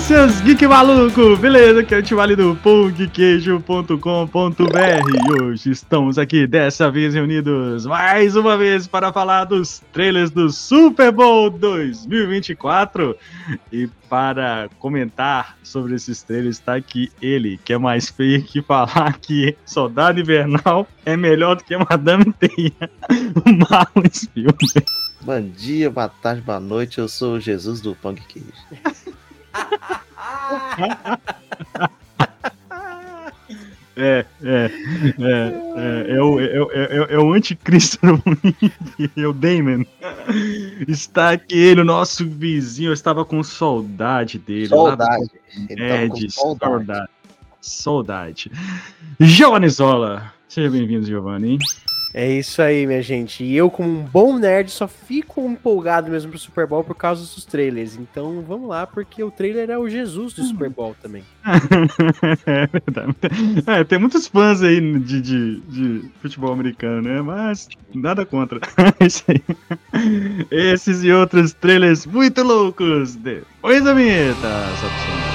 [0.00, 1.36] seus geek maluco!
[1.36, 8.36] Beleza, aqui é o Tivali do pongqueijo.com.br e hoje estamos aqui, dessa vez reunidos mais
[8.36, 13.16] uma vez para falar dos trailers do Super Bowl 2024
[13.72, 19.18] e para comentar sobre esses trailers está aqui ele, que é mais feio que falar
[19.18, 22.90] que Soldado Invernal é melhor do que Madame Teia,
[23.44, 24.84] o Marlon Spielberg.
[25.20, 28.46] Bom dia, boa tarde, boa noite, eu sou o Jesus do Pong Queijo.
[34.00, 34.70] É, é, é,
[35.18, 38.40] é, é, o, é, é, é o anticristo no mundo,
[39.16, 39.84] é o Damon.
[40.86, 44.68] Está aqui ele, o nosso vizinho, eu estava com saudade dele.
[44.68, 45.30] Saudade.
[45.70, 47.08] É, de saudade.
[47.60, 48.52] Saudade.
[49.18, 50.32] Giovanni Zola.
[50.48, 51.58] Seja bem-vindo, Giovanni.
[52.12, 53.44] É isso aí, minha gente.
[53.44, 57.22] E eu, como um bom nerd, só fico empolgado mesmo pro Super Bowl por causa
[57.22, 57.96] dos trailers.
[57.96, 61.22] Então vamos lá, porque o trailer é o Jesus do Super Bowl também.
[62.46, 63.16] é verdade.
[63.66, 67.20] É, tem muitos fãs aí de, de, de, futebol americano, né?
[67.20, 68.60] Mas nada contra.
[70.50, 70.72] É.
[70.72, 73.14] Esses e outros trailers muito loucos.
[73.14, 74.48] Depois da vinheta,
[74.80, 75.27] Sapson.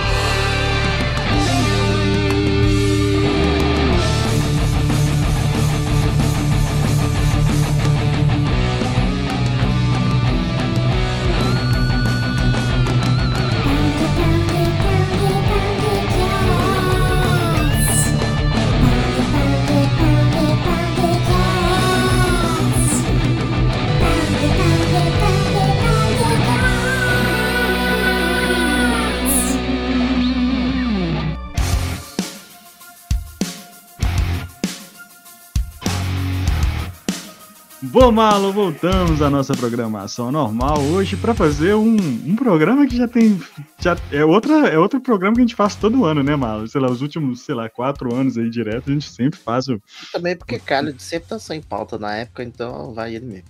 [37.94, 43.08] Bom, Malo, voltamos à nossa programação normal hoje para fazer um, um programa que já
[43.08, 43.40] tem.
[43.78, 46.68] Já é, outra, é outro programa que a gente faz todo ano, né, Malo?
[46.68, 49.80] Sei lá, os últimos, sei lá, quatro anos aí direto, a gente sempre faz o.
[50.12, 53.48] Também porque Carlos sempre tá sem pauta na época, então vai ele mesmo.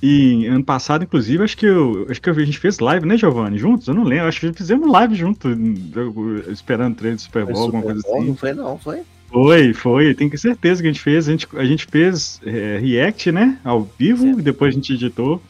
[0.00, 3.58] E ano passado, inclusive, acho que eu, acho que a gente fez live, né, Giovanni?
[3.58, 3.88] Juntos?
[3.88, 4.28] Eu não lembro.
[4.28, 5.48] Acho que fizemos live junto,
[6.48, 8.28] esperando o treino do Super Bowl, alguma coisa assim.
[8.28, 9.02] Não foi, não, foi?
[9.34, 10.14] Foi, foi.
[10.14, 11.28] Tenho certeza que a gente fez.
[11.28, 13.58] A gente, a gente fez é, React, né?
[13.64, 15.42] Ao vivo, e depois a gente editou.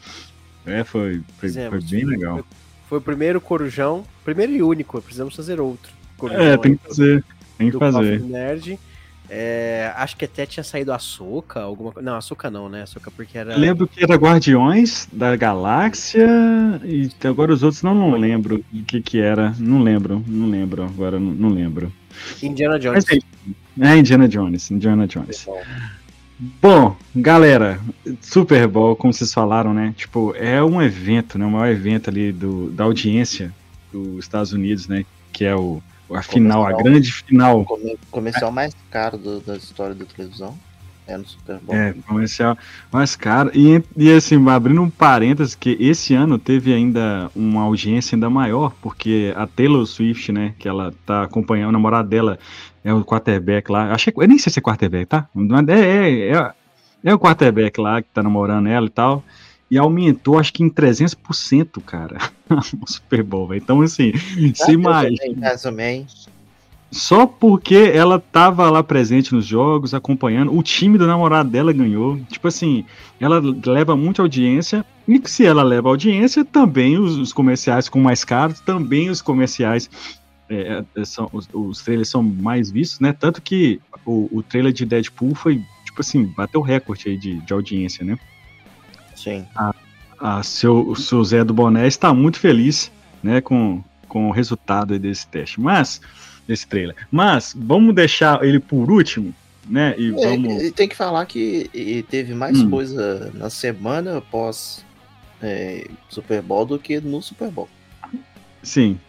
[0.65, 2.37] É, foi, foi, foi bem legal.
[2.37, 2.45] Foi,
[2.89, 4.99] foi, o primeiro Corujão, primeiro e único.
[4.99, 5.93] Precisamos fazer outro.
[6.17, 7.23] Corujão é, tem que fazer.
[7.59, 8.21] Tem que fazer.
[8.21, 8.79] Nerd.
[9.29, 12.81] É, acho que até tinha saído a Soca, alguma Não, a Soca não, né?
[12.81, 13.53] A Soca porque era.
[13.53, 16.27] Eu lembro que era Guardiões da Galáxia
[16.83, 19.53] e agora os outros não, não lembro o que que era.
[19.59, 21.91] Não lembro, não lembro, agora não, não lembro.
[22.41, 23.05] Indiana Jones.
[23.79, 25.47] É, Indiana Jones, Indiana Jones.
[26.61, 27.79] Bom, galera,
[28.21, 29.93] Super Bowl, como vocês falaram, né?
[29.95, 31.45] Tipo, é um evento, né?
[31.45, 33.53] O maior evento ali do, da audiência
[33.91, 35.05] dos Estados Unidos, né?
[35.31, 35.81] Que é o,
[36.13, 37.65] a final, a grande final.
[38.11, 40.57] Comercial mais caro do, da história da televisão.
[41.07, 41.75] É no Super Bowl.
[41.75, 42.57] É, comercial
[42.91, 43.51] mais caro.
[43.53, 48.73] E, e assim, abrindo um parênteses, que esse ano teve ainda uma audiência ainda maior,
[48.81, 52.39] porque a Taylor Swift, né, que ela tá acompanhando, o namorado dela
[52.83, 53.91] é o quarterback lá.
[53.91, 55.27] Achei, eu nem sei se é quarterback, tá?
[55.67, 56.51] É, é, é,
[57.03, 59.23] é o quarterback lá que tá namorando ela e tal.
[59.69, 62.17] E aumentou, acho que em 300%, cara,
[62.49, 63.59] o Super Bowl, véio.
[63.59, 64.13] Então, assim,
[64.53, 65.57] se imagina.
[66.95, 72.17] Só porque ela tava lá presente nos jogos, acompanhando, o time do namorado dela ganhou.
[72.29, 72.85] Tipo assim,
[73.19, 78.23] ela leva muita audiência, e se ela leva audiência, também os, os comerciais com mais
[78.23, 79.89] caros, também os comerciais
[80.49, 83.11] é, é, são, os, os, trailers são mais vistos, né?
[83.11, 87.51] Tanto que o, o trailer de Deadpool foi, tipo assim, bateu recorde aí de, de
[87.51, 88.17] audiência, né?
[89.13, 89.45] Sim.
[89.53, 89.75] A,
[90.17, 92.89] a seu, o seu Zé do Boné está muito feliz,
[93.21, 95.99] né, com, com o resultado desse teste, mas,
[96.47, 96.95] desse trailer.
[97.11, 99.33] Mas, vamos deixar ele por último,
[99.67, 100.71] né, e é, vamos...
[100.71, 101.69] Tem que falar que
[102.09, 102.69] teve mais hum.
[102.69, 104.85] coisa na semana após
[105.41, 107.69] é, Super Bowl do que no Super Bowl.
[108.61, 108.99] Sim,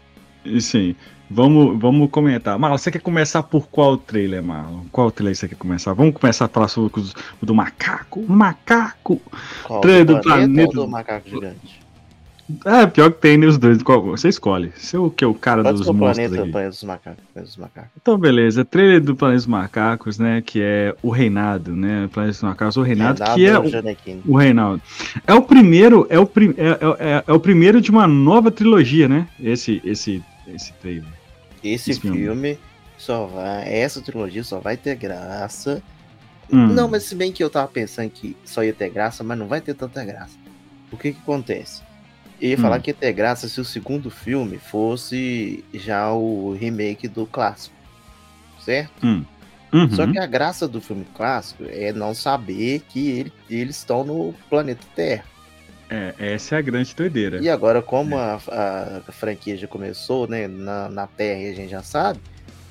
[0.60, 0.94] sim.
[1.28, 2.56] Vamos, vamos comentar.
[2.58, 4.84] Marlon, você quer começar por qual trailer, Marlon?
[4.92, 5.92] Qual trailer você quer começar?
[5.92, 7.00] Vamos começar a falar sobre
[7.42, 8.24] o do macaco.
[8.28, 9.20] Macaco!
[9.64, 10.72] Qual, trailer do, do planeta.
[10.72, 11.85] do macaco gigante?
[12.64, 13.78] É, pior que tem os dois.
[13.82, 14.72] Você escolhe.
[14.76, 17.56] Você é o que é o cara Pode dos monstros planeta, planeta dos macacos, dos
[17.56, 17.90] macacos.
[18.00, 18.64] Então, beleza.
[18.64, 20.40] Trailer do Planeta dos Macacos, né?
[20.40, 22.08] Que é o Reinado, né?
[22.12, 24.82] Planeta dos Macacos, o Reinado, Reinado que é o, o Reinaldo.
[25.26, 28.50] É o primeiro, é o, prim, é, é, é, é, o primeiro de uma nova
[28.50, 29.28] trilogia, né?
[29.40, 31.04] Esse, esse, esse trailer.
[31.64, 32.58] Esse, esse filme, filme
[32.96, 33.74] só vai.
[33.74, 35.82] Essa trilogia só vai ter graça.
[36.52, 36.68] Hum.
[36.68, 39.48] Não, mas se bem que eu tava pensando que só ia ter graça, mas não
[39.48, 40.38] vai ter tanta graça.
[40.92, 41.82] O que que acontece?
[42.40, 47.08] Eu ia falar que ia ter graça se o segundo filme fosse já o remake
[47.08, 47.74] do clássico.
[48.60, 48.90] Certo?
[49.06, 49.24] Hum.
[49.72, 49.90] Uhum.
[49.90, 54.34] Só que a graça do filme clássico é não saber que ele- eles estão no
[54.48, 55.24] planeta Terra.
[55.88, 57.38] É, essa é a grande doideira.
[57.42, 58.34] E agora, como a,
[59.06, 62.18] a franquia já começou, né, na, na Terra e a gente já sabe,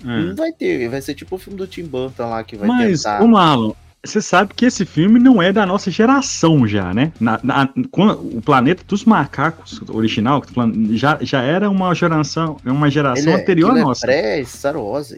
[0.03, 0.07] É.
[0.07, 0.87] não vai ter.
[0.89, 3.21] Vai ser tipo o filme do Tim Burton lá que vai Mas, tentar.
[3.23, 3.73] ô Marlon,
[4.05, 7.11] você sabe que esse filme não é da nossa geração já, né?
[7.19, 10.43] Na, na- o Planeta dos Macacos original
[10.91, 14.05] já, já era uma geração, uma geração é- anterior à é nossa.
[14.05, 15.13] pré-Star Wars.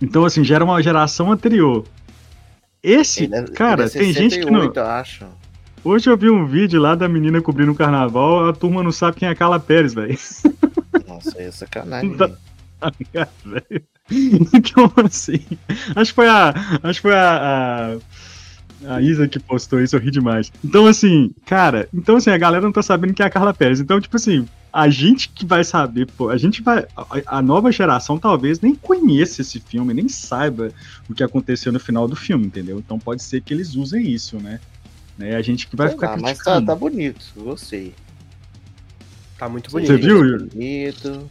[0.00, 1.84] Então, assim, já era uma geração anterior.
[2.82, 4.60] Esse, Ele é- cara, ele é tem gente que não.
[4.62, 5.24] 68, acho.
[5.84, 9.16] Hoje eu vi um vídeo lá da menina cobrindo o carnaval, a turma não sabe
[9.18, 10.16] quem é Carla Pérez, velho.
[11.06, 12.16] Nossa, é sacanagem.
[12.80, 13.82] Tá- velho.
[14.52, 15.40] Então, assim,
[15.94, 16.54] acho que foi a.
[16.82, 17.98] Acho que foi a,
[18.86, 20.52] a, a Isa que postou isso, eu ri demais.
[20.64, 23.80] Então, assim, cara, então assim, a galera não tá sabendo quem é a Carla Pérez.
[23.80, 26.86] Então, tipo assim, a gente que vai saber, pô, a gente vai.
[26.96, 30.72] A, a nova geração talvez nem conheça esse filme, nem saiba
[31.08, 32.78] o que aconteceu no final do filme, entendeu?
[32.78, 34.60] Então pode ser que eles usem isso, né?
[35.18, 35.36] né?
[35.36, 36.66] A gente que vai Sei ficar lá, mas tá, criticando.
[36.66, 37.94] tá bonito, gostei.
[39.38, 40.04] Tá muito Você bonito.
[40.04, 40.44] viu, Yuri?
[40.46, 41.30] Bonito.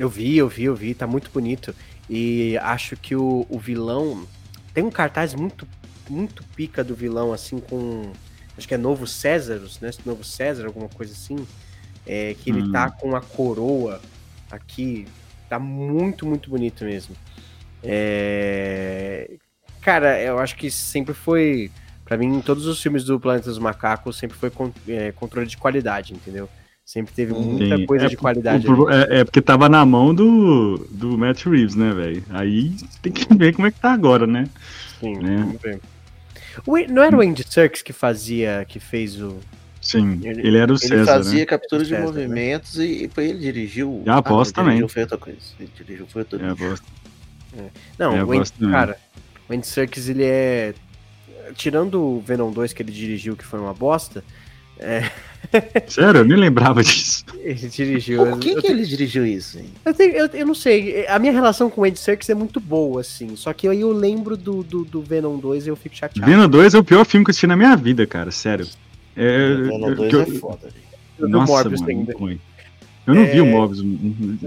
[0.00, 1.74] Eu vi, eu vi, eu vi, tá muito bonito.
[2.08, 4.26] E acho que o, o vilão.
[4.72, 5.68] Tem um cartaz muito,
[6.08, 8.10] muito pica do vilão, assim, com.
[8.56, 9.90] Acho que é Novo Césarus, né?
[10.06, 11.46] Novo César, alguma coisa assim.
[12.06, 12.72] É, que ele Hum.
[12.72, 14.00] tá com a coroa
[14.50, 15.06] aqui.
[15.50, 17.14] Tá muito, muito bonito mesmo.
[17.82, 19.30] É...
[19.82, 21.70] Cara, eu acho que sempre foi.
[22.04, 25.46] Pra mim, em todos os filmes do Planeta dos Macacos, sempre foi con- é, controle
[25.46, 26.48] de qualidade, entendeu?
[26.90, 27.86] Sempre teve muita Sim.
[27.86, 28.66] coisa É, de qualidade.
[28.68, 32.24] O- é, é porque tava na mão do, do Matt Reeves, né, velho?
[32.30, 34.48] Aí tem que ver como é que tá agora, né?
[34.98, 35.36] Sim, né?
[35.38, 35.80] vamos ver.
[36.66, 39.38] O não era o Andy Serkis que fazia, que fez o.
[39.80, 41.46] Sim, Ele- ele, era o Ele César, fazia né?
[41.46, 42.06] captura de César, né?
[42.22, 44.02] movimentos e, e foi ele dirigiu.
[44.04, 44.70] E a voz ele também.
[44.72, 45.38] Dirigiu foi outra coisa.
[45.60, 46.82] Ele dirigiu foi outra É, a voz.
[47.96, 48.96] Não, É, o Andy, cara,
[49.48, 50.74] o Andy Serkis, ele é.
[51.54, 54.24] Tirando o Venom 2 que ele dirigiu, que foi uma bosta,
[55.88, 57.24] Sério, eu nem lembrava disso.
[57.40, 58.24] ele dirigiu.
[58.24, 59.58] Por que, eu, que ele dirigiu isso?
[59.58, 59.66] hein?
[59.84, 62.60] eu, tenho- eu- eu não sei, a minha relação com o Andy Serkis é muito
[62.60, 63.34] boa, assim.
[63.36, 66.30] Só que aí eu lembro do, do, do Venom 2 e eu fico chateado.
[66.30, 68.66] Venom 2 é o pior filme que eu assisti na minha vida, cara, sério.
[69.16, 70.68] É, Venom eu- 2 que eu- é foda.
[70.70, 71.30] gente.
[71.30, 72.12] Nossa, Morbius mano, ainda.
[72.16, 72.40] ruim.
[73.06, 73.80] Eu não É, vi o Morbius,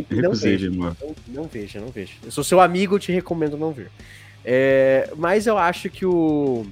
[0.09, 0.71] recusei ver vejo.
[0.71, 1.09] o Morbius.
[1.27, 2.13] Não, não veja, não veja.
[2.23, 3.91] Eu sou seu amigo, eu te recomendo não ver.
[4.45, 6.65] É, mas eu acho que o,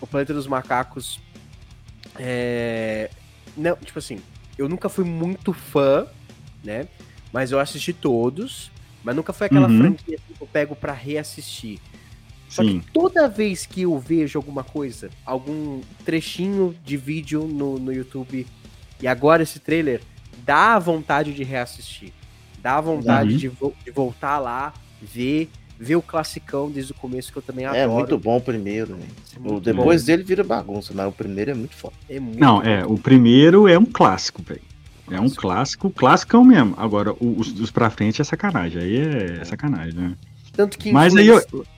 [0.00, 1.18] o Planeta dos Macacos.
[2.18, 3.10] É,
[3.56, 4.18] não, tipo assim,
[4.58, 6.06] eu nunca fui muito fã,
[6.62, 6.88] né?
[7.32, 8.70] Mas eu assisti todos.
[9.02, 9.78] Mas nunca foi aquela Uhum.
[9.78, 11.78] franquia que eu pego pra reassistir.
[12.50, 12.80] Só Sim.
[12.80, 18.46] que toda vez que eu vejo alguma coisa, algum trechinho de vídeo no, no YouTube,
[19.00, 20.02] e agora esse trailer,
[20.44, 22.12] dá vontade de reassistir.
[22.58, 23.38] Dá vontade Uhum.
[23.38, 25.48] de, vo- de voltar lá, ver,
[25.82, 27.92] ver o classicão desde o começo, que eu também É adoro.
[27.92, 29.06] muito bom o primeiro, né?
[29.34, 30.06] É O depois bom.
[30.08, 31.94] dele vira bagunça, mas o primeiro é muito foda.
[32.06, 32.62] É muito Não, bom.
[32.62, 34.60] é, o primeiro é um clássico, velho.
[35.10, 36.74] É um clássico, clássico mesmo.
[36.76, 38.80] Agora, os, os pra frente é sacanagem.
[38.82, 38.96] Aí
[39.40, 40.14] é sacanagem, né?
[40.52, 41.72] Tanto que Mas aí eu- influencia,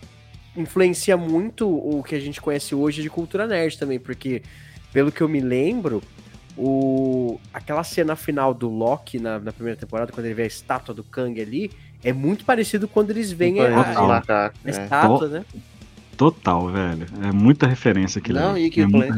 [0.56, 4.42] influencia muito o que a gente conhece hoje de cultura nerd também, porque,
[4.92, 6.02] pelo que eu me lembro,
[6.56, 7.38] o...
[7.54, 11.04] aquela cena final do Loki na, na primeira temporada, quando ele vê a estátua do
[11.04, 11.70] Kang ali,
[12.04, 14.70] é muito parecido quando eles veem a, a- a Macacos, é.
[14.70, 15.44] estátua, né?
[16.16, 17.06] Total, velho.
[17.22, 18.38] É muita referência aquilo.
[18.38, 18.66] Não, ali.
[18.66, 19.14] e que é o Planeta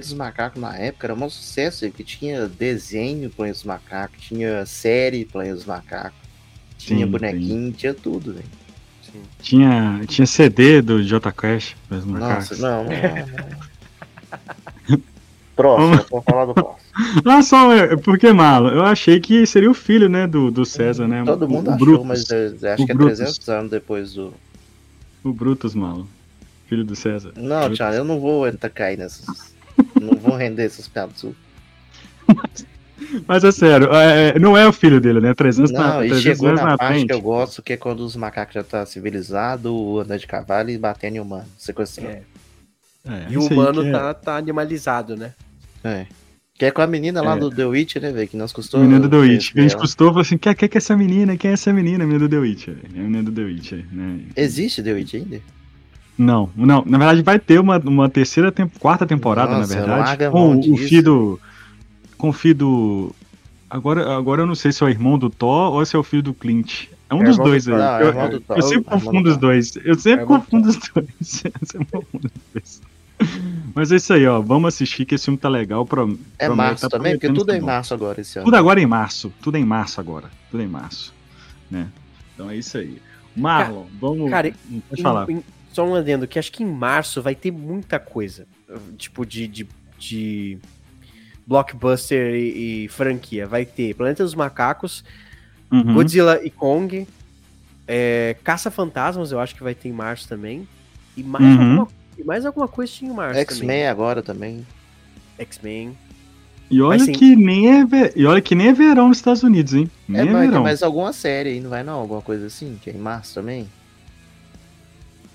[0.00, 5.24] dos, Macacos na época era um sucesso, que tinha desenho Planeta dos Macacos, tinha série
[5.24, 6.18] Planeta dos Macacos,
[6.78, 8.44] tinha Sim, bonequinho, tinha tudo, velho.
[9.02, 9.22] Sim.
[9.40, 11.74] Tinha, tinha CD do J Quest.
[11.90, 13.64] Nossa, não, não, não.
[15.56, 16.84] Próximo, vamos falar do próximo.
[17.24, 21.08] Ah, só, é, porque, Malo, eu achei que seria o filho, né, do, do César,
[21.08, 21.24] né?
[21.24, 23.18] Todo o, mundo o achou, Brutus, mas eu acho O que é Brutus.
[23.18, 24.32] 300 anos depois do.
[25.24, 26.06] O Brutus, Malo.
[26.68, 27.32] Filho do César.
[27.36, 27.78] Não, Brutus.
[27.78, 29.26] Thiago, eu não vou entrar cair nessas.
[30.00, 31.34] não vou render essas piadas suas.
[33.26, 35.34] Mas é sério, é, não é o filho dele, né?
[35.34, 37.06] 300, na, Não, e 300 chegou anos na na parte frente.
[37.08, 40.78] que eu gosto, que é quando os macacos já tá civilizado, andando de cavalo e
[40.78, 42.10] batendo em humano, sequestrando.
[42.10, 42.22] É.
[43.06, 45.32] É, E o humano é- tá, tá animalizado, né?
[45.84, 46.06] É.
[46.56, 47.38] Que é com a menina lá É.
[47.38, 48.28] do The Witch, né, velho?
[48.28, 48.80] Que nós custou.
[48.80, 49.52] menino do The Witch.
[49.56, 51.36] A gente custou e falou assim: quem, quem que é essa menina?
[51.36, 52.04] Quem é essa menina?
[52.04, 52.68] Menina do The Witch.
[52.68, 54.20] É menina do The Witch, né?
[54.36, 55.40] Existe The Witch ainda?
[56.16, 56.84] Não, não.
[56.86, 60.30] Na verdade, vai ter uma, uma terceira, tem- quarta temporada, Nossa, na verdade.
[60.30, 60.88] Com o disso.
[60.88, 61.40] filho do.
[62.16, 63.14] Com o.
[63.68, 66.04] Agora, agora eu não sei se é o irmão do Thor ou se é o
[66.04, 66.84] filho do Clint.
[67.10, 67.74] É um É dos dois aí.
[67.74, 69.76] É eu, do eu sempre É irmão do confundo os dois.
[69.84, 71.42] Eu sempre confundo os dois.
[71.44, 72.80] Eu sempre confundo os dois.
[73.74, 74.40] Mas é isso aí, ó.
[74.40, 75.84] Vamos assistir que esse filme tá legal.
[75.84, 77.14] Pro, é março tá também?
[77.14, 78.44] Porque tudo é em março agora esse ano.
[78.44, 79.32] Tudo agora é em março.
[79.42, 80.30] Tudo é em março agora.
[80.50, 81.12] Tudo é em março.
[81.70, 81.88] Né?
[82.34, 83.00] Então é isso aí.
[83.36, 84.30] Marlon, vamos.
[84.30, 84.52] Cara,
[84.88, 85.28] pode falar.
[85.28, 88.46] Em, só um adendo, que acho que em março vai ter muita coisa.
[88.96, 90.58] Tipo, de, de, de
[91.44, 93.46] blockbuster e, e, franquia.
[93.46, 95.04] Vai ter Planeta dos Macacos,
[95.70, 95.94] uhum.
[95.94, 97.06] Godzilla e Kong,
[97.88, 100.66] é, Caça-Fantasmas, eu acho que vai ter em março também.
[101.16, 101.60] E mais, uhum.
[101.60, 101.88] alguma,
[102.18, 103.40] e mais alguma coisa tinha em março.
[103.40, 104.66] X-Men agora também.
[105.38, 105.96] X-Men.
[106.70, 109.90] E olha que nem é e olha que nem é verão nos Estados Unidos, hein?
[110.08, 110.62] Nem é, é verão.
[110.62, 111.94] mais alguma série aí, não vai não?
[112.00, 113.68] Alguma coisa assim, que é em março também?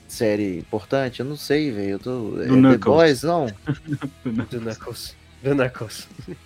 [0.07, 1.19] Série importante?
[1.19, 1.89] Eu não sei, velho.
[1.91, 2.29] Eu tô.
[2.31, 3.45] Do é The Boys, não?
[4.25, 5.15] Do Knuckles.
[5.43, 6.07] Do Knuckles.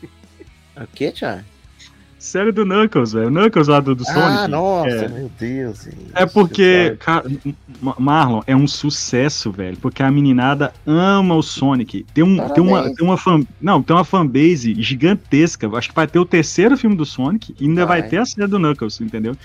[0.75, 1.43] O que, Thiago?
[2.23, 3.29] Série do Knuckles, velho.
[3.29, 4.43] Knuckles lá do, do ah, Sonic.
[4.43, 5.07] Ah, nossa, é.
[5.09, 5.89] meu Deus.
[6.15, 7.25] É porque, cara,
[7.99, 9.75] Marlon, é um sucesso, velho.
[9.75, 12.05] Porque a meninada ama o Sonic.
[12.13, 15.67] Tem, um, tem uma, tem uma fan, não, tem uma fanbase gigantesca.
[15.75, 18.25] Acho que vai ter o terceiro filme do Sonic e ainda vai, vai ter a
[18.25, 19.35] série do Knuckles, entendeu?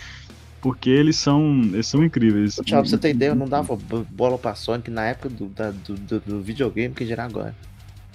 [0.61, 2.61] Porque eles são, eles são incríveis.
[2.65, 3.77] Tchau, pra você ter ideia, eu não dava
[4.09, 7.57] bola pra Sonic na época do, da, do, do, do videogame que gerar agora.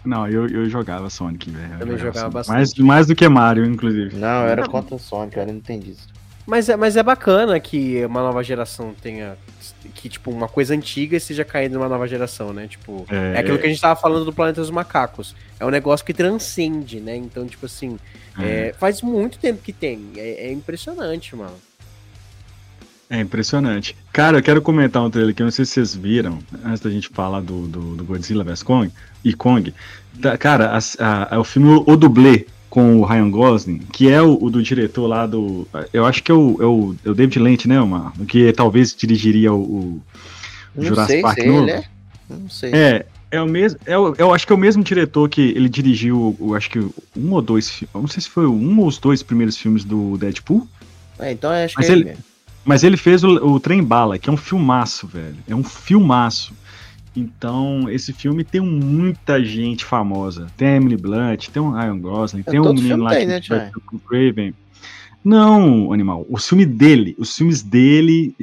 [0.05, 1.73] Não, eu, eu jogava Sonic, velho.
[1.73, 2.55] Eu, eu jogava, jogava bastante.
[2.55, 4.15] Mais, mais do que Mario, inclusive.
[4.15, 6.07] Não, eu era contra o Sonic, eu não entendi isso.
[6.45, 9.37] Mas é, mas é bacana que uma nova geração tenha.
[9.95, 12.67] Que, tipo, uma coisa antiga esteja caindo numa nova geração, né?
[12.67, 15.35] Tipo, é, é aquilo que a gente tava falando do Planeta dos Macacos.
[15.59, 17.15] É um negócio que transcende, né?
[17.15, 17.97] Então, tipo assim,
[18.39, 18.69] é.
[18.69, 20.11] É, faz muito tempo que tem.
[20.17, 21.55] É, é impressionante, mano.
[23.13, 23.95] É impressionante.
[24.11, 26.89] Cara, eu quero comentar um trailer que eu não sei se vocês viram, antes da
[26.89, 28.91] gente falar do, do, do Godzilla vs Kong
[29.23, 29.71] e Kong.
[30.15, 30.75] Da, cara,
[31.29, 35.05] é o filme O Dublê com o Ryan Gosling, que é o, o, do diretor
[35.05, 35.67] lá do.
[35.93, 38.13] Eu acho que é o, é o, é o David Lynch, né, Omar?
[38.27, 40.01] Que talvez dirigiria o,
[40.75, 41.63] o Jurassic Park se novo.
[41.65, 41.83] Ele é.
[42.27, 42.71] Não sei.
[42.73, 43.79] É, é o mesmo.
[43.85, 46.79] É o, eu acho que é o mesmo diretor que ele dirigiu, eu acho que
[46.79, 47.83] um ou dois.
[47.93, 50.67] Não sei se foi um ou os dois primeiros filmes do Deadpool.
[51.19, 52.32] É, então acho Mas que é ele, mesmo.
[52.65, 55.37] Mas ele fez o, o Trem Bala, que é um filmaço, velho.
[55.47, 56.53] É um filmaço.
[57.15, 60.47] Então, esse filme tem muita gente famosa.
[60.57, 63.49] Tem a Emily Blunt, tem o Ryan Gosling, é, tem um menino lá tem, que
[63.51, 64.53] né, o Craven.
[65.23, 66.25] Não, animal.
[66.27, 68.35] O filme dele, os filmes dele,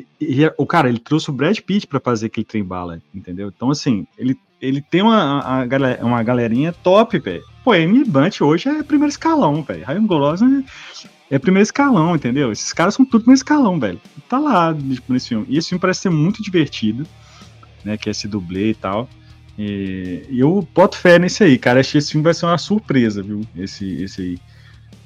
[0.57, 3.53] o cara, ele trouxe o Brad Pitt para fazer aquele trem bala, entendeu?
[3.55, 5.67] Então, assim, ele, ele tem uma,
[6.01, 7.43] uma galerinha top, velho.
[7.63, 9.85] Pô, a Emily Blunt hoje é primeiro escalão, velho.
[9.85, 10.65] Ryan Gosling
[11.31, 12.51] é primeiro escalão, entendeu?
[12.51, 14.01] Esses caras são tudo primeiro escalão, velho.
[14.29, 15.47] Tá lá tipo, nesse filme.
[15.49, 17.07] E esse filme parece ser muito divertido,
[17.85, 17.97] né?
[17.97, 19.09] Que é esse dublê e tal.
[19.57, 21.83] E, eu boto fé nesse aí, cara.
[21.85, 23.43] Que esse filme vai ser uma surpresa, viu?
[23.57, 24.39] Esse, esse aí.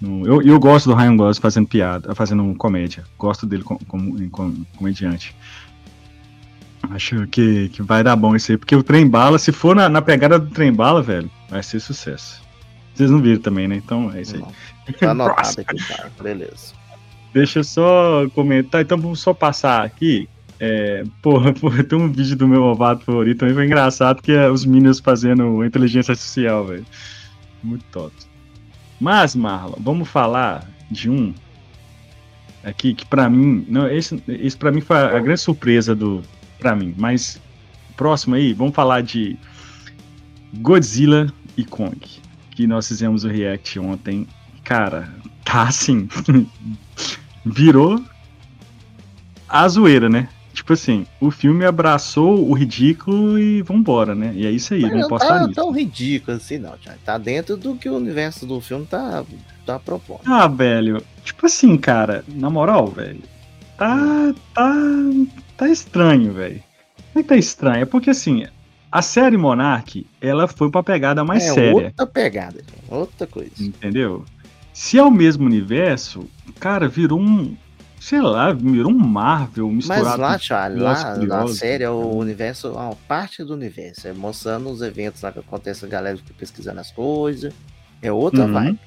[0.03, 3.05] Eu, eu gosto do Ryan Gosling fazendo piada, fazendo comédia.
[3.19, 3.79] Gosto dele como
[4.77, 5.37] comediante.
[6.91, 9.89] Acho que, que vai dar bom isso aí, porque o trem bala, se for na,
[9.89, 12.44] na pegada do trem bala, velho, vai ser sucesso.
[12.95, 13.77] Vocês não viram também, né?
[13.77, 14.95] Então é isso aí.
[14.95, 16.13] Tá anotado aqui, cara.
[16.23, 16.75] Beleza.
[17.33, 20.29] Deixa eu só comentar, então vamos só passar aqui.
[20.61, 24.49] É, porra, porra, tem um vídeo do meu ovado favorito também, foi engraçado, que é
[24.49, 26.87] os Minions fazendo inteligência artificial, velho.
[27.63, 28.15] Muito top.
[29.01, 31.35] Mas, Marlon, vamos falar de um
[32.63, 36.23] aqui que para mim, não, esse, esse para mim foi a grande surpresa do
[36.59, 37.41] para mim, mas
[37.97, 39.37] próximo aí, vamos falar de
[40.55, 41.99] Godzilla e Kong,
[42.55, 44.27] que nós fizemos o react ontem
[44.65, 45.09] cara,
[45.45, 46.09] tá assim.
[47.45, 48.03] virou
[49.47, 50.29] a zoeira, né?
[50.55, 54.33] Tipo assim, o filme abraçou o ridículo e vambora, né?
[54.35, 57.75] E é isso aí, Mas não posso tá tão ridículo assim, não, Tá dentro do
[57.75, 59.25] que o universo do filme tá,
[59.67, 60.21] tá propondo.
[60.25, 63.21] Ah, velho, tipo assim, cara, na moral, velho,
[63.77, 64.75] tá, tá,
[65.57, 66.63] tá estranho, velho.
[67.13, 67.83] Como é que tá estranho?
[67.83, 68.47] É porque assim,
[68.95, 71.87] a série Monarch, ela foi pra pegada mais é, séria.
[71.87, 73.51] outra pegada, outra coisa.
[73.59, 74.25] Entendeu?
[74.73, 76.29] Se é o mesmo universo,
[76.61, 77.57] cara, virou um.
[77.99, 80.05] Sei lá, virou um Marvel misturado.
[80.05, 84.07] Mas lá, Charlie, lá na série é o universo, uma parte do universo.
[84.07, 87.53] É mostrando os eventos lá que acontece, a galera pesquisando as coisas.
[88.01, 88.53] É outra uhum.
[88.53, 88.81] vibe.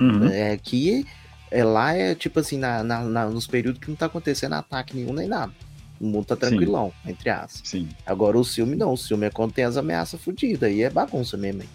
[0.00, 0.28] Uhum.
[0.28, 1.04] É que
[1.50, 4.96] é, lá é tipo assim, na, na, na, nos períodos que não tá acontecendo ataque
[4.96, 5.52] nenhum nem nada.
[6.00, 7.10] O mundo tá tranquilão, Sim.
[7.10, 7.68] entre aspas.
[7.68, 7.88] Sim.
[8.06, 11.36] Agora o filme não, o filme é quando tem as ameaças fodidas, aí é bagunça
[11.36, 11.62] mesmo.
[11.62, 11.68] Hein?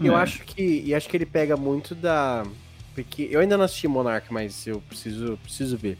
[0.00, 0.22] Eu é.
[0.22, 0.82] acho que.
[0.84, 2.44] E acho que ele pega muito da.
[2.94, 5.98] Porque eu ainda não assisti Monarch, mas eu preciso, preciso ver.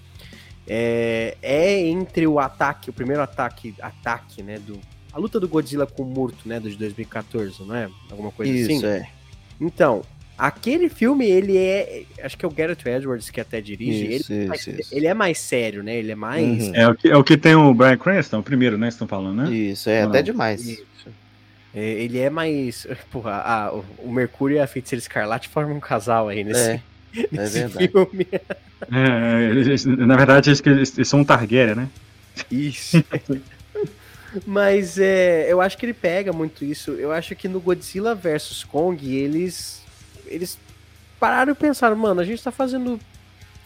[0.66, 4.58] É, é entre o ataque, o primeiro ataque, ataque, né?
[4.58, 4.78] Do,
[5.12, 6.58] a luta do Godzilla com o Murto, né?
[6.60, 7.88] De 2014, não é?
[8.10, 8.76] Alguma coisa Isso, assim?
[8.76, 9.10] Isso, é.
[9.60, 10.02] Então,
[10.38, 12.04] aquele filme, ele é.
[12.22, 14.14] Acho que é o Garrett Edwards que até dirige.
[14.16, 14.94] Isso, ele, é mais, isso.
[14.94, 15.96] ele é mais sério, né?
[15.96, 16.68] Ele é mais.
[16.68, 16.74] Uhum.
[16.74, 18.88] É, o que, é o que tem o Brian Cranston, o primeiro, né?
[18.88, 19.52] Estão falando, né?
[19.52, 20.64] Isso, é, até demais.
[20.66, 20.86] Isso.
[21.74, 22.86] É, ele é mais.
[23.10, 26.82] Porra, a, o Mercúrio e a Feiticeira Escarlate formam um casal aí nesse, é,
[27.30, 28.26] nesse é filme.
[28.32, 31.88] É, eles, na verdade, eles, eles são um Targaryen, né?
[32.50, 33.04] Isso.
[34.46, 36.92] Mas é, eu acho que ele pega muito isso.
[36.92, 39.82] Eu acho que no Godzilla vs Kong, eles.
[40.28, 40.58] Eles
[41.18, 43.00] pararam e pensaram, mano, a gente tá fazendo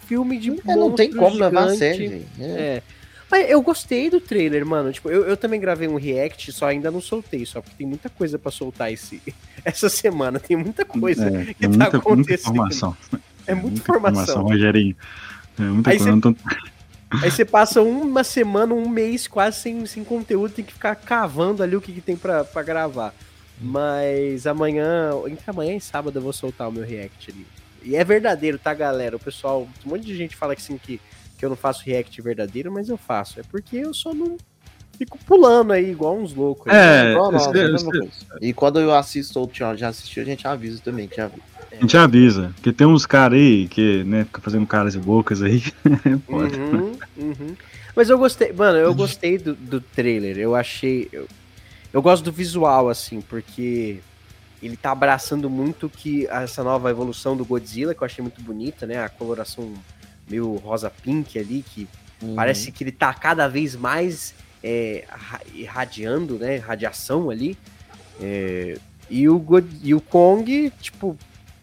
[0.07, 0.51] filme de.
[0.51, 1.55] É, não tem como gigante.
[1.55, 2.25] levar a sério.
[2.39, 2.45] É.
[2.45, 2.83] é.
[3.31, 4.93] Mas eu gostei do trailer, mano.
[4.93, 8.11] Tipo, eu, eu também gravei um react, só ainda não soltei, só porque tem muita
[8.11, 9.23] coisa para soltar esse,
[9.65, 10.39] essa semana.
[10.39, 12.55] Tem muita coisa é, que tá muita, acontecendo.
[12.55, 12.97] Muita informação.
[13.45, 14.23] É muita, muita informação.
[14.23, 14.97] informação, Rogerinho.
[15.59, 16.15] É muita aí coisa.
[16.15, 16.37] Cê, tô...
[17.23, 21.63] Aí você passa uma semana, um mês quase sem, sem conteúdo, tem que ficar cavando
[21.63, 23.13] ali o que, que tem para gravar.
[23.61, 27.47] Mas amanhã, entre amanhã e sábado, eu vou soltar o meu react ali.
[27.85, 29.17] E é verdadeiro, tá, galera?
[29.17, 31.01] O pessoal, um monte de gente fala que assim que
[31.43, 33.41] que eu não faço react verdadeiro, mas eu faço.
[33.41, 34.37] É porque eu só não
[34.97, 36.73] fico pulando aí, igual uns loucos.
[36.73, 38.09] É, não, não, é
[38.41, 41.43] E quando eu assisto ou já assistiu, a gente avisa também que já viu.
[41.73, 45.43] A gente avisa, porque tem uns caras aí que, né, fica fazendo caras e bocas
[45.43, 45.65] aí.
[46.29, 47.57] uhum, uhum.
[47.97, 50.39] Mas eu gostei, mano, eu gostei do, do trailer.
[50.39, 51.09] Eu achei.
[51.13, 51.27] Eu,
[51.93, 54.01] eu gosto do visual, assim, porque
[54.63, 58.87] ele tá abraçando muito que essa nova evolução do Godzilla, que eu achei muito bonita,
[58.87, 59.03] né?
[59.03, 59.73] A coloração
[60.29, 61.89] meio rosa pink ali, que
[62.23, 62.35] uhum.
[62.35, 65.05] parece que ele tá cada vez mais é,
[65.53, 66.57] irradiando, né?
[66.57, 67.59] Radiação ali.
[68.21, 68.79] É,
[69.11, 71.19] e, o God, e o Kong, tipo,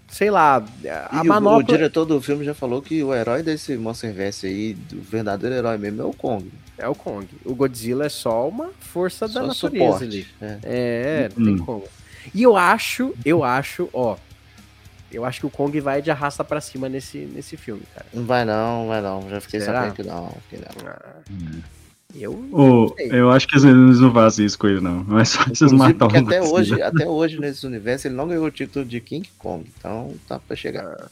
[0.10, 0.64] sei lá,
[1.10, 1.58] a e manopla...
[1.58, 5.56] O, o, diretor do filme já falou que o herói desse Monsterverse aí, o verdadeiro
[5.56, 6.52] herói mesmo, é o Kong.
[6.78, 7.28] É o Kong.
[7.46, 10.04] O Godzilla é só uma força só da natureza suporte.
[10.04, 10.28] ali.
[10.42, 11.66] É, é não tem hum.
[11.66, 11.84] como.
[12.34, 14.18] E eu acho, eu acho, ó,
[15.12, 18.06] eu acho que o Kong vai de arrasta para cima nesse, nesse filme, cara.
[18.14, 19.30] Não vai não, vai não.
[19.30, 19.80] Já fiquei Será?
[19.80, 20.38] sabendo que não.
[20.48, 20.88] Fiquei não.
[20.88, 21.16] Ah,
[22.16, 25.04] eu, oh, eu acho que eles não fazem isso com ele, não.
[25.04, 28.46] Não é só esses matar o até hoje, até hoje, nesse universo, ele não ganhou
[28.46, 29.66] o título de King Kong.
[29.78, 31.10] Então tá pra chegar.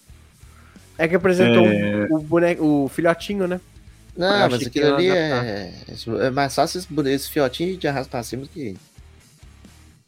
[0.97, 2.07] É que apresentou é...
[2.09, 3.61] O, boneco, o filhotinho, né?
[4.17, 5.71] Não, mas aquilo ali é,
[6.21, 8.75] é mais fácil esse, esse fiotinho de arrasta pra cima do que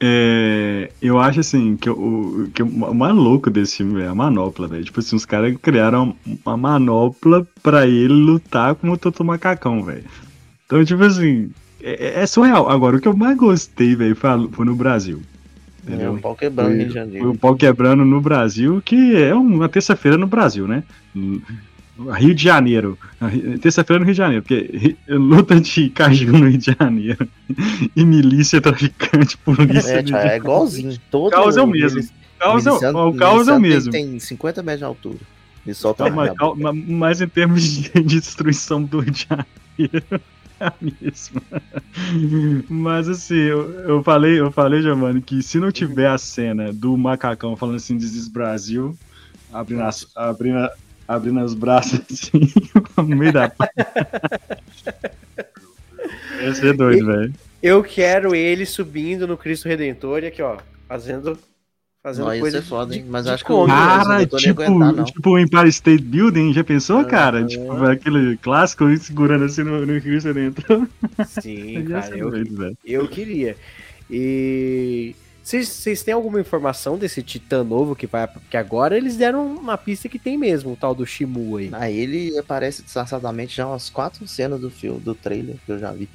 [0.02, 4.66] é, eu acho assim que o, que o mais louco desse filme é a manopla,
[4.68, 4.86] velho.
[4.86, 10.06] Tipo assim, os caras criaram uma manopla pra ele lutar como o Toto Macacão, velho.
[10.70, 11.50] Então, tipo assim,
[11.82, 12.70] é, é, surreal.
[12.70, 15.20] Agora, o que eu mais gostei, velho, foi, foi, no Brasil.
[15.84, 16.14] Entendeu?
[16.14, 17.26] É, o pau quebrando foi, em Janeiro.
[17.26, 20.84] Foi o pau quebrando no Brasil, que é uma terça-feira no Brasil, né?
[22.16, 23.00] Rio de Janeiro.
[23.64, 27.28] Terça-feira no Rio de Janeiro, porque luta de caju no Rio de Janeiro.
[27.96, 30.06] E milícia, traficante, polícia.
[30.08, 30.96] É, é igualzinho.
[31.10, 32.08] Todo caos é o mesmo.
[32.38, 33.92] Caos é, o caos é o mesmo.
[33.92, 35.18] Tem, tem 50 metros de altura.
[35.66, 36.32] E tá mas,
[36.88, 40.22] mas, em termos de, de destruição do Rio de Janeiro.
[40.62, 41.42] A mesma.
[42.70, 46.98] Mas assim, eu, eu falei, eu falei, Giovanni, que se não tiver a cena do
[46.98, 48.98] macacão falando assim, This Brasil,
[49.54, 50.70] abrindo, as, abrindo,
[51.08, 52.52] abrindo os braços assim,
[52.98, 53.52] no meio da.
[56.42, 57.34] Ia ser doido, velho.
[57.62, 61.38] Eu quero ele subindo no Cristo Redentor e aqui, ó, fazendo.
[62.02, 63.06] Fazendo Não, coisa é foda, hein?
[63.10, 67.46] Mas acho que o cara, tipo, aguentar, tipo o Empire State Building, já pensou, cara?
[67.46, 70.88] Tipo, aquele clássico segurando assim no, no Cristo Redentor.
[71.28, 72.32] Sim, cara, eu,
[72.86, 73.58] eu queria.
[74.10, 78.28] E vocês têm alguma informação desse Titã novo que vai.
[78.28, 81.70] Porque agora eles deram uma pista que tem mesmo, o tal do Shimu aí.
[81.74, 85.92] Ah, ele aparece disfarçadamente já umas quatro cenas do filme, do trailer que eu já
[85.92, 86.08] vi.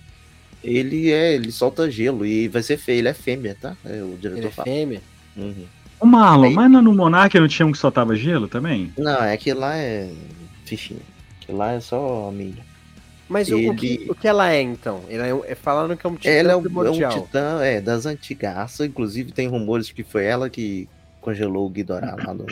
[0.63, 3.77] Ele é, ele solta gelo e vai ser feio, ele é fêmea, tá?
[3.85, 4.65] É, o diretor ele é fala.
[4.65, 5.03] fêmea?
[5.37, 5.67] Uhum.
[6.01, 6.55] O Marlon, aí...
[6.55, 8.93] mas no Monark não tinha um que soltava gelo também?
[8.99, 10.11] Não, é que lá é
[10.65, 11.01] fichinha.
[11.41, 12.63] Que lá é só milha.
[13.29, 13.71] Mas ele...
[13.71, 15.03] o, que, o que ela é, então?
[15.09, 17.81] Ela é, é falando que é um titã ela é um, é um titã, é,
[17.81, 18.81] das antigas.
[18.81, 20.89] Inclusive tem rumores que foi ela que
[21.21, 22.47] congelou o Ghidorah lá no,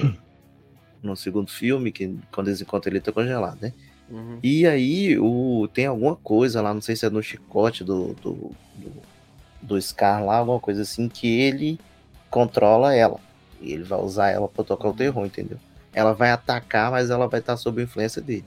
[1.02, 3.72] no segundo filme, que quando eles encontram ele tá congelado, né?
[4.10, 4.38] Uhum.
[4.42, 8.50] E aí o, tem alguma coisa lá, não sei se é no chicote do, do,
[8.76, 8.92] do,
[9.60, 11.78] do Scar lá, alguma coisa assim, que ele
[12.32, 13.20] controla ela.
[13.60, 15.58] E ele vai usar ela pra tocar o terror, entendeu?
[15.92, 18.44] Ela vai atacar, mas ela vai estar sob a influência dele.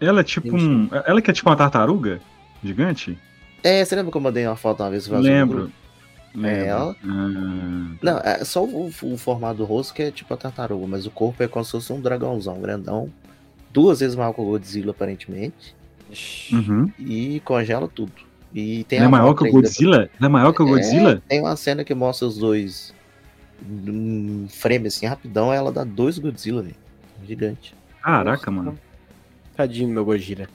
[0.00, 0.88] Ela é tipo um.
[1.06, 2.20] Ela que é tipo uma tartaruga
[2.62, 3.18] gigante?
[3.64, 5.08] É, você lembra que eu mandei uma foto uma vez?
[5.08, 5.72] Lembro.
[6.34, 6.48] Lembro.
[6.48, 6.96] É ela.
[7.02, 7.96] Ah.
[8.00, 11.10] Não, é só o, o, formato do rosto que é tipo a tartaruga, mas o
[11.10, 13.10] corpo é como se fosse um dragãozão grandão.
[13.72, 15.74] Duas vezes maior que o Godzilla, aparentemente.
[16.52, 16.92] Uhum.
[16.98, 18.12] E congela tudo.
[18.54, 20.08] E tem Ele é maior que o Godzilla?
[20.18, 21.22] Ele é maior que o Godzilla?
[21.26, 22.94] É, tem uma cena que mostra os dois.
[23.66, 26.76] Um frame assim, rapidão, ela dá dois Godzilla, velho.
[27.26, 27.74] Gigante.
[28.02, 28.78] Caraca, Nossa, mano.
[29.56, 30.48] Tadinho meu Gojira.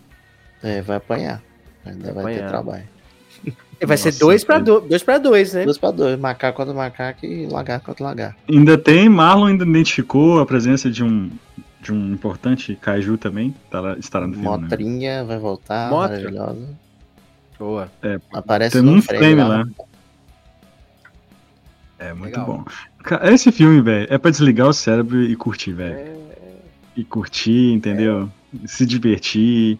[0.62, 1.42] É, vai apanhar.
[1.86, 2.84] Ainda vai, vai ter trabalho.
[3.86, 5.66] Vai ser dois pra, do, dois pra dois, né?
[5.66, 8.38] Dois pra dois, macaco contra macaco e lagarto contra lagarto.
[8.50, 11.30] Ainda tem, Marlon ainda identificou a presença de um,
[11.82, 14.48] de um importante kaiju também, tá, estará no filme.
[14.48, 14.58] Né?
[14.58, 15.24] Motrinha né?
[15.26, 16.16] vai voltar, Motra.
[16.16, 16.70] maravilhosa.
[17.60, 17.92] Boa.
[18.02, 19.48] É, Aparece tem um frame, frame lá.
[19.48, 19.66] lá.
[22.00, 22.46] É muito Legal.
[22.46, 22.66] bom.
[23.24, 25.96] Esse filme, velho, é pra desligar o cérebro e curtir, velho.
[25.96, 26.16] É...
[26.96, 28.30] E curtir, entendeu?
[28.64, 28.68] É.
[28.68, 29.80] Se divertir.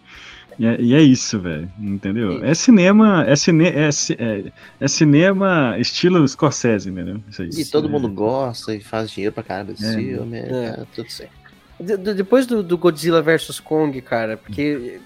[0.58, 1.70] E é, e é isso, velho.
[1.78, 2.44] Entendeu?
[2.44, 3.24] É cinema.
[3.26, 7.20] É, cine, é, é, é, cinema estilo Scorsese, entendeu?
[7.28, 9.94] Isso aí, e todo mundo gosta e faz dinheiro pra caramba desse é.
[9.94, 10.38] filme.
[10.38, 11.32] É, tudo certo.
[11.80, 15.00] De, de, depois do, do, Godzilla vs Kong, cara, porque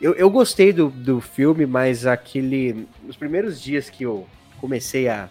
[0.00, 2.86] eu, eu gostei do, do filme, mas aquele.
[3.04, 4.26] Nos primeiros dias que eu
[4.60, 5.28] comecei a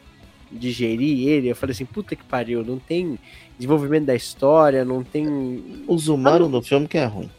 [0.52, 3.18] digerir ele, eu falei assim, puta que pariu, não tem
[3.58, 5.84] desenvolvimento da história, não tem.
[5.88, 7.30] Os humanos ah, no filme que é ruim.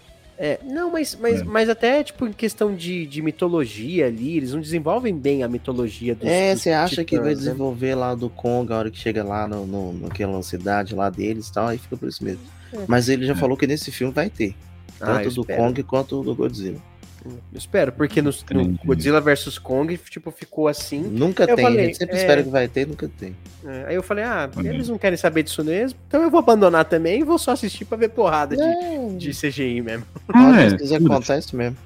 [0.43, 1.45] É, não, mas, mas, é.
[1.45, 6.15] mas até, tipo, em questão de, de mitologia ali, eles não desenvolvem bem a mitologia
[6.15, 7.35] dos É, você acha titãs, que vai né?
[7.35, 7.95] desenvolver né?
[7.97, 11.53] lá do Kong a hora que chega lá no, no, naquela cidade lá deles e
[11.53, 12.41] tal, aí fica por isso mesmo.
[12.73, 12.79] É.
[12.89, 13.37] Mas ele já é.
[13.37, 14.55] falou que nesse filme vai ter.
[14.99, 16.81] Ah, tanto ah, do Kong quanto do Godzilla.
[17.25, 21.01] Eu espero, porque no, no Godzilla vs Kong, tipo, ficou assim.
[21.03, 22.21] Nunca tem, falei, a gente sempre é...
[22.21, 23.37] espera que vai ter, nunca tem.
[23.65, 26.87] É, aí eu falei, ah, eles não querem saber disso mesmo, então eu vou abandonar
[26.87, 30.07] também e vou só assistir pra ver porrada de, de CGI mesmo.
[30.33, 31.77] Ah, é, se acontece mesmo.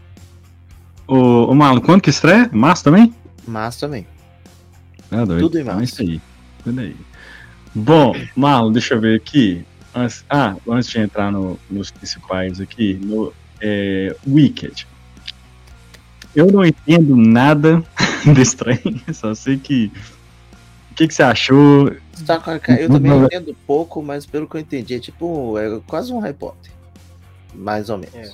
[1.08, 2.48] O, o Marlon, quando que estreia?
[2.52, 3.12] Março também?
[3.46, 4.06] Março também.
[5.10, 5.40] É doido.
[5.40, 5.70] Tudo em março.
[5.70, 6.20] Então, é isso aí.
[6.62, 6.96] Tudo aí.
[7.74, 9.64] Bom, Marlon, deixa eu ver aqui.
[9.94, 14.86] Antes, ah, antes de entrar no, nos principais aqui, no é, Wicked.
[16.34, 17.82] Eu não entendo nada
[18.34, 19.92] desse trem, só sei que.
[20.90, 21.88] O que, que você achou?
[22.78, 23.24] Eu também não...
[23.24, 26.70] entendo pouco, mas pelo que eu entendi, é tipo, é quase um Harry Potter.
[27.52, 28.14] Mais ou menos.
[28.14, 28.32] É.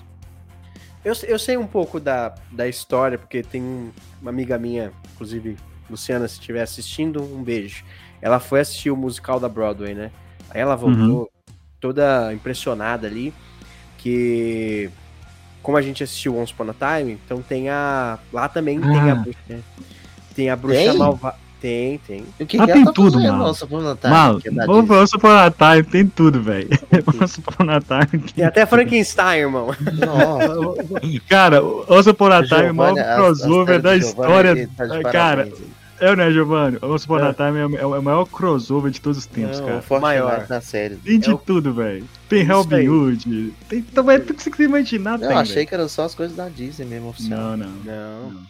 [1.02, 5.56] Eu, eu sei um pouco da, da história, porque tem uma amiga minha, inclusive,
[5.88, 7.82] Luciana, se estiver assistindo, um beijo.
[8.20, 10.10] Ela foi assistir o musical da Broadway, né?
[10.50, 11.54] Aí ela voltou uhum.
[11.80, 13.32] toda impressionada ali,
[13.96, 14.90] que
[15.62, 18.18] como a gente assistiu Once Upon a Time, então tem a.
[18.33, 18.88] Lá também ah.
[18.88, 19.38] tem a bruxa.
[19.49, 19.61] Né?
[20.35, 21.37] Tem a bruxa malvada.
[21.61, 22.25] Tem, tem.
[22.40, 23.44] O que, ah, que tem tá tudo, mano.
[23.44, 24.12] Once Upon a Time.
[24.12, 24.40] Mano,
[25.03, 26.70] Once Upon a Time tem tudo, velho.
[27.20, 28.23] Once Upon a Time.
[28.35, 29.68] Tem até Frankenstein, irmão.
[31.29, 34.68] cara, Once Upon a Time é o maior crossover da história.
[34.75, 35.49] Tá cara.
[36.00, 36.78] É, né, Giovanni?
[36.80, 37.32] O Once Upon a é.
[37.34, 39.84] Time é, é, o maior crossover de todos os tempos, não, cara.
[39.88, 40.96] O maior da série.
[40.96, 42.08] Tem de é tudo, velho.
[42.28, 43.54] Tem Robin Hood.
[43.68, 45.20] Tem também tudo que você quiser imaginar.
[45.20, 45.66] Eu tem, achei véio.
[45.68, 47.38] que eram só as coisas da Disney mesmo, oficial.
[47.38, 47.70] Não, não.
[47.84, 48.30] Não.
[48.30, 48.42] não.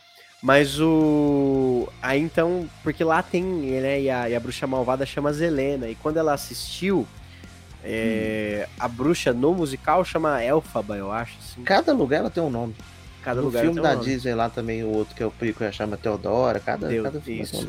[0.42, 1.88] Mas o.
[2.00, 2.68] Aí então.
[2.82, 4.00] Porque lá tem, né?
[4.00, 5.88] E a, e a bruxa malvada chama Zelena.
[5.88, 7.06] E quando ela assistiu.
[7.82, 8.74] É, hum.
[8.78, 11.34] A bruxa no musical chama Elfaba, eu acho.
[11.38, 11.62] Assim.
[11.62, 12.74] Cada lugar ela tem um nome.
[13.22, 15.96] Cada no lugar filme da Disney lá também, o outro que é o Pico chama
[15.96, 17.68] Teodora, cada, Deus, cada filme isso.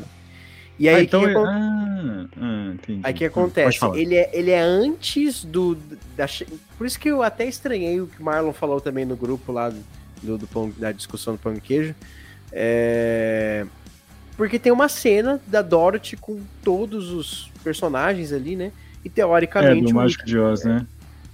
[0.78, 1.36] E aí, ah, então, que, é...
[1.36, 3.78] ah, ah, aí que acontece?
[3.94, 5.76] Ele é, ele é antes do.
[6.16, 6.26] Da,
[6.78, 9.72] por isso que eu até estranhei o que o Marlon falou também no grupo lá
[10.22, 11.94] do, do pão, da discussão do pão e queijo.
[12.50, 13.66] É,
[14.36, 18.72] porque tem uma cena da Dorothy com todos os personagens ali, né?
[19.04, 19.84] E teoricamente.
[19.84, 20.86] É, do Mágico de Oz, né?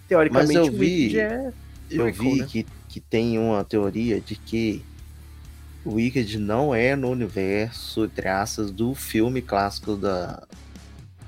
[0.08, 1.52] Teoricamente, Mas eu vi, é
[1.90, 2.46] eu vi né?
[2.48, 2.66] que
[2.98, 4.82] que tem uma teoria de que
[5.84, 10.42] o Wicked não é no universo, traças do filme clássico da,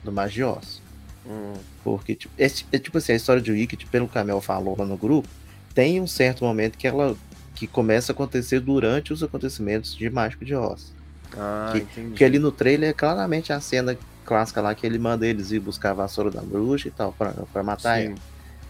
[0.02, 0.82] do Magios.
[1.24, 1.54] Hum.
[1.84, 4.76] Porque, tipo, é, é, tipo assim, a história de Wicked, pelo que a Mel falou
[4.76, 5.28] lá no grupo,
[5.72, 7.16] tem um certo momento que ela
[7.54, 10.92] que começa a acontecer durante os acontecimentos de Mágico de Oz.
[11.36, 15.26] Ah, que, que, ali no trailer é claramente a cena clássica lá que ele manda
[15.26, 18.06] eles ir buscar a vassoura da bruxa e tal, pra, pra matar Sim.
[18.06, 18.14] ele.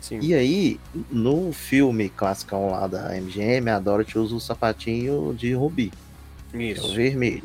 [0.00, 0.18] Sim.
[0.22, 5.92] E aí, no filme clássico lá da MGM, a Dorothy usa o sapatinho de rubi.
[6.54, 6.86] Isso.
[6.86, 7.44] É o vermelho.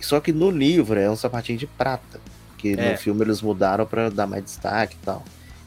[0.00, 2.20] Só que no livro é um sapatinho de prata.
[2.58, 2.92] Que é.
[2.92, 5.24] no filme eles mudaram para dar mais destaque e tal.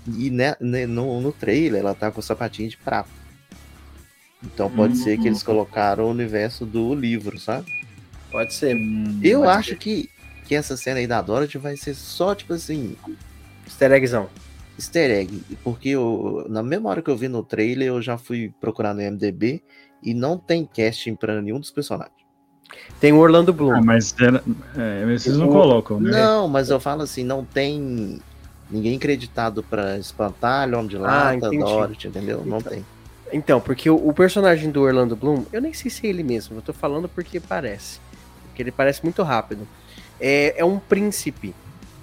[0.07, 3.09] E né, né, no, no trailer ela tá com o sapatinho de prata.
[4.43, 5.03] Então pode hum.
[5.03, 7.65] ser que eles colocaram o universo do livro, sabe?
[8.31, 8.75] Pode ser.
[8.75, 9.77] Hum, Eu pode acho ser.
[9.77, 10.09] que,
[10.45, 12.95] que essa cena aí da Dorothy vai ser só, tipo assim.
[13.65, 14.29] Easter eggzão
[14.77, 18.53] easter egg, porque eu, na mesma hora que eu vi no trailer, eu já fui
[18.59, 19.63] procurar no MDB
[20.03, 22.25] e não tem casting para nenhum dos personagens.
[22.99, 23.75] Tem o Orlando Bloom.
[23.75, 24.43] Ah, mas era,
[24.77, 26.11] é, vocês não colocam, né?
[26.11, 28.19] Não, mas eu falo assim, não tem
[28.69, 32.43] ninguém acreditado para Espantalho, Homem de ah, Lata, ah, Dorothy, entendeu?
[32.45, 32.85] Não então, tem.
[33.31, 36.57] Então, porque o, o, personagem do Orlando Bloom, eu nem sei se é ele mesmo,
[36.57, 37.99] eu tô falando porque parece.
[38.47, 39.67] Porque ele parece muito rápido.
[40.19, 41.53] É, é um príncipe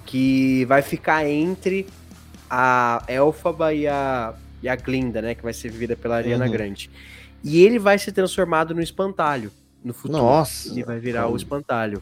[0.05, 1.87] que vai ficar entre
[2.55, 5.33] a Elfaba e a, e a Glinda, né?
[5.33, 6.51] Que vai ser vivida pela Ariana uhum.
[6.51, 6.87] Grande.
[7.43, 9.51] E ele vai ser transformado no espantalho.
[9.83, 10.21] no futuro.
[10.21, 10.69] Nossa.
[10.69, 12.01] Ele vai virar o espantalho.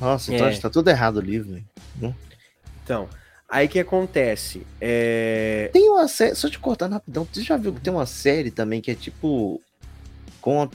[0.00, 0.56] Nossa, então É.
[0.56, 1.50] tá tudo errado o livro.
[1.52, 2.14] velho.
[2.84, 3.08] Então,
[3.48, 4.64] aí que acontece?
[4.80, 5.68] É...
[5.72, 8.80] Tem uma série, só te cortando rapidão, você já viu que tem uma série também
[8.80, 9.60] que é tipo.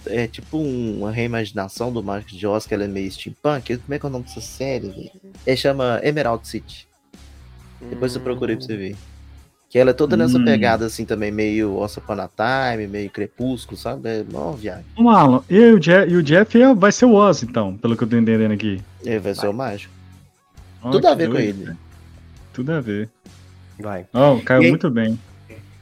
[0.08, 3.77] É tipo uma reimaginação do Mágico de Oz, que ela é meio steampunk.
[3.77, 5.12] Como é que é o nome dessa série, velho?
[5.45, 6.90] É chama Emerald City.
[7.89, 8.96] Depois eu procurei pra você ver.
[9.70, 10.44] Que ela é toda nessa Hum.
[10.44, 12.28] pegada assim também, meio Once Upon a
[12.74, 14.10] Time, meio Crepúsculo, sabe?
[14.10, 14.84] É uma viagem.
[14.98, 17.96] Ô, Marlon, e o Jeff, e o Jeff é- vai ser o Oz, então, pelo
[17.96, 18.82] que eu tô entendendo aqui.
[19.04, 19.94] Ele vai ser o mágico.
[20.84, 21.63] Ó, Tudo a ver com doido, ele.
[21.65, 21.78] velho.
[22.54, 23.10] Tudo a ver.
[23.80, 24.06] Vai.
[24.13, 25.17] Ó, caiu E aí- muito bem.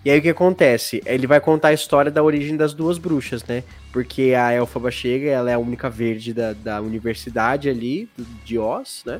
[0.06, 1.02] E aí o que acontece?
[1.06, 3.64] Ele vai contar a história da origem das duas bruxas, né?
[3.92, 8.08] Porque a Elfaba chega, ela é a única verde da, da universidade ali,
[8.46, 9.20] de Oz, né?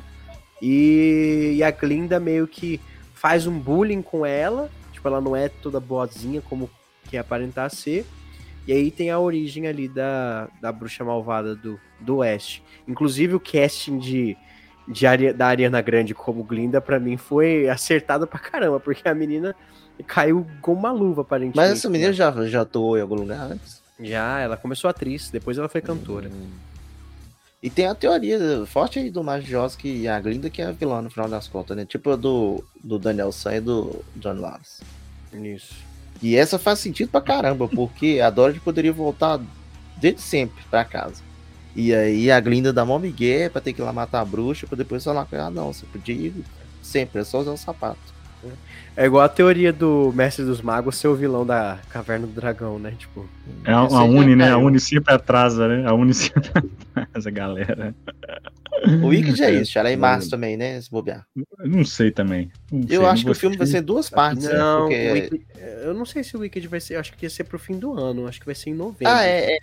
[0.60, 2.80] E, e a Glinda meio que
[3.14, 4.70] faz um bullying com ela.
[4.92, 6.70] Tipo, ela não é toda boazinha como
[7.08, 8.06] que aparentar ser.
[8.66, 12.62] E aí tem a origem ali da, da bruxa malvada do, do Oeste.
[12.86, 14.36] Inclusive o casting de,
[14.86, 19.14] de Ari- da Ariana Grande como Glinda, pra mim, foi acertado pra caramba, porque a
[19.14, 19.56] menina
[20.06, 21.56] caiu com uma luva, aparentemente.
[21.56, 22.14] Mas essa menina né?
[22.14, 23.82] já, já atuou em algum lugar antes?
[23.98, 26.30] Já, ela começou atriz, depois ela foi cantora.
[27.62, 31.02] E tem a teoria forte aí do Oz que a Glinda que é a vilã
[31.02, 31.84] no final das contas, né?
[31.84, 34.82] Tipo a do, do Daniel San e do John Lawrence.
[35.32, 35.74] Isso.
[36.22, 39.40] E essa faz sentido pra caramba, porque a Dorothy poderia voltar
[39.98, 41.22] desde sempre pra casa.
[41.76, 44.66] E aí a Glinda dá mó migué pra ter que ir lá matar a bruxa,
[44.66, 46.44] pra depois falar ah não, você podia ir
[46.82, 47.98] sempre, é só usar um sapato.
[48.96, 52.78] É igual a teoria do Mestre dos Magos ser o vilão da Caverna do Dragão,
[52.78, 52.92] né?
[52.98, 53.26] Tipo,
[53.64, 54.50] É a, a Uni, né?
[54.50, 54.58] A.
[54.58, 55.86] Uni sempre atrasa, né?
[55.88, 56.50] A Uni sempre
[56.94, 57.94] atrasa, galera.
[59.02, 60.80] O Wicked é isso, ela é em março também, né?
[60.80, 61.24] Se bobear.
[61.36, 62.50] Eu Não sei também.
[62.70, 64.54] Não sei, Eu não acho que o filme vai ser em duas partes, né?
[64.54, 65.08] não, Porque...
[65.08, 65.46] o Wicked-
[65.84, 67.78] eu não sei se o Wicked vai ser, eu acho que ia ser pro fim
[67.78, 69.14] do ano, acho que vai ser em novembro.
[69.14, 69.58] Ah, é, é,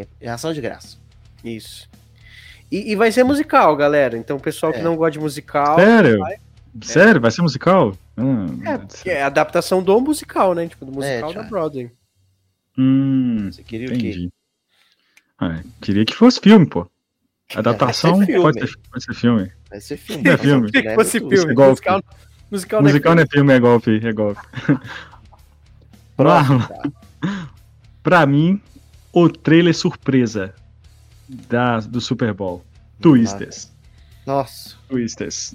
[0.00, 0.96] é, é ação de graça.
[1.42, 1.88] Isso.
[2.70, 4.16] E, e vai ser musical, galera.
[4.16, 4.82] Então, o pessoal que É.
[4.82, 5.76] não gosta de musical.
[5.76, 6.18] Sério?
[6.82, 7.20] Sério?
[7.20, 7.96] Vai ser musical?
[8.16, 10.68] Ah, É, porque é a adaptação do musical, né?
[10.68, 11.50] Tipo, do musical da Thiago.
[11.50, 11.90] Broadway.
[12.78, 13.96] Hum, Você queria o quê?
[14.10, 14.32] entendi.
[15.38, 16.88] Ah, queria que fosse filme, pô.
[17.54, 18.40] Adaptação filme.
[18.42, 19.52] pode ser, pode ser filme.
[19.68, 20.28] Vai ser filme.
[20.28, 20.70] É filme.
[20.72, 21.36] Queria que fosse tudo.
[21.36, 21.52] filme.
[21.52, 21.70] É golpe.
[21.70, 22.02] musical,
[22.50, 24.40] musical, não é Musical não é filme, é golpe, é golpe.
[26.16, 26.82] Marlon, tá?
[28.02, 28.60] pra mim,
[29.12, 30.54] o trailer surpresa
[31.28, 32.64] da, do Super Bowl.
[33.00, 33.72] Twisters.
[34.26, 34.76] Nossa.
[34.88, 35.54] Twisters.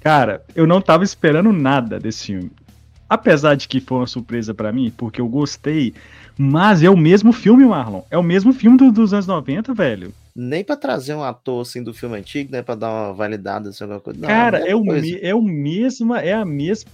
[0.00, 2.50] Cara, eu não tava esperando nada desse filme.
[3.08, 5.92] Apesar de que foi uma surpresa pra mim, porque eu gostei,
[6.38, 8.02] mas é o mesmo filme, Marlon.
[8.10, 10.12] É o mesmo filme do- dos anos 90, velho.
[10.34, 12.62] Nem pra trazer um ator assim do filme antigo, né?
[12.62, 14.20] Pra dar uma validada assim, alguma coisa.
[14.20, 16.88] Não, Cara, mesma é o, me- é o mesma, é a mesma,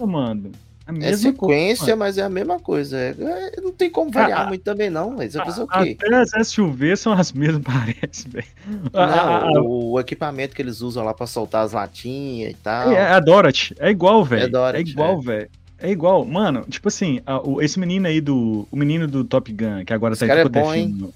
[0.00, 0.50] mano.
[1.00, 2.96] É sequência, coisa, mas é a mesma coisa.
[2.96, 5.10] É- é- não tem como variar Ah, muito também, não.
[5.10, 5.96] Mas fazer o quê?
[6.00, 8.46] Até as SUV são as mesmas, parece, velho.
[8.94, 12.52] A- a- Não, a- o, o equipamento que eles usam lá pra soltar as latinhas
[12.52, 12.90] e tal.
[12.90, 13.74] É, a Dorothy.
[13.78, 14.44] É igual, velho.
[14.44, 15.50] É, Dorothy, igual, velho.
[15.78, 16.24] É igual.
[16.24, 18.66] Mano, tipo assim, a- o- esse menino aí do.
[18.70, 21.14] O menino do Top Gun, que agora Esse tá em tudo é bom, filme.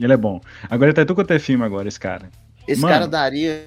[0.00, 0.40] Ele é bom.
[0.68, 2.28] Agora ele tá em é filme agora, esse cara.
[2.66, 2.92] Esse Mano.
[2.92, 3.66] cara daria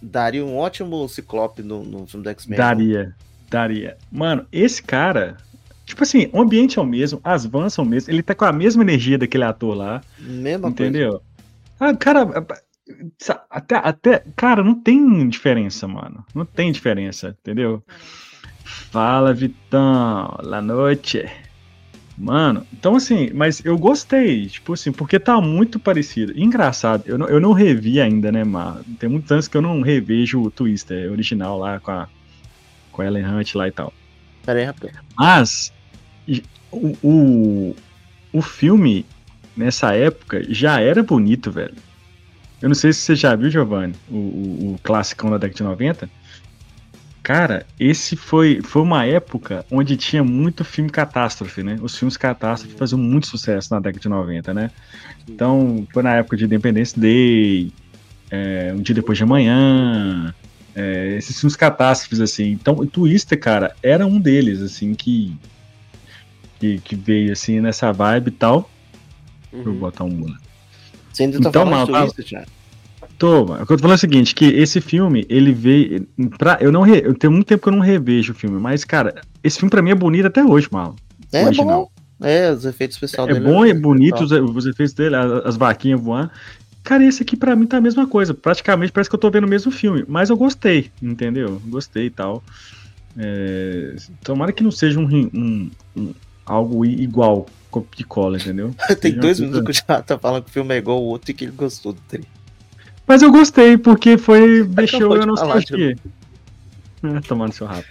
[0.00, 2.58] daria um ótimo ciclope no, no filme do X-Men.
[2.58, 3.14] Daria.
[3.54, 3.96] Daria.
[4.10, 5.36] Mano, esse cara.
[5.86, 8.46] Tipo assim, o ambiente é o mesmo, as vans são o mesmo, ele tá com
[8.46, 11.20] a mesma energia daquele ator lá, Mesma entendeu?
[11.78, 12.26] Ah, cara,
[13.50, 14.24] até, até.
[14.34, 16.24] Cara, não tem diferença, mano.
[16.34, 17.82] Não tem diferença, entendeu?
[18.64, 20.36] Fala, Vitão.
[20.42, 21.26] La noite.
[22.16, 26.32] Mano, então assim, mas eu gostei, tipo assim, porque tá muito parecido.
[26.36, 28.84] Engraçado, eu não, eu não revi ainda, né, mano?
[28.98, 32.08] Tem muitos anos que eu não revejo o Twister original lá com a,
[32.94, 33.92] com a Ellen Hunt lá e tal.
[34.46, 34.92] Pera aí, rapaz.
[35.18, 35.72] Mas
[36.70, 37.76] o, o,
[38.32, 39.04] o filme,
[39.56, 41.74] nessa época, já era bonito, velho.
[42.62, 45.62] Eu não sei se você já viu, Giovanni, o, o, o classicão da década de
[45.62, 46.10] 90.
[47.22, 51.78] Cara, esse foi, foi uma época onde tinha muito filme catástrofe, né?
[51.80, 54.70] Os filmes catástrofe faziam muito sucesso na década de 90, né?
[55.28, 57.72] Então, foi na época de Independence Day,
[58.30, 60.34] é, Um Dia Depois de Amanhã,
[60.74, 62.50] é, esses filmes catástrofes, assim.
[62.50, 65.36] Então, o Twister, cara, era um deles, assim, que,
[66.58, 68.70] que, que veio, assim, nessa vibe e tal.
[69.52, 69.78] Deixa eu Uhum.
[69.78, 70.26] botar um...
[71.12, 72.46] Você ainda tá Então, falando turista, Thiago?
[73.16, 73.62] Tô, mano.
[73.62, 76.06] O que eu tô falando é o seguinte, que esse filme, ele veio...
[76.36, 78.84] Pra, eu não re, eu tenho muito tempo que eu não revejo o filme, mas,
[78.84, 80.96] cara, esse filme pra mim é bonito até hoje, mano.
[81.32, 81.90] É original.
[82.20, 82.26] bom.
[82.26, 83.44] É, os efeitos especiais É dele.
[83.44, 86.30] bom, é bonito os, os efeitos dele, as, as vaquinhas voando.
[86.84, 88.34] Cara, esse aqui pra mim tá a mesma coisa.
[88.34, 90.04] Praticamente parece que eu tô vendo o mesmo filme.
[90.06, 91.60] Mas eu gostei, entendeu?
[91.66, 92.44] Gostei e tal.
[93.16, 97.46] É, tomara que não seja um, um, um, algo igual
[97.96, 98.74] de cola, entendeu?
[99.00, 101.30] Tem dois minutos que o já tá falando que o filme é igual o outro
[101.30, 102.24] e que ele gostou do trem.
[103.06, 104.62] Mas eu gostei, porque foi.
[104.64, 105.96] deixou eu nostalgia.
[107.04, 107.84] É, tomar no seu rabo.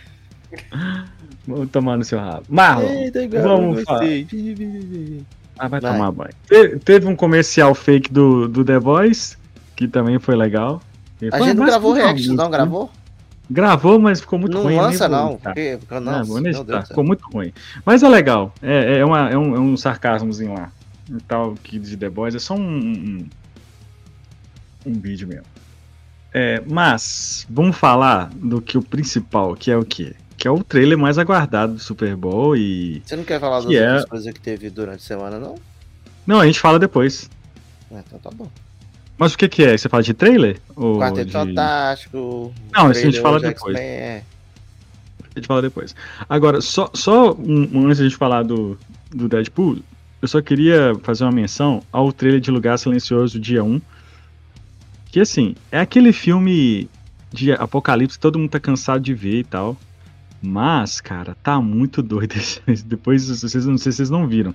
[1.47, 2.45] Vamos tomar no seu rabo.
[2.49, 4.05] Marlon, Eita, vamos falar.
[5.57, 6.31] Ah, vai, vai, tomar banho.
[6.47, 9.37] Te, teve um comercial fake do, do The Voice,
[9.75, 10.81] que também foi legal.
[11.31, 12.91] A gente não gravou react, não, gravou?
[13.49, 14.75] Gravou, mas ficou muito não ruim.
[14.75, 15.37] Não lança, não.
[15.37, 17.53] Porque, nossa, não ficou muito ruim.
[17.85, 18.53] Mas é legal.
[18.61, 20.71] É, é, uma, é, um, é um sarcasmozinho lá.
[21.09, 23.29] Um tal que de The Boys é só um, um,
[24.85, 25.45] um vídeo mesmo.
[26.33, 30.15] É, mas, vamos falar do que o principal, que é o quê?
[30.43, 33.01] Que é o trailer mais aguardado do Super Bowl e.
[33.05, 33.87] Você não quer falar das é...
[33.87, 35.55] outras coisas que teve durante a semana, não?
[36.27, 37.29] Não, a gente fala depois.
[37.89, 38.51] É, então tá bom.
[39.17, 39.77] Mas o que, que é?
[39.77, 40.59] Você fala de trailer?
[40.75, 41.31] Ou Quarteto de...
[41.31, 42.53] Fantástico.
[42.73, 43.77] Não, isso a gente fala depois.
[43.77, 44.21] A
[45.37, 45.95] gente fala depois.
[46.27, 48.77] Agora, só, só um, antes de a gente falar do,
[49.11, 49.77] do Deadpool,
[50.21, 53.79] eu só queria fazer uma menção ao trailer de Lugar Silencioso dia 1
[55.05, 56.89] que assim, é aquele filme
[57.31, 59.77] de apocalipse que todo mundo tá cansado de ver e tal.
[60.45, 62.35] Mas, cara, tá muito doido.
[62.85, 64.53] Depois, vocês, não sei se vocês não viram.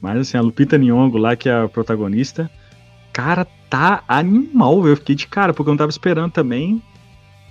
[0.00, 2.50] Mas assim, a Lupita Nyong'o lá, que é a protagonista,
[3.12, 4.86] cara, tá animal.
[4.88, 6.82] Eu fiquei de cara, porque eu não tava esperando também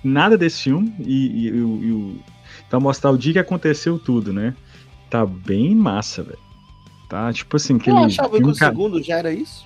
[0.02, 0.92] nada desse filme.
[0.98, 2.20] E, e, e, e
[2.66, 4.54] então mostrar o dia que aconteceu tudo, né?
[5.08, 6.38] Tá bem massa, velho.
[7.08, 7.96] Tá, tipo assim, aquele.
[7.96, 9.64] Eu achava que o segundo já era isso.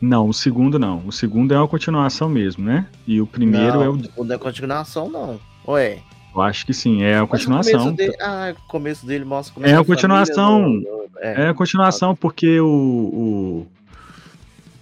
[0.00, 1.02] Não, o segundo não.
[1.06, 2.86] O segundo é uma continuação mesmo, né?
[3.06, 3.92] E o primeiro não, é o.
[3.92, 5.40] O segundo é continuação, não.
[5.66, 6.02] Ué.
[6.34, 7.72] Eu acho que sim, é a continuação.
[7.72, 10.62] O começo dele, ah, o começo dele mostra como é, é a continuação.
[10.62, 11.42] Família, é.
[11.42, 11.48] é.
[11.48, 12.66] a continuação, porque o.
[12.66, 13.66] O.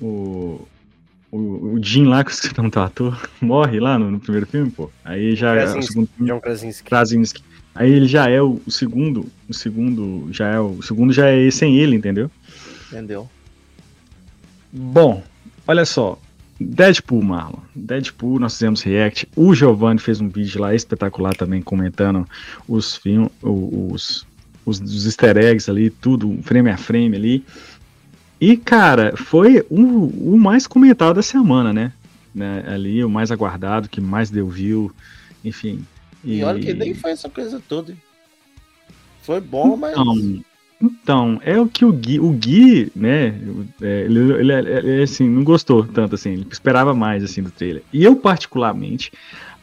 [0.04, 0.68] O,
[1.30, 4.70] o, o Jim lá, que você não tá ator, morre lá no, no, primeiro filme,
[4.70, 4.90] pô.
[5.04, 6.32] Aí já Krasinski, é o segundo filme.
[6.32, 6.88] John Krasinski.
[6.88, 7.44] Krasinski.
[7.74, 9.26] Aí ele já é o, o segundo.
[9.48, 12.30] O segundo já é o, o segundo já é sem ele, entendeu?
[12.88, 13.28] Entendeu.
[14.72, 15.22] Bom,
[15.66, 16.18] olha só.
[16.66, 17.58] Deadpool, Marlon.
[17.74, 19.28] Deadpool, nós fizemos react.
[19.36, 22.26] O Giovanni fez um vídeo lá espetacular também, comentando
[22.68, 24.26] os filmes, os,
[24.64, 27.44] os, os easter eggs ali, tudo, frame a frame ali.
[28.40, 31.92] E, cara, foi o, o mais comentado da semana, né?
[32.34, 32.64] né?
[32.66, 34.92] Ali, o mais aguardado, que mais deu view,
[35.44, 35.84] enfim.
[36.24, 37.94] E, e olha que nem foi essa coisa toda.
[39.22, 39.94] Foi bom, mas.
[40.82, 43.40] Então, é o que o Gui, o Gui né,
[43.80, 47.84] é, ele, ele, ele, assim, não gostou tanto, assim, ele esperava mais, assim, do trailer.
[47.92, 49.12] E eu, particularmente,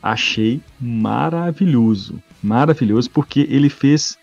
[0.02, 4.18] achei maravilhoso, maravilhoso, porque ele fez,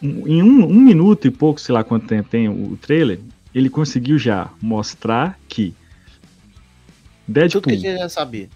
[0.00, 3.18] em um, um minuto e pouco, sei lá quanto tempo tem o trailer,
[3.52, 5.74] ele conseguiu já mostrar que
[7.26, 7.62] Deadpool...
[7.62, 8.48] Tudo que a gente já sabia.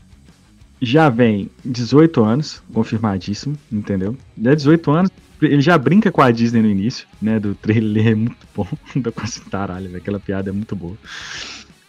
[0.81, 4.17] Já vem 18 anos, confirmadíssimo, entendeu?
[4.41, 5.11] Já 18 anos,
[5.43, 7.39] ele já brinca com a Disney no início, né?
[7.39, 8.67] Do trailer é muito bom.
[9.03, 10.97] Tô com assim, caralho, aquela piada é muito boa.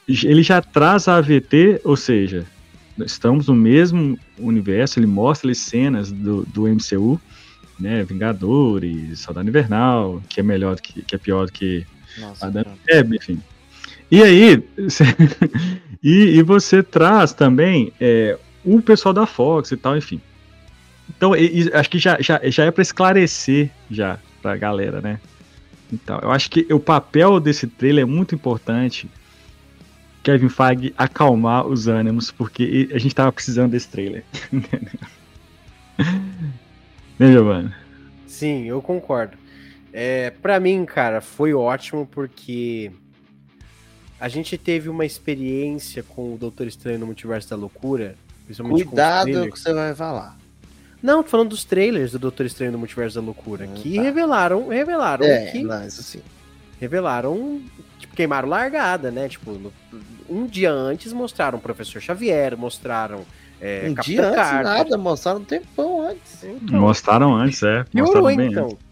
[0.08, 2.46] Ele já traz a AVT, ou seja,
[3.00, 7.20] estamos no mesmo universo, ele mostra ali cenas do, do MCU,
[7.80, 8.04] né?
[8.04, 11.86] Vingadores, Soldado Invernal, que é melhor do que, que é pior do que
[12.20, 13.40] Nossa, Adam Web, enfim.
[14.10, 14.64] E aí,
[16.04, 20.20] e, e, você traz também é, o pessoal da Fox e tal, enfim.
[21.15, 25.19] Então, e, e, acho que já, já, já é para esclarecer já pra galera, né?
[25.91, 29.10] Então, eu acho que o papel desse trailer é muito importante.
[30.24, 34.24] Kevin Feige acalmar os ânimos, porque a gente tava precisando desse trailer.
[37.19, 37.74] né, Giovanni?
[38.28, 39.38] Sim, eu concordo.
[39.91, 42.91] É, para mim, cara, foi ótimo porque
[44.19, 48.15] a gente teve uma experiência com o Doutor Estranho no Multiverso da Loucura.
[48.58, 50.41] Cuidado com o que você vai falar.
[51.02, 54.02] Não, tô falando dos trailers do Doutor Estranho no Multiverso da Loucura, hum, que tá.
[54.02, 55.64] revelaram, revelaram é, que...
[55.64, 56.22] Não, isso sim.
[56.80, 57.62] Revelaram,
[58.00, 59.28] tipo, queimaram largada, né?
[59.28, 59.74] Tipo, no,
[60.30, 63.22] um dia antes mostraram o Professor Xavier, mostraram
[63.60, 64.64] é, um dia antes Carter.
[64.64, 66.44] nada, mostraram um tempão antes.
[66.44, 67.84] Então, mostraram antes, é.
[67.84, 68.66] Piorou, mostraram então.
[68.66, 68.92] Antes.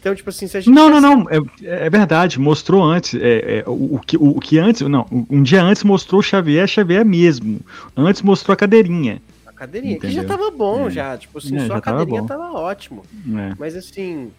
[0.00, 0.72] Então, tipo assim, se a gente.
[0.72, 1.26] Não, não, não.
[1.30, 2.38] É, é verdade.
[2.38, 3.14] Mostrou antes.
[3.14, 4.82] É, é, o, o, que, o, o que antes.
[4.82, 7.60] Não, um dia antes mostrou o Xavier, Xavier mesmo.
[7.96, 9.22] Antes mostrou a cadeirinha
[9.54, 10.22] cadeirinha, Entendeu?
[10.22, 10.90] que já tava bom, é.
[10.90, 11.16] já.
[11.16, 13.02] Tipo assim, é, só a cadeirinha tava, tava ótimo.
[13.28, 13.54] É.
[13.58, 14.30] Mas assim.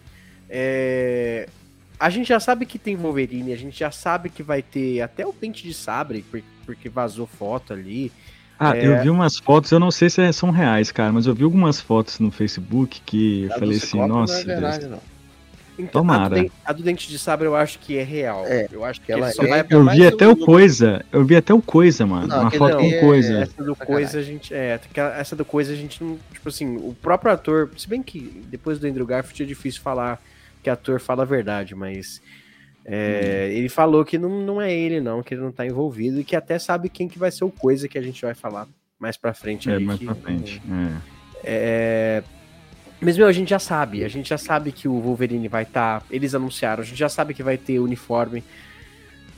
[0.48, 1.48] É...
[1.98, 5.26] A gente já sabe que tem Wolverine, a gente já sabe que vai ter até
[5.26, 6.24] o pente de sabre,
[6.66, 8.12] porque vazou foto ali.
[8.58, 9.02] Ah, eu é.
[9.02, 12.18] vi umas fotos, eu não sei se são reais, cara, mas eu vi algumas fotos
[12.18, 14.34] no Facebook que eu falei assim, nossa.
[14.34, 14.90] Não é verdade, Deus.
[14.92, 15.15] não.
[15.78, 16.24] Então, Tomara.
[16.24, 18.44] A do, dente, a do, dente, de sabre eu acho que é real.
[18.46, 21.04] É, eu acho que ela só é, vai Eu vi até o coisa.
[21.12, 22.26] Eu vi até o coisa, mano.
[22.26, 23.38] Não, uma foto com é, coisa.
[23.40, 24.54] Essa do coisa a gente.
[24.54, 24.80] É,
[25.18, 26.18] essa do coisa a gente não.
[26.32, 27.70] Tipo assim, o próprio ator.
[27.76, 30.20] Se bem que depois do Andrew Garfield é difícil falar
[30.62, 32.20] que ator fala a verdade, mas
[32.84, 33.56] é, hum.
[33.56, 36.34] ele falou que não, não é ele, não, que ele não tá envolvido e que
[36.34, 38.66] até sabe quem que vai ser o coisa que a gente vai falar
[38.98, 39.70] mais pra frente.
[39.70, 40.60] É, mais que, pra frente.
[41.44, 42.22] É.
[43.06, 44.02] Mas, meu, a gente já sabe.
[44.02, 46.00] A gente já sabe que o Wolverine vai estar.
[46.00, 48.42] Tá, eles anunciaram, a gente já sabe que vai ter uniforme.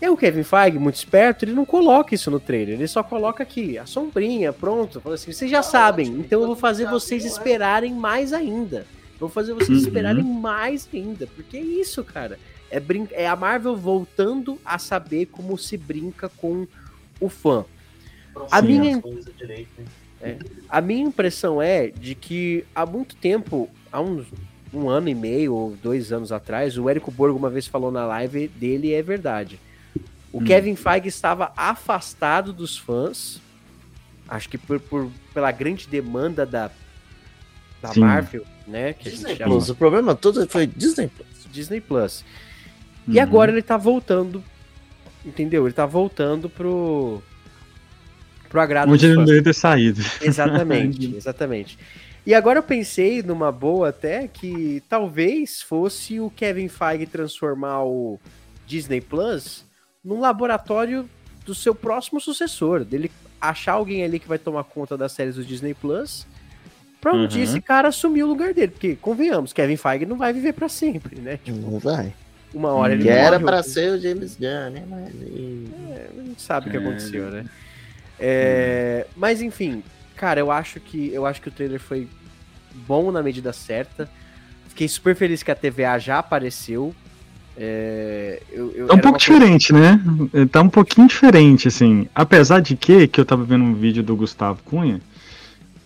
[0.00, 2.76] E o Kevin Feige, muito esperto, ele não coloca isso no trailer.
[2.76, 5.02] Ele só coloca aqui, a sombrinha, pronto.
[5.02, 8.86] Fala assim, vocês já sabem, então eu vou fazer vocês esperarem mais ainda.
[9.12, 9.86] Eu vou fazer vocês uhum.
[9.86, 11.26] esperarem mais ainda.
[11.26, 12.38] Porque é isso, cara.
[12.70, 16.66] É, brin é a Marvel voltando a saber como se brinca com
[17.20, 17.66] o fã.
[18.50, 19.02] A minha,
[20.20, 20.38] é,
[20.68, 24.26] a minha impressão é de que há muito tempo, há uns
[24.72, 28.04] um ano e meio ou dois anos atrás, o Érico Borgo uma vez falou na
[28.04, 29.58] live dele é verdade.
[30.32, 30.44] O hum.
[30.44, 33.40] Kevin Feige estava afastado dos fãs,
[34.28, 36.70] acho que por, por pela grande demanda da,
[37.80, 38.92] da Marvel, né?
[38.92, 41.46] Que Disney Plus, o problema todo foi Disney Plus.
[41.50, 42.24] Disney Plus.
[43.06, 43.14] Uhum.
[43.14, 44.44] E agora ele tá voltando,
[45.24, 45.66] entendeu?
[45.66, 47.22] Ele tá voltando pro
[48.48, 50.02] pro agrado Onde ele não deveria ter saído.
[50.20, 51.78] Exatamente, exatamente.
[52.26, 58.20] E agora eu pensei numa boa até que talvez fosse o Kevin Feige transformar o
[58.66, 59.64] Disney Plus
[60.04, 61.08] num laboratório
[61.46, 65.44] do seu próximo sucessor, dele achar alguém ali que vai tomar conta das séries do
[65.44, 66.26] Disney Plus,
[67.00, 67.26] pra um uhum.
[67.26, 70.68] dia esse cara assumir o lugar dele, porque convenhamos, Kevin Feige não vai viver para
[70.68, 71.38] sempre, né?
[71.42, 72.12] Tipo, não vai.
[72.52, 74.84] Uma hora ele que era para ser o James Gunn, né?
[74.88, 75.14] Mas...
[75.90, 76.80] É, a gente sabe o que é.
[76.80, 77.44] aconteceu, né?
[78.18, 79.82] É, mas enfim,
[80.16, 82.08] cara, eu acho que eu acho que o trailer foi
[82.86, 84.08] bom na medida certa.
[84.68, 86.94] Fiquei super feliz que a TVA já apareceu.
[87.56, 90.00] É, eu, eu, tá um pouco diferente, né?
[90.52, 92.08] Tá um pouquinho diferente, assim.
[92.14, 95.00] Apesar de que, que eu tava vendo um vídeo do Gustavo Cunha,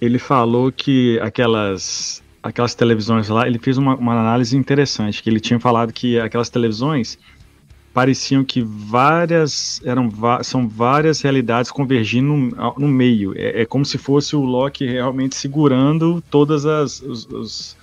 [0.00, 5.38] ele falou que aquelas aquelas televisões lá, ele fez uma, uma análise interessante, que ele
[5.38, 7.16] tinha falado que aquelas televisões
[7.92, 10.10] pareciam que várias eram
[10.42, 13.32] são várias realidades convergindo no, no meio.
[13.36, 17.76] É, é, como se fosse o Loki realmente segurando todas as os, os,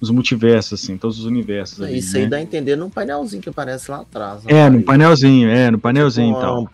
[0.00, 1.80] os multiversos, assim, todos os universos.
[1.80, 2.28] Ali, Isso aí né?
[2.28, 4.42] dá a entender num painelzinho que aparece lá atrás.
[4.46, 6.60] É, no painelzinho, é, no painelzinho e tal.
[6.60, 6.68] Uma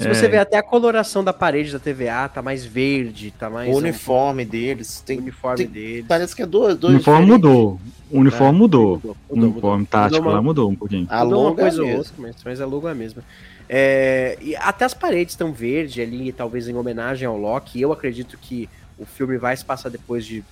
[0.00, 0.14] ampulhetinha, é.
[0.14, 0.28] Se você é.
[0.28, 3.72] vê até a coloração da parede da TVA, tá mais verde, tá mais.
[3.72, 4.48] O uniforme um...
[4.48, 5.00] deles.
[5.00, 6.04] Tem, o uniforme tem, deles.
[6.08, 6.76] Parece que é dois.
[6.76, 7.80] dois o uniforme mudou.
[8.10, 8.94] O uniforme é, mudou.
[8.96, 9.16] mudou.
[9.28, 11.06] O uniforme tático mudou lá mudou um pouquinho.
[11.10, 13.22] A mudou uma coisa é ou outra, mas, mas a logo é a mesma.
[13.68, 17.80] É, e até as paredes estão verde ali, talvez em homenagem ao Loki.
[17.80, 20.42] Eu acredito que o filme vai se passar depois de,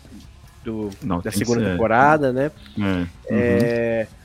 [0.65, 2.51] do, Não, da segunda temporada, né?
[2.79, 3.07] É.
[3.29, 4.18] é uhum.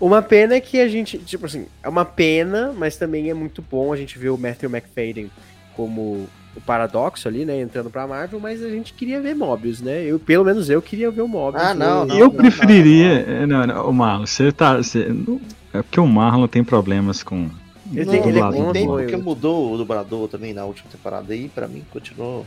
[0.00, 3.62] Uma pena é que a gente, tipo assim, é uma pena, mas também é muito
[3.62, 5.30] bom a gente ver o Matthew McFadden
[5.76, 10.02] como o paradoxo ali, né, entrando pra Marvel, mas a gente queria ver Mobius, né?
[10.02, 11.62] Eu, pelo menos eu queria ver o Mobius.
[11.62, 13.46] Ah, não, não Eu não, preferiria.
[13.46, 14.76] Não, não, o Marlon, você tá.
[14.76, 15.40] Você, não,
[15.72, 17.48] é porque o Marlon tem problemas com.
[17.92, 21.68] Ele tem, ele é tem porque mudou o dublador também na última temporada e pra
[21.68, 22.46] mim continuou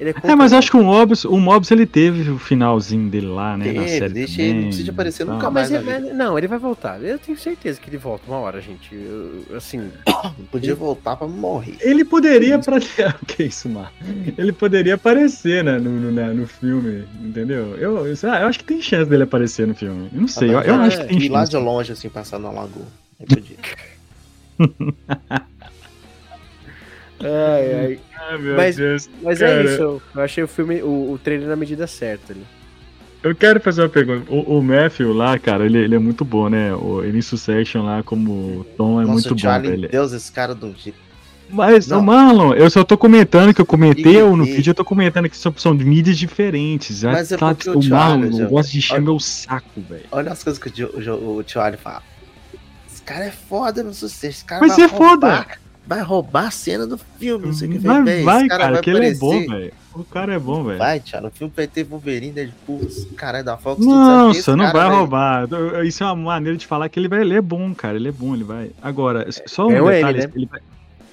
[0.00, 3.56] é, é, mas acho que o Mobius, o Mobius ele teve o finalzinho dele lá,
[3.56, 3.64] né?
[3.64, 5.70] Teve, na série deixa também, ele, não precisa aparecer nunca não, mais.
[5.70, 7.02] Ele, não, ele vai voltar.
[7.02, 8.94] Eu tenho certeza que ele volta uma hora, gente.
[8.94, 9.90] Eu, assim.
[10.52, 10.78] Podia ele...
[10.78, 11.76] voltar pra morrer.
[11.80, 12.58] Ele poderia.
[12.60, 12.78] Pra...
[13.26, 13.92] que isso, Mar?
[14.36, 17.76] Ele poderia aparecer né, no, no, no filme, entendeu?
[17.76, 20.08] Eu, eu, eu, acho que tem chance dele aparecer no filme.
[20.14, 21.32] Eu não sei, eu, eu é, acho que tem chance.
[21.32, 22.86] lá de longe, assim, passar na lagoa.
[23.18, 23.56] Eu podia.
[27.20, 28.00] ai, ai.
[28.20, 29.08] Ai, meu mas, Deus.
[29.22, 29.60] Mas é cara.
[29.60, 30.02] é isso.
[30.14, 32.44] Eu achei o filme, o, o trailer na medida certa ali.
[33.22, 34.30] Eu quero fazer uma pergunta.
[34.32, 36.74] O, o Matthew lá, cara, ele, ele é muito bom, né?
[36.74, 39.60] O, ele em Succession lá, como Tom, é Nossa, muito bom.
[39.60, 39.88] Velho.
[39.88, 40.74] Deus, esse cara do.
[41.50, 42.02] Mas, não.
[42.02, 44.52] Marlon, eu só tô comentando que eu comentei e, no e...
[44.52, 47.02] vídeo, eu tô comentando que são, mídias diferentes.
[47.02, 50.04] Mas é tá, porque o, o Marlon gosta de encher meu saco, velho.
[50.12, 52.02] Olha as coisas que o, o, o Tio fala.
[52.86, 54.44] Esse cara é foda no sucesso.
[54.60, 55.46] Mas é foda
[55.88, 58.04] vai roubar a cena do filme, não sei o que vai.
[58.04, 59.72] Vai, vai cara, vai que ele é bom, velho.
[59.94, 60.78] O cara é bom, velho.
[60.78, 62.86] Vai, Thiago, o filme vai ter Wolverine, Deadpool,
[63.16, 63.84] caralho, da Fox.
[63.84, 65.48] Não, você não vai roubar.
[65.84, 68.12] Isso é uma maneira de falar que ele vai, ele é bom, cara, ele é
[68.12, 68.70] bom, ele vai.
[68.82, 70.32] Agora, só um é detalhe, ele, né?
[70.36, 70.60] ele, vai,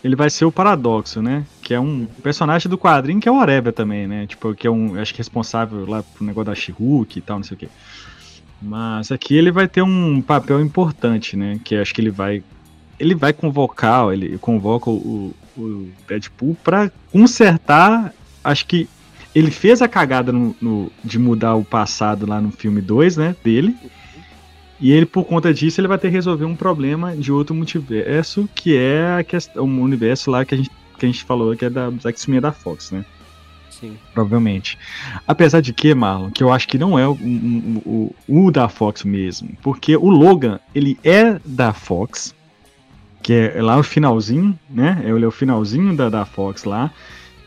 [0.04, 1.46] ele vai ser o Paradoxo, né?
[1.62, 4.28] Que é um personagem do quadrinho que é o Areva também, né?
[4.28, 6.76] Tipo, que é um, acho que responsável lá pro negócio da she
[7.16, 7.70] e tal, não sei o que.
[8.62, 11.62] Mas aqui ele vai ter um papel importante, né?
[11.64, 12.44] Que acho que ele vai
[13.00, 18.14] ele vai convocar, ele convoca o, o Deadpool para consertar.
[18.44, 18.90] Acho que
[19.34, 23.36] ele fez a cagada no, no, de mudar o passado lá no filme 2, né?
[23.44, 23.76] Dele.
[24.80, 28.48] E ele, por conta disso, ele vai ter que resolver um problema de outro multiverso,
[28.54, 31.66] que é a questão, um universo lá que a gente, que a gente falou, que
[31.66, 33.06] é da, da X-Men da Fox, né?
[33.70, 33.98] Sim.
[34.14, 34.78] Provavelmente.
[35.28, 38.70] Apesar de que, Marlon, que eu acho que não é o, o, o, o da
[38.70, 39.50] Fox mesmo.
[39.62, 42.34] Porque o Logan, ele é da Fox,
[43.26, 45.02] que é lá o finalzinho, né?
[45.04, 46.94] Ele é o finalzinho da, da Fox lá.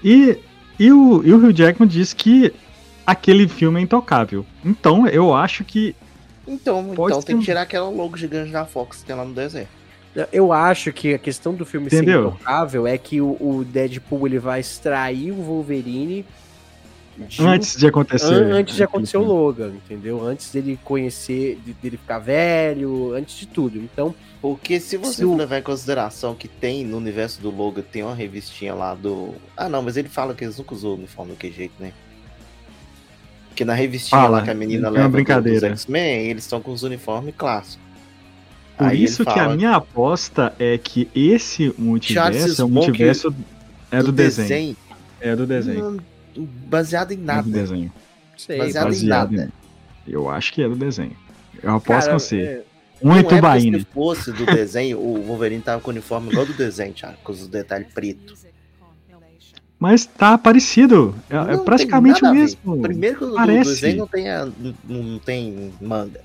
[0.02, 0.36] E,
[0.76, 2.52] e, o, e o Hugh Jackman diz que
[3.06, 4.44] aquele filme é intocável.
[4.64, 5.94] Então, eu acho que.
[6.48, 9.68] Então, então tem que tirar aquela logo gigante da Fox que tem lá no deserto.
[10.32, 12.22] Eu acho que a questão do filme Entendeu?
[12.22, 16.26] ser intocável é que o, o, Deadpool ele vai extrair o Wolverine
[17.16, 18.34] de antes de acontecer.
[18.34, 20.26] An antes de acontecer o Logan, entendeu?
[20.26, 23.78] Antes dele conhecer, de, dele ficar velho, antes de tudo.
[23.78, 24.12] Então.
[24.40, 25.36] Porque se você se o...
[25.36, 29.34] levar em consideração que tem no universo do Logan, tem uma revistinha lá do.
[29.56, 31.92] Ah, não, mas ele fala que eles nunca usou o uniforme que jeito, né?
[33.48, 35.70] Porque na revistinha Fala, lá que a menina leva brincadeira.
[35.70, 37.88] X-Men, eles estão com os uniformes clássicos.
[38.76, 43.34] Por Aí isso que a minha aposta é que esse multiverso é um multiverso
[43.90, 44.48] é do, do desenho.
[44.48, 44.76] desenho.
[45.20, 46.04] É do desenho.
[46.36, 47.40] baseado em nada.
[47.40, 47.92] É do desenho.
[48.36, 49.52] Sei, baseado, baseado em nada.
[50.06, 50.12] Em...
[50.12, 51.16] Eu acho que é do desenho.
[51.60, 52.40] Eu aposto Cara, com você.
[52.40, 52.64] É...
[53.02, 56.92] Muito é Se fosse do desenho, o Wolverine tava com o uniforme igual do desenho,
[56.92, 58.46] Thiago, com os detalhes pretos.
[59.78, 61.14] Mas tá parecido.
[61.30, 62.82] É, é praticamente o mesmo.
[62.82, 63.70] Primeiro que o Parece.
[63.70, 64.48] desenho não tem, a,
[64.84, 66.20] não tem manga.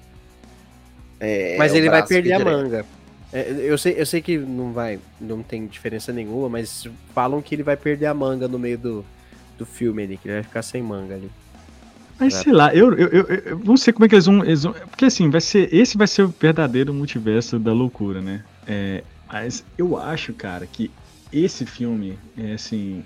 [1.20, 2.86] É, mas é ele vai perder a manga.
[3.32, 7.54] É, eu, sei, eu sei que não vai, não tem diferença nenhuma, mas falam que
[7.54, 9.06] ele vai perder a manga no meio do,
[9.58, 11.32] do filme ali, que ele vai ficar sem manga ali.
[12.20, 14.64] Mas sei lá, eu, eu, eu, eu não sei como é que eles vão, eles
[14.64, 15.74] vão, Porque assim, vai ser.
[15.74, 18.44] Esse vai ser o verdadeiro multiverso da loucura, né?
[18.68, 20.92] É, mas eu acho, cara, que
[21.32, 23.04] esse filme, é assim,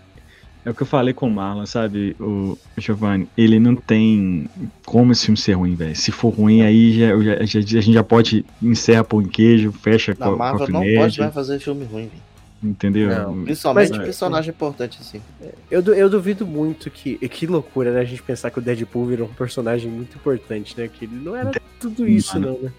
[0.66, 3.30] é o que eu falei com o Marlon, sabe, o Giovanni?
[3.38, 4.50] Ele não tem
[4.86, 5.96] como esse filme ser ruim, velho.
[5.96, 9.72] Se for ruim, aí já, já, já, a gente já pode encerra pão em queijo,
[9.72, 12.27] fecha com a Marvel não pode mais fazer filme ruim, velho.
[12.62, 13.10] Entendeu?
[13.10, 15.22] Não, principalmente Mas, personagem é, importante, assim.
[15.70, 17.16] Eu, eu duvido muito que.
[17.30, 18.02] Que loucura, né?
[18.02, 20.88] A gente pensar que o Deadpool virou um personagem muito importante, né?
[20.88, 22.54] Que ele não era tudo isso, Mano.
[22.54, 22.72] não, né?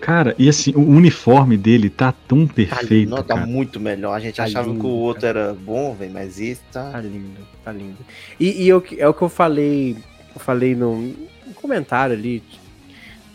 [0.00, 3.08] Cara, e assim, o uniforme dele tá tão tá perfeito.
[3.08, 4.12] Tá, não, tá muito melhor.
[4.12, 5.40] A gente tá achava lindo, que o outro cara.
[5.40, 6.90] era bom, velho, mas esse tá.
[6.90, 7.96] Tá lindo, tá lindo.
[8.38, 9.96] E, e eu, é o que eu falei.
[10.34, 11.14] Eu falei num
[11.54, 12.42] comentário ali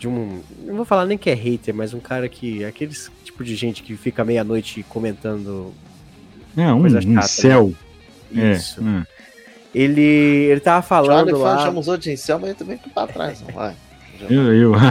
[0.00, 0.40] de um.
[0.64, 2.64] Não vou falar nem que é hater, mas um cara que.
[2.64, 5.72] Aqueles tipo de gente que fica meia-noite comentando.
[6.56, 7.74] É, um, chata, um céu.
[8.30, 8.52] Né?
[8.52, 8.80] Isso.
[8.80, 9.06] É, é.
[9.74, 11.28] Ele, ele tava falando.
[11.28, 11.58] Johnny lá...
[11.58, 13.76] chamamos outro de céu, mas ele também fica pra trás, não vai.
[14.28, 14.72] Eu, eu.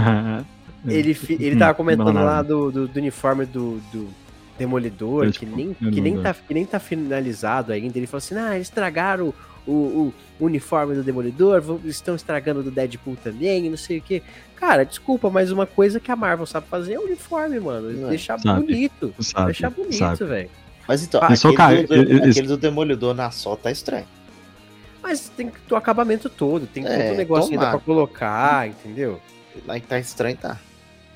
[0.88, 4.08] Ele, ele tava comentando lá do, do, do, uniforme do, do
[4.58, 7.98] Demolidor, que nem, que, nem tá, que nem tá finalizado ainda.
[7.98, 9.34] Ele falou assim: ah, eles estragaram
[9.70, 14.24] o, o, uniforme do Demolidor, estão estragando do Deadpool também, não sei o que.
[14.56, 18.08] Cara, desculpa, mas uma coisa que a Marvel sabe fazer é o uniforme, mano.
[18.08, 18.10] É.
[18.10, 19.14] Deixar sabe, bonito.
[19.20, 20.50] Sabe, deixar bonito, velho.
[20.88, 24.06] Mas então, aquele, cai, do, aquele do Demolidor na só tá estranho.
[25.02, 29.20] Mas tem o acabamento todo, tem é, todo o negócio ainda pra colocar, entendeu?
[29.66, 30.58] Lá que tá estranho, tá.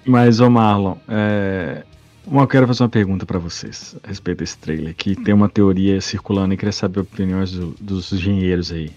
[0.06, 1.84] Mas, ô Marlon, é...
[2.32, 6.00] eu quero fazer uma pergunta para vocês a respeito desse trailer, que tem uma teoria
[6.00, 8.92] circulando e queria saber opiniões do, dos engenheiros aí.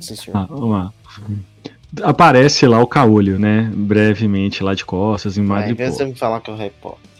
[0.00, 0.36] Sim, senhor.
[0.36, 0.92] Ah, vamos lá.
[2.02, 3.70] Aparece lá o caolho, né?
[3.74, 5.78] Brevemente lá de costas, em Madrid.
[5.78, 7.10] É, você me falar que é o Harry Potter.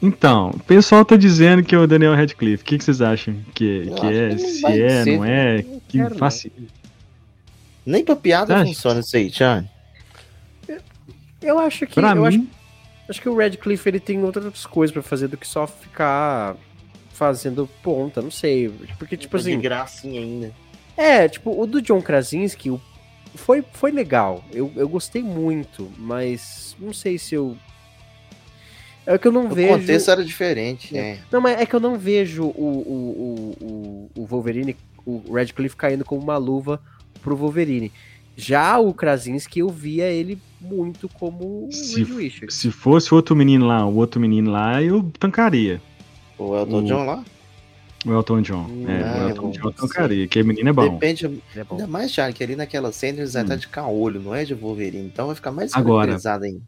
[0.00, 2.62] Então, o pessoal tá dizendo que é o Daniel Radcliffe.
[2.62, 3.36] O que, que vocês acham?
[3.54, 4.28] Que, que é?
[4.30, 5.64] Que se é, ser, não é?
[5.88, 6.52] Que fácil.
[7.84, 9.68] Nem pra piada funciona isso aí, Thiago.
[11.42, 11.94] Eu acho que.
[11.94, 12.26] Pra eu mim...
[12.28, 12.46] acho
[13.08, 16.56] Acho que o Radcliffe ele tem outras coisas para fazer do que só ficar
[17.10, 18.68] fazendo ponta, não sei.
[18.98, 19.56] Porque, tipo assim.
[19.56, 20.52] De gracinha ainda.
[20.96, 22.70] É, tipo, o do John Krasinski
[23.34, 24.44] foi, foi legal.
[24.52, 27.56] Eu, eu gostei muito, mas não sei se eu.
[29.06, 29.74] É que eu não o vejo.
[29.74, 31.18] O contexto era diferente, é.
[31.30, 36.04] Não, mas é que eu não vejo o, o, o, o Wolverine, o Radcliffe caindo
[36.04, 36.80] como uma luva
[37.22, 37.92] pro Wolverine.
[38.36, 43.86] Já o Krasinski, eu via ele muito como se, o Se fosse outro menino lá,
[43.86, 45.80] o outro menino lá, eu tancaria.
[46.38, 46.84] O Elton o...
[46.84, 47.24] John lá?
[48.04, 48.66] O Elton John.
[48.68, 50.94] Hum, é, o Elton John eu tancaria, que menino é bom.
[50.94, 51.76] Depende, é bom.
[51.76, 53.40] ainda mais, Thiago, que ali naquela cena eles hum.
[53.40, 56.60] estar de caolho, não é de Wolverine, então vai ficar mais agora, ainda.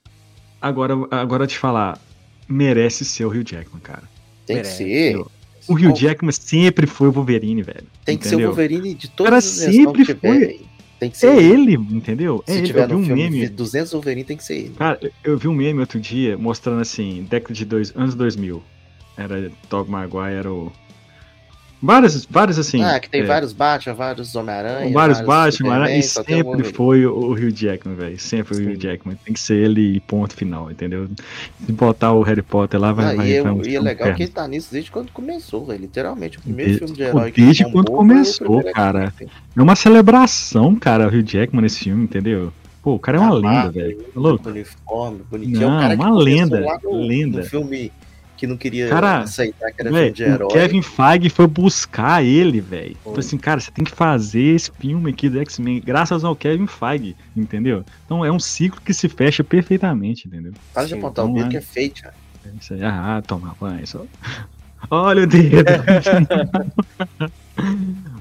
[0.60, 1.98] Agora, agora te falar,
[2.48, 4.04] merece ser o Hugh Jackman, cara.
[4.46, 4.84] Tem merece.
[4.84, 5.24] que ser.
[5.68, 7.86] O Hugh Jackman sempre foi o Wolverine, velho.
[8.04, 8.18] Tem entendeu?
[8.18, 10.60] que ser o Wolverine de todas cara as sempre foi.
[10.98, 12.42] Tem que ser é ele, entendeu?
[12.46, 12.92] Se é tiver ele.
[12.94, 13.48] Eu vi um filme meme.
[13.48, 14.74] 200 Wolverine tem que ser ele.
[14.76, 18.62] Cara, eu vi um meme outro dia mostrando assim, década de dois, anos 2000.
[19.16, 20.72] Era Tog Maguire, era o,
[21.82, 22.82] Vários, vários assim.
[22.82, 23.24] Ah, que tem é.
[23.24, 24.92] vários Batman, vários Homem-Aranha.
[24.92, 28.18] Vários, vários Batman, Homem-Aranha, e sempre foi o Hugh Jackman, velho.
[28.18, 29.16] Sempre foi o Hugh Jackman.
[29.24, 31.06] Tem que ser ele ponto final, entendeu?
[31.64, 33.12] Se botar o Harry Potter lá, vai.
[33.12, 35.80] Ah, vai, e, vai, e é legal que ele tá nisso desde quando começou, velho.
[35.80, 39.12] Literalmente, o primeiro desde, filme de herói Desde quando começou, cara.
[39.56, 42.52] É uma celebração, cara, o Hugh Jackman nesse filme, entendeu?
[42.82, 43.96] Pô, o cara é uma ah, lenda, velho.
[43.96, 44.48] Tá louco?
[44.48, 45.60] Uniforme, bonitinho.
[45.60, 46.78] Não, é um cara uma lenda.
[46.82, 47.38] No, lenda.
[47.40, 47.92] No filme
[48.36, 50.46] que não queria cara, aceitar que era véio, filme de herói.
[50.46, 52.94] O Kevin Feige foi buscar ele, velho.
[52.94, 56.66] Tipo assim, cara, você tem que fazer esse filme aqui do X-Men graças ao Kevin
[56.66, 57.84] Feige, entendeu?
[58.04, 60.52] Então é um ciclo que se fecha perfeitamente, entendeu?
[60.72, 62.14] Para de apontar o dedo que é feito, cara.
[62.44, 64.04] É isso aí, ah, toma banho, só.
[64.90, 65.64] Olha o dedo.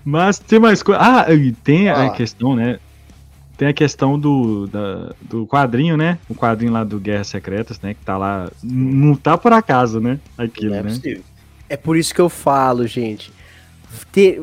[0.03, 1.01] Mas tem mais coisa.
[1.01, 2.05] Ah, e tem ah.
[2.05, 2.79] a questão, né?
[3.57, 6.19] Tem a questão do, da, do quadrinho, né?
[6.27, 7.93] O quadrinho lá do Guerras Secretas, né?
[7.93, 8.51] Que tá lá.
[8.61, 10.19] Não tá por acaso, né?
[10.37, 10.89] Aquilo, é né?
[10.89, 11.23] Possível.
[11.69, 13.31] É por isso que eu falo, gente.
[14.11, 14.41] Ter,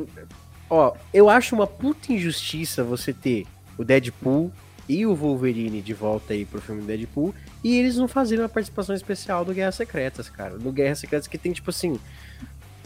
[0.69, 3.47] ó, eu acho uma puta injustiça você ter
[3.77, 4.51] o Deadpool
[4.89, 8.95] e o Wolverine de volta aí pro filme Deadpool e eles não fazerem uma participação
[8.95, 10.57] especial do Guerras Secretas, cara.
[10.57, 11.99] No Guerras Secretas que tem, tipo assim,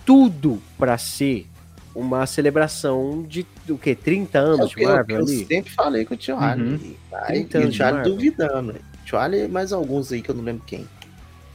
[0.05, 1.47] tudo para ser
[1.97, 5.41] uma celebração de o que 30 anos é de Marvel eu, ali.
[5.41, 6.95] Eu sempre falei com o Tio uhum.
[7.13, 8.77] Aí, e o Tio duvidando.
[9.05, 10.87] Tio e mais alguns aí que eu não lembro quem.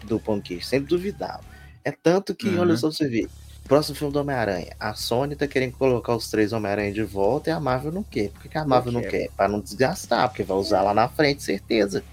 [0.04, 1.42] Do Punk, sempre duvidava.
[1.86, 2.62] É tanto que, uhum.
[2.62, 3.30] olha só você ver,
[3.68, 7.54] próximo filme do Homem-Aranha, a Sony tá querendo colocar os três Homem-Aranha de volta e
[7.54, 8.30] a Marvel não quer.
[8.30, 9.28] Por que, que a Marvel não, não quer?
[9.28, 9.30] quer?
[9.38, 12.04] Pra não desgastar, porque vai usar lá na frente, certeza.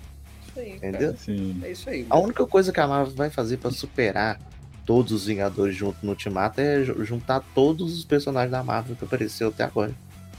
[0.46, 1.16] Isso aí, Entendeu?
[1.16, 1.60] Sim.
[1.62, 2.06] É isso aí.
[2.10, 4.38] A única coisa que a Marvel vai fazer para superar
[4.88, 9.48] todos os Vingadores junto no Ultimato é juntar todos os personagens da Marvel que apareceu
[9.48, 9.92] até agora.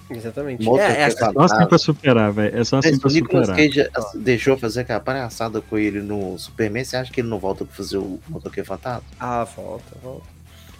[0.09, 0.67] Exatamente.
[0.67, 2.59] É, é, só assim pra superar, velho.
[2.59, 3.55] É só assim pra superar.
[3.55, 6.83] Cage deixou fazer aquela palhaçada com ele no Superman.
[6.83, 9.03] Você acha que ele não volta pra fazer o Motoqueiro Fantasma?
[9.19, 10.25] Ah, volta, volta.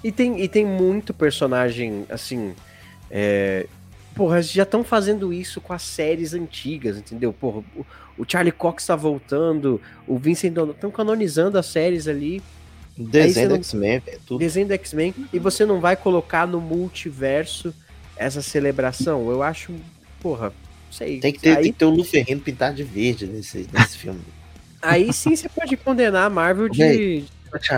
[0.03, 2.55] E tem, e tem muito personagem, assim.
[3.11, 3.67] É...
[4.15, 7.31] Porra, já estão fazendo isso com as séries antigas, entendeu?
[7.31, 7.85] Porra, o,
[8.17, 12.41] o Charlie Cox tá voltando, o Vincent Donald estão canonizando as séries ali.
[13.05, 14.39] Desenho do X-Men, tudo.
[14.39, 15.13] Desenho do X-Men.
[15.31, 17.73] E você não vai colocar no multiverso
[18.17, 19.29] essa celebração?
[19.29, 19.73] Eu acho,
[20.21, 20.51] porra,
[20.91, 21.19] sei.
[21.19, 21.63] Tem que ter, aí...
[21.63, 24.19] tem que ter o Luferrino pintado de verde nesse, nesse filme.
[24.81, 27.25] Aí sim você pode condenar a Marvel de,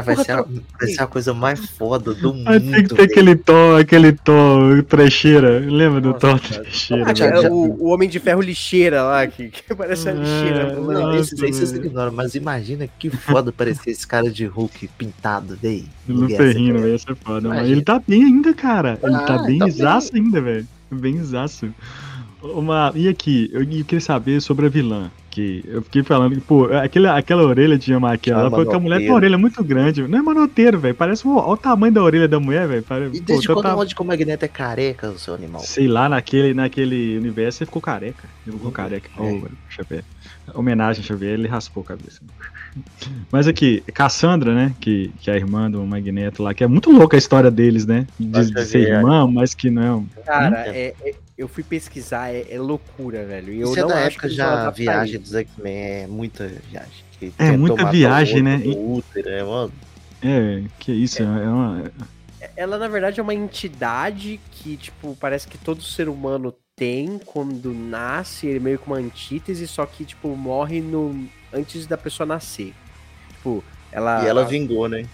[0.03, 2.71] vai, ser a, vai ser a coisa mais foda do mundo.
[2.71, 5.59] Tem que ter aquele tom, aquele tom trecheira.
[5.59, 7.05] Lembra do tom trecheira?
[7.07, 10.73] Ah, é o, o, Homem de Ferro lixeira lá, que, que parece a lixeira.
[10.77, 14.87] Ah, não, esses aí vocês ignoram, mas imagina que foda parecer esse cara de Hulk
[14.97, 15.85] pintado, véi.
[16.07, 17.49] No ferrinho, velho, é foda.
[17.49, 18.99] Mas ele tá bem ainda, cara.
[19.01, 20.67] Ele tá ah, tá bem tá exaço ainda, velho.
[20.91, 21.73] Bem exaço.
[22.41, 22.91] Uma...
[22.95, 25.11] E aqui, eu queria saber sobre a vilã.
[25.31, 28.99] Que eu fiquei falando que, pô, aquele, aquela orelha de aquela, ela porque a mulher
[28.99, 30.05] tem uma orelha muito grande.
[30.05, 30.93] Não é manoteiro, velho.
[30.93, 31.25] Parece.
[31.25, 32.83] Olha o tamanho da orelha da mulher, velho.
[33.13, 34.01] E desde pô, quando tá...
[34.01, 35.61] o Magneto é careca, o seu animal?
[35.61, 38.27] Sei lá, naquele, naquele universo ele ficou careca.
[38.45, 38.73] Ele ficou uhum.
[38.73, 39.09] careca.
[39.17, 39.21] É.
[39.21, 40.03] Oh, Xavier.
[40.53, 42.19] Homenagem Xavier, ele raspou a cabeça.
[43.31, 44.73] Mas aqui, Cassandra, né?
[44.79, 47.85] Que, que é a irmã do Magneto lá, que é muito louca a história deles,
[47.85, 48.07] né?
[48.19, 50.05] De, de ser irmã, mas que não.
[50.25, 53.51] Cara, é, é eu fui pesquisar, é, é loucura, velho.
[53.51, 56.47] E eu Isso é não é da época já a viagem dos X-Men, é muita
[56.47, 57.33] viagem.
[57.39, 58.61] é muita viagem, né?
[58.63, 59.71] Útero, é, uma...
[60.21, 61.91] é, que isso, é, é uma...
[62.55, 67.73] Ela, na verdade, é uma entidade que, tipo, parece que todo ser humano tem quando
[67.73, 72.27] nasce, ele é meio que uma antítese, só que, tipo, morre no antes da pessoa
[72.27, 72.71] nascer.
[73.29, 74.23] Tipo, ela...
[74.23, 75.05] E ela vingou, né?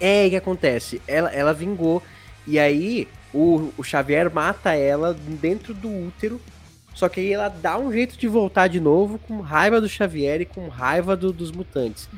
[0.00, 1.02] É, o que acontece?
[1.06, 2.02] Ela, ela vingou,
[2.46, 6.40] e aí o, o Xavier mata ela dentro do útero.
[6.94, 10.40] Só que aí ela dá um jeito de voltar de novo com raiva do Xavier
[10.40, 12.08] e com raiva do, dos mutantes.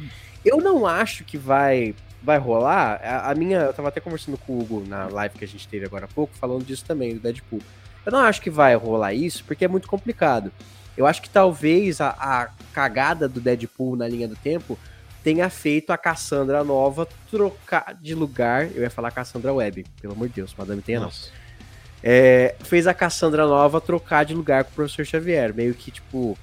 [0.44, 3.00] Eu não acho que vai vai rolar.
[3.02, 3.58] A, a, minha.
[3.58, 6.08] Eu tava até conversando com o Hugo na live que a gente teve agora há
[6.08, 7.60] pouco, falando disso também, do Deadpool.
[8.06, 10.52] Eu não acho que vai rolar isso, porque é muito complicado.
[10.96, 14.78] Eu acho que talvez a, a cagada do Deadpool na linha do tempo
[15.22, 18.68] tenha feito a Cassandra nova trocar de lugar.
[18.74, 21.10] Eu ia falar Cassandra Web, pelo amor de Deus, Madame tenha não.
[22.02, 25.54] É, fez a Cassandra nova trocar de lugar com o professor Xavier.
[25.54, 26.36] Meio que tipo.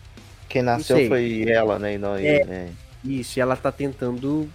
[0.48, 1.96] Quem nasceu foi ela, né?
[1.96, 2.70] E não é, ele, né?
[3.04, 4.50] Isso, e ela tá tentando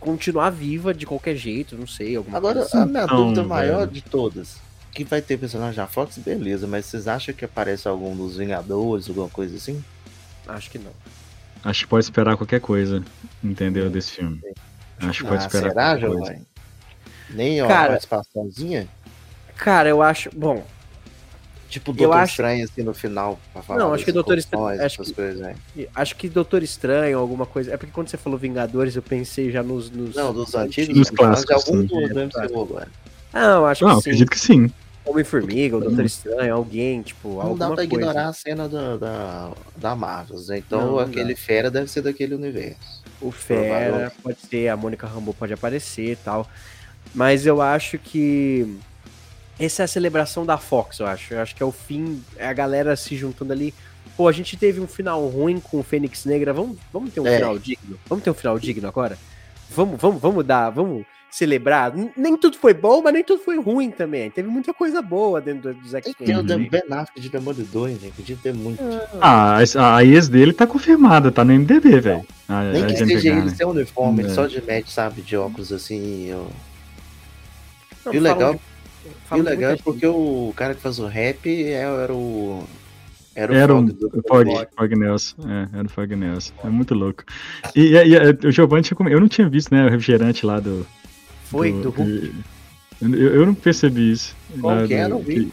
[0.00, 2.16] continuar viva de qualquer jeito, não sei.
[2.32, 2.78] Agora, assim.
[2.78, 3.48] a minha não, dúvida velho.
[3.48, 4.56] maior de todas.
[4.92, 9.08] Que vai ter personagem da Fox, beleza, mas vocês acham que aparece algum dos Vingadores,
[9.08, 9.82] alguma coisa assim?
[10.46, 10.92] Acho que não.
[11.64, 13.02] Acho que pode esperar qualquer coisa,
[13.42, 14.40] entendeu, desse filme.
[15.00, 16.14] Acho que pode ah, esperar será.
[16.14, 16.40] Vai?
[17.30, 18.88] Nem uma cara, participaçãozinha?
[19.56, 20.30] Cara, eu acho.
[20.34, 20.64] Bom.
[21.68, 22.32] Tipo Doutor acho...
[22.32, 23.38] Estranho, assim, no final.
[23.68, 24.82] não, acho que Doutor Estranho.
[24.82, 25.54] Acho que, coisas, né?
[25.94, 27.74] acho que Doutor Estranho, alguma coisa.
[27.74, 29.90] É porque quando você falou Vingadores, eu pensei já nos.
[29.90, 30.96] nos não, dos antigos.
[30.96, 31.64] Nos clássicos.
[31.64, 32.86] De algum dos é,
[33.34, 34.10] Não, acho Não, que sim.
[34.10, 34.70] acredito que sim.
[35.10, 37.84] Homem-Formiga, o Doutor Estranho, alguém, tipo, Não dá pra coisa.
[37.94, 40.58] ignorar a cena da, da, da Marvel, né?
[40.58, 41.40] Então Não, não aquele dá.
[41.40, 43.02] fera deve ser daquele universo.
[43.20, 46.48] O Fera pode ser, a Mônica Rambeau pode aparecer e tal.
[47.14, 48.76] Mas eu acho que
[49.58, 51.34] essa é a celebração da Fox, eu acho.
[51.34, 53.74] Eu acho que é o fim, é a galera se juntando ali.
[54.16, 56.52] Pô, a gente teve um final ruim com o Fênix Negra.
[56.52, 57.36] Vamos, vamos ter um É.
[57.36, 57.98] final digno?
[58.08, 59.18] Vamos ter um final digno agora?
[59.70, 61.92] Vamos, vamos, vamos dar, vamos celebrar.
[62.16, 64.30] Nem tudo foi bom, mas nem tudo foi ruim também.
[64.30, 66.26] Teve muita coisa boa dentro dos Tem que X-Men.
[66.26, 66.70] ter o também.
[66.70, 68.12] Ben Affleck de Demolidor, gente.
[68.12, 68.82] Podia ter muito.
[69.20, 72.26] Ah, a, a ex dele tá confirmada, tá no MDB, velho.
[72.48, 74.28] A- Nem a que seja ele sem uniforme, É.
[74.30, 75.20] só de match, sabe?
[75.20, 76.28] De óculos assim.
[76.28, 76.48] eu-
[78.06, 78.60] Não, E o legal, de-
[79.36, 82.64] e o legal é porque o cara que faz o rap é- era o.
[83.40, 85.36] Era o Era Fog o do- Fog, do- Fog Nelson.
[85.48, 86.52] É, era o Fog Nelson.
[86.64, 87.22] É muito louco.
[87.76, 89.14] E, e- e- o Giovanni tinha comido.
[89.14, 89.86] Eu não tinha visto, né?
[89.86, 90.84] O refrigerante lá do.
[91.44, 92.34] Foi do Hulk.
[93.00, 94.34] Eu, eu não percebi isso.
[94.60, 95.04] Qual que é?
[95.04, 95.52] do- Não vi.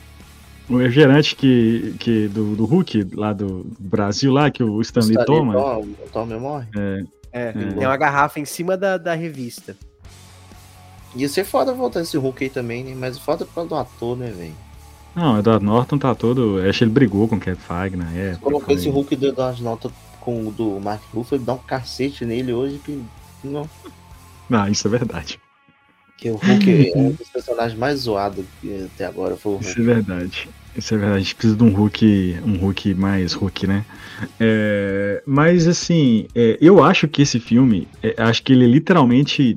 [0.68, 5.26] O refrigerante que, que do, do Hulk, lá do Brasil, lá, que o Stanley Stanley
[5.28, 5.54] toma.
[5.54, 6.68] toma, toma morre.
[6.76, 7.52] É, É, É.
[7.52, 9.76] tem uma garrafa em cima da, da revista.
[11.16, 12.96] Ia ser foda voltar esse Hulk aí também, né?
[12.98, 14.56] Mas foda por causa do ator, né, velho?
[15.16, 16.60] Não, o Edward Norton tá todo.
[16.68, 18.44] Acho que ele brigou com o Kevin Feige na época.
[18.44, 22.52] Colocou esse Hulk do Edward Norton com o do Mark Ruffalo, dá um cacete nele
[22.52, 23.02] hoje que.
[23.44, 23.70] Não.
[24.50, 25.40] Não, isso é verdade.
[26.18, 28.46] Que o Hulk é um dos personagens mais zoados
[28.94, 29.82] até agora foi o Isso Hulk.
[29.82, 30.50] é verdade.
[30.76, 31.18] Isso é verdade.
[31.18, 33.86] A gente precisa de um Hulk, um Hulk mais Hulk, né?
[34.40, 39.56] É, mas assim, é, eu acho que esse filme, é, acho que ele literalmente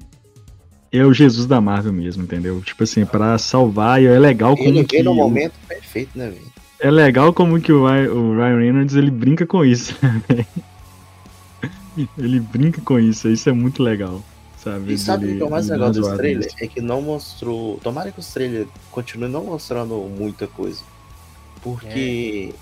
[0.93, 2.61] é o Jesus da Marvel mesmo, entendeu?
[2.63, 6.17] Tipo assim, pra salvar, e é legal como Ele que veio no o- momento perfeito,
[6.17, 6.59] né, velho?
[6.81, 9.95] é legal como que o Ryan, o Reynolds ele brinca com isso.
[10.29, 10.47] né,
[12.17, 14.23] ele brinca com isso, isso é muito legal,
[14.63, 14.93] sabe?
[14.93, 16.55] E sabe o que é o mais legal dos trailers?
[16.61, 17.79] É que não mostrou.
[17.83, 20.83] Tomara que os trailers continuem não mostrando muita coisa.
[21.63, 22.55] Porque,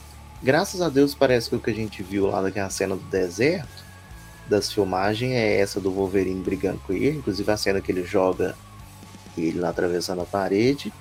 [0.43, 3.85] graças a Deus, parece que o que a gente viu lá naquela cena do deserto,
[4.49, 7.19] das filmagens, é essa do Wolverine brigando com ele.
[7.19, 8.55] Inclusive a cena que ele joga
[9.37, 10.93] ele lá atravessando a parede.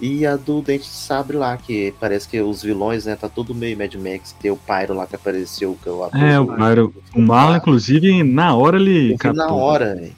[0.00, 3.54] E a do Dente de Sabre lá, que parece que os vilões, né, tá tudo
[3.54, 4.34] meio Mad Max.
[4.40, 6.04] Tem o Pyro lá que apareceu, que é o.
[6.12, 10.12] É, o Pyro- O Marlon, inclusive, na hora ele Eu na hora, velho.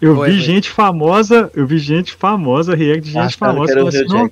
[0.00, 0.44] Eu Foi, vi foi.
[0.46, 3.98] gente famosa, eu vi gente famosa, react de gente Achando que famosa, era o assim,
[3.98, 4.30] Hugh não,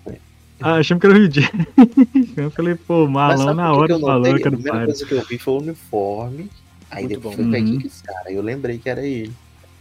[0.63, 1.53] ah, achamos que era o Rio Jack.
[2.37, 4.73] Eu falei, pô, Marlon na que hora que eu falou que era A o primeira
[4.79, 4.87] Pyro.
[4.87, 6.51] coisa que eu vi foi o uniforme.
[6.91, 7.43] Aí Muito depois bom.
[7.43, 7.81] eu falei, Uhum.
[7.83, 8.33] é esse cara?
[8.33, 9.33] Eu lembrei que era ele.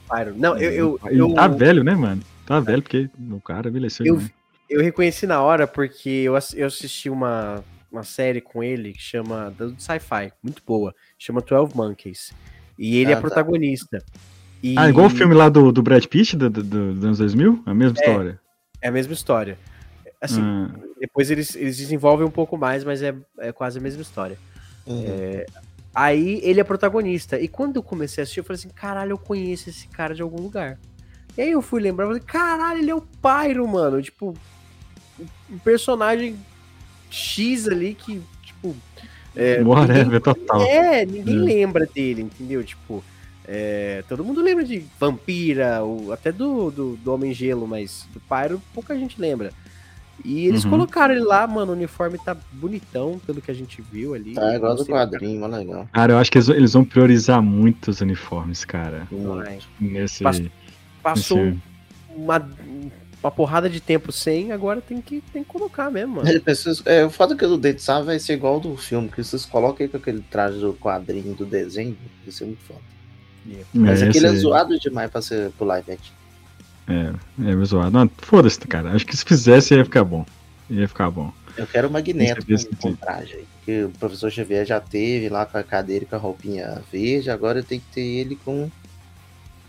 [0.09, 0.33] Pyro.
[0.37, 2.21] Não, eu, eu, Ele eu, tá velho, né, mano?
[2.45, 4.21] Tá velho, porque o cara envelheceu eu,
[4.69, 9.51] eu reconheci na hora porque eu, eu assisti uma, uma série com ele que chama.
[9.55, 10.93] do Sci-Fi, muito boa.
[11.17, 12.31] Chama 12 Monkeys.
[12.77, 13.21] E ele Ah, é tá.
[13.21, 14.03] protagonista.
[14.63, 17.17] E Ah, igual o filme lá do, do Brad Pitt, do, do- do- dos anos
[17.19, 17.61] 2000?
[17.65, 18.01] A mesma É.
[18.09, 18.39] história.
[18.81, 19.57] É a mesma história.
[20.21, 24.01] Assim, Ah, depois eles, eles desenvolvem um pouco mais, mas é, é quase a mesma
[24.01, 24.37] história.
[24.85, 25.43] Uhum.
[25.93, 27.39] Aí ele é protagonista.
[27.39, 30.21] E quando eu comecei a assistir, eu falei assim: caralho, eu conheço esse cara de
[30.21, 30.77] algum lugar.
[31.37, 34.01] E aí eu fui lembrar, falei: caralho, ele é o Pyro, mano.
[34.01, 34.35] Tipo,
[35.49, 36.35] um personagem
[37.09, 38.75] X ali que, tipo.
[39.35, 40.61] É, whatever, ninguém- total.
[40.63, 41.39] É, ninguém É.
[41.39, 42.63] lembra dele, entendeu?
[42.63, 43.03] Tipo,
[43.45, 48.19] é, todo mundo lembra de Vampira, o, até do, do, do Homem Gelo, mas do
[48.19, 49.51] Pyro pouca gente lembra.
[50.23, 50.71] E eles Uhum.
[50.71, 54.33] colocaram ele lá, mano, o uniforme tá bonitão, pelo que a gente viu ali.
[54.33, 55.87] Tá igual do quadrinho, mas legal.
[55.93, 59.07] Cara, eu acho que eles, eles vão priorizar muito os uniformes, cara.
[59.11, 59.59] Vai.
[59.79, 60.23] Nesse.
[60.23, 60.41] Pas-
[61.01, 61.59] Passou nesse-
[62.15, 62.49] uma,
[63.23, 66.29] uma porrada de tempo sem, agora tem que, tem que colocar mesmo, mano.
[66.85, 69.23] É, o fato é que o do Dente Sabe vai ser igual do filme, que
[69.23, 72.79] vocês colocam aí com aquele traje do quadrinho, do desenho, vai ser muito foda.
[73.73, 76.13] Mas é, aquele é zoado demais pra ser pro live action.
[76.89, 77.91] É, é zoado.
[77.91, 78.91] Não, Foda-se, cara.
[78.91, 80.25] Acho que se fizesse ia ficar bom.
[80.69, 81.31] Ia ficar bom.
[81.57, 82.45] Eu quero o Magneto
[82.81, 83.39] com, traje.
[83.57, 87.61] Porque o professor Xavier já teve lá com a cadeira com a roupinha verde, agora
[87.61, 88.69] tem que ter ele com.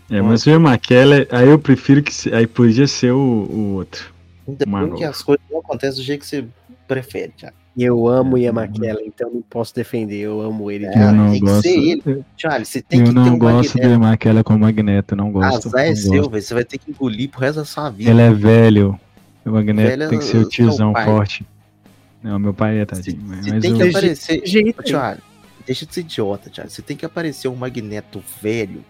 [0.09, 2.13] É, mas o Ian McKellen, aí eu prefiro que.
[2.13, 4.13] se- Aí podia ser o, o outro.
[4.47, 4.95] Depois Mano.
[4.97, 6.45] que as coisas não acontecem do jeito que você
[6.87, 7.51] prefere, já.
[7.75, 10.85] E eu amo o É, Ian não- McKellen, então não posso defender, eu amo ele.
[10.87, 11.61] É, eu não tem que gosto.
[11.61, 12.25] ser ele.
[12.35, 14.01] Charlie, você tem eu que ter não um gosto do Magneto.
[14.03, 15.67] Ian McKellen como Magneto, não gosto.
[15.69, 16.29] Azar é não seu, gosto.
[16.31, 16.43] velho.
[16.43, 18.11] Você vai ter que engolir pro resto da sua vida.
[18.11, 18.99] Ele é velho.
[19.45, 21.45] O Magneto Velho é tem que ser o o seu tiozão forte.
[22.21, 23.19] Não, meu pai é tadinho.
[23.25, 24.41] mas você tem o- que aparecer.
[24.45, 24.87] Jeito aí.
[24.91, 25.23] Charlie,
[25.65, 26.71] deixa de ser idiota, Charlie.
[26.73, 28.83] Você tem que aparecer um Magneto velho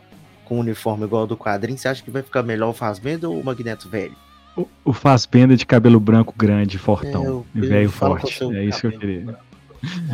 [0.44, 1.78] com um uniforme igual ao do quadrinho.
[1.78, 4.16] Você acha que vai ficar melhor o Fazbender ou o Magneto velho?
[4.56, 7.46] O, o Fassbender de cabelo branco grande, fortão.
[7.56, 8.44] É, e velho forte.
[8.56, 9.38] É isso que eu queria.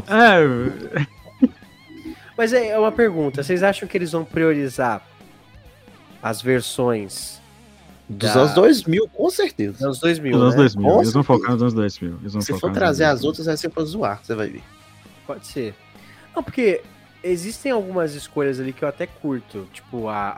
[0.07, 1.07] É,
[2.37, 5.01] Mas é uma pergunta, vocês acham que eles vão priorizar
[6.21, 7.41] as versões
[8.09, 8.41] Dos da...
[8.41, 9.73] anos 2000, com certeza.
[9.73, 10.31] Dos anos 2000.
[10.31, 10.87] Dos anos 2000.
[10.87, 10.97] Né?
[11.01, 12.17] Eles vão focar nos anos 2000.
[12.21, 14.63] Eles vão Se for trazer as outras, vai ser pra zoar, você vai ver.
[15.25, 15.75] Pode ser.
[16.33, 16.81] Não, porque
[17.21, 19.67] existem algumas escolhas ali que eu até curto.
[19.73, 20.29] Tipo, a,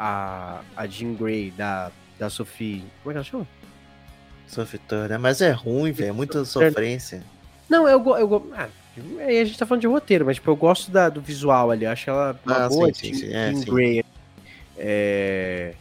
[0.76, 2.84] a, a Jean Grey da, da Sophie.
[3.04, 3.48] Como é que ela chama?
[4.50, 5.20] Sophie Turner.
[5.20, 6.10] Mas é ruim, velho.
[6.10, 7.24] É muita sofrência.
[7.70, 8.20] Não, eu gosto.
[8.20, 8.68] Eu, ah,
[9.20, 11.86] aí a gente tá falando de roteiro, mas tipo, eu gosto da, do visual ali.
[11.86, 12.88] Eu acho ela uma ah, boa.
[12.88, 13.34] Sim, sim, sim.
[13.34, 14.04] É, Jean Grey.
[14.78, 15.74] É...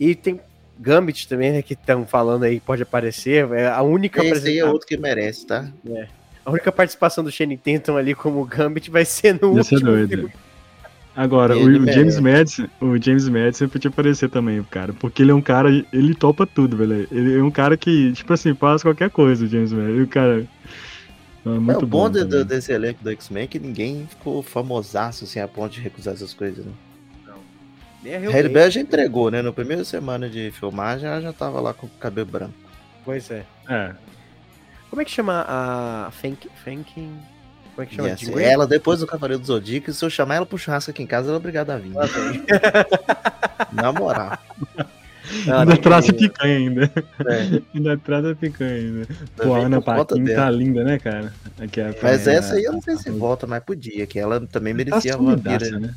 [0.00, 0.40] E tem
[0.78, 1.62] Gambit também, né?
[1.62, 3.50] Que estão falando aí, pode aparecer.
[3.52, 4.24] É a única.
[4.24, 5.68] Esse aí é outro que merece, tá?
[5.88, 6.08] É.
[6.44, 10.08] A única participação do Shane Tenton ali como Gambit vai ser no Ia ser doido.
[10.08, 10.32] Filme.
[11.14, 15.34] Agora, o, o James Madison, o James Madison podia aparecer também, cara, porque ele é
[15.34, 17.06] um cara, ele topa tudo, velho.
[17.10, 20.02] Ele é um cara que, tipo assim, faz qualquer coisa, o James Madison.
[20.02, 20.48] O cara
[21.44, 24.42] é, muito é o bom, bom do, desse elenco do X-Men é que ninguém ficou
[24.42, 26.72] famosaço assim a ponto de recusar essas coisas, né?
[28.04, 29.42] Harry Bell já entregou, né?
[29.42, 32.54] Na primeira semana de filmagem, ela já tava lá com o cabelo branco.
[33.04, 33.44] Pois é.
[33.68, 33.94] É.
[34.90, 36.48] Como é que chama a Fanking?
[36.64, 37.12] Fanking?
[37.74, 38.08] Como é que chama?
[38.08, 41.06] Yes, ela, depois do Cavaleiro do Zodíaco, se eu chamar ela pro churrasco aqui em
[41.06, 41.92] casa, ela é obrigada a vir.
[43.72, 44.38] Na moral.
[45.46, 46.92] Não, ainda traz a picanha ainda.
[47.26, 47.62] É.
[47.74, 49.06] Ainda traz a picanha ainda.
[49.36, 51.32] Pô, a Ana Paquin tá linda, né, cara?
[51.58, 54.74] Aqui é mas essa aí eu não sei se volta, mas podia, que ela também
[54.74, 55.78] merecia tá uma vampira.
[55.78, 55.94] Né?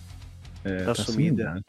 [0.63, 1.61] É, tá, tá sumida.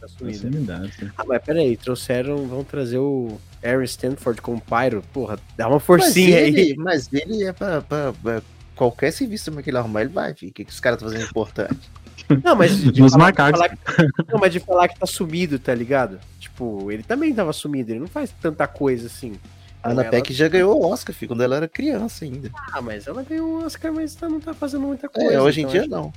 [0.00, 0.82] Tá sumida.
[0.98, 5.02] Tá ah, mas peraí, trouxeram, vão trazer o Aaron Stanford como Pyro.
[5.12, 6.74] Porra, dá uma forcinha mas ele, aí.
[6.76, 8.42] Mas ele é pra, pra, pra
[8.74, 10.50] qualquer serviço que ele arrumar, ele vai, filho.
[10.50, 11.90] O que, que os caras estão fazendo importante?
[12.42, 13.60] Não, mas de, Nos falar, macacos.
[13.60, 16.18] De falar que, não, mas de falar que tá sumido, tá ligado?
[16.38, 19.34] Tipo, ele também tava sumido, ele não faz tanta coisa assim.
[19.82, 22.50] A Ana Peck já ganhou o Oscar, filho, quando ela era criança ainda.
[22.72, 25.34] Ah, mas ela ganhou o Oscar, mas não tá fazendo muita é, coisa.
[25.34, 26.12] É, hoje em então dia não.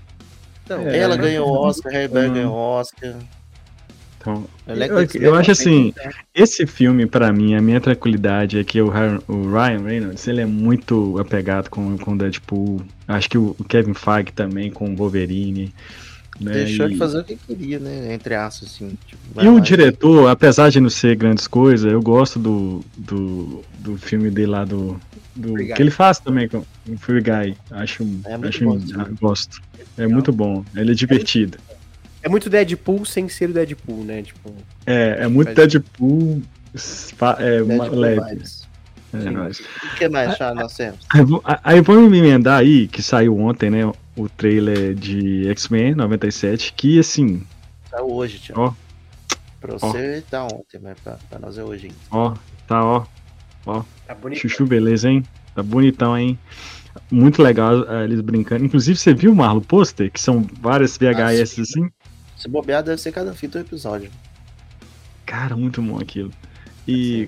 [0.64, 3.16] Então, é, ela ganhou o Oscar, Harry Bell ganhou o Oscar.
[4.28, 5.94] Então, eu, eu acho assim,
[6.36, 11.18] esse filme, para mim, a minha tranquilidade é que o, Ryan Reynolds, ele é muito
[11.18, 12.82] apegado com, com Deadpool.
[13.08, 15.74] Acho que o, o Kevin Feige também com o Wolverine.
[16.42, 16.52] Né?
[16.52, 16.90] Deixou e...
[16.94, 18.14] de fazer o que queria, né?
[18.14, 18.98] Entre aspas, assim.
[19.08, 23.98] Tipo, e o diretor, apesar de não ser grandes coisas, eu gosto do, do, do
[23.98, 25.00] filme dele lá do.
[25.36, 27.58] do que ele faz também com o Free Guy.
[27.72, 28.80] Acho, é acho bom,
[29.20, 29.62] gosto.
[29.98, 30.64] É muito bom.
[30.76, 31.58] Ele é divertido.
[32.28, 34.22] É muito Deadpool sem ser o Deadpool, né?
[34.22, 34.54] Tipo,
[34.86, 36.42] é, é muito Deadpool,
[37.40, 38.44] é, Deadpool leve.
[39.14, 41.00] É, o que mais, Charles, nós temos?
[41.64, 43.90] Aí vamos me emendar aí, que saiu ontem, né?
[44.18, 47.42] O trailer de X-Men 97, que assim.
[47.90, 48.56] Tá hoje, tio.
[48.58, 48.74] Ó.
[49.62, 50.30] Pra você ó.
[50.30, 51.88] tá ontem, mas pra, pra nós é hoje.
[51.88, 51.94] Hein?
[52.12, 52.34] Ó,
[52.68, 53.06] tá, ó.
[53.66, 53.84] Ó.
[54.06, 54.42] Tá bonitão.
[54.42, 55.24] Chuchu, beleza, hein?
[55.56, 56.38] Tá bonitão, hein?
[57.10, 58.66] Muito legal uh, eles brincando.
[58.66, 60.12] Inclusive, você viu, Marlo, o pôster?
[60.12, 61.90] Que são várias VHS ah, assim?
[62.38, 64.12] Se bobear, deve ser cada fita um episódio.
[65.26, 66.32] Cara, muito bom aquilo.
[66.88, 67.28] E.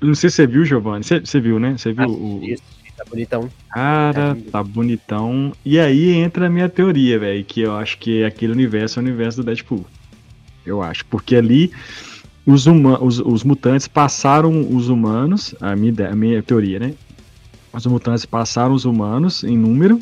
[0.00, 1.04] Não sei se você viu, Giovanni.
[1.04, 1.76] Você, você viu, né?
[1.76, 2.40] Você viu ah, o.
[2.42, 2.62] Isso,
[2.96, 3.50] tá bonitão.
[3.70, 5.52] Cara, é tá bonitão.
[5.64, 7.44] E aí entra a minha teoria, velho.
[7.44, 9.84] Que eu acho que aquele universo é o universo do Deadpool.
[10.64, 11.04] Eu acho.
[11.06, 11.70] Porque ali.
[12.46, 16.94] Os, uma, os, os mutantes passaram os humanos, a minha, a minha teoria, né?
[17.70, 19.98] Os mutantes passaram os humanos em número,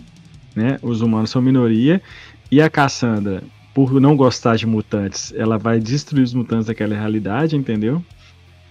[0.55, 0.79] né?
[0.81, 2.01] Os humanos são minoria.
[2.49, 3.43] E a Cassandra
[3.77, 8.03] por não gostar de mutantes, ela vai destruir os mutantes daquela realidade, entendeu?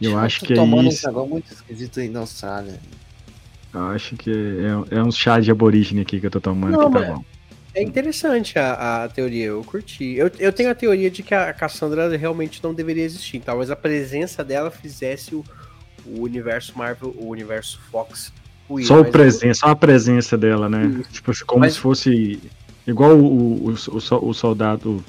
[0.01, 0.63] Eu, eu acho que é isso.
[1.11, 2.71] Um muito esquisito aí não sabe.
[3.71, 6.91] Eu acho que é, é um chá de aborígene aqui que eu tô tomando, não,
[6.91, 7.23] que tá bom.
[7.75, 10.15] É interessante a, a teoria, eu curti.
[10.15, 13.41] Eu, eu tenho a teoria de que a Cassandra realmente não deveria existir.
[13.41, 15.45] Talvez a presença dela fizesse o,
[16.03, 18.33] o universo Marvel, o universo Fox.
[18.81, 19.53] só, o presença, eu...
[19.53, 20.87] só a presença dela, né?
[20.87, 21.11] Isso.
[21.11, 21.73] Tipo, como mas...
[21.73, 22.41] se fosse
[22.88, 25.03] Igual o, o, o, o soldado,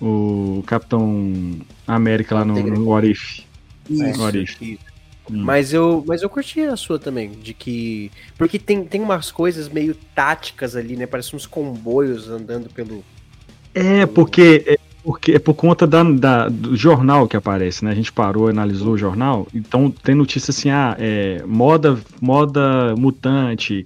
[0.00, 3.40] o Capitão América lá no, no What If.
[3.88, 4.62] Isso, no What If.
[4.62, 4.92] Isso.
[5.30, 5.44] Hum.
[5.44, 8.10] Mas eu, mas eu curti a sua também, de que.
[8.36, 11.06] Porque tem, tem umas coisas meio táticas ali, né?
[11.06, 13.04] Parece uns comboios andando pelo.
[13.74, 17.90] É, porque é, porque é por conta da, da, do jornal que aparece, né?
[17.90, 23.84] A gente parou, analisou o jornal, então tem notícia assim, ah, é, moda, moda mutante,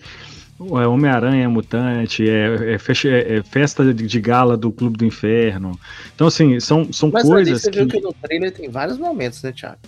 [0.58, 5.78] é Homem-Aranha mutante, é, é, fecha, é, é, festa de gala do Clube do Inferno.
[6.14, 7.52] Então, assim, são, são mas coisas.
[7.52, 7.78] Mas você que...
[7.78, 9.78] viu que no trailer tem vários momentos, né, Thiago?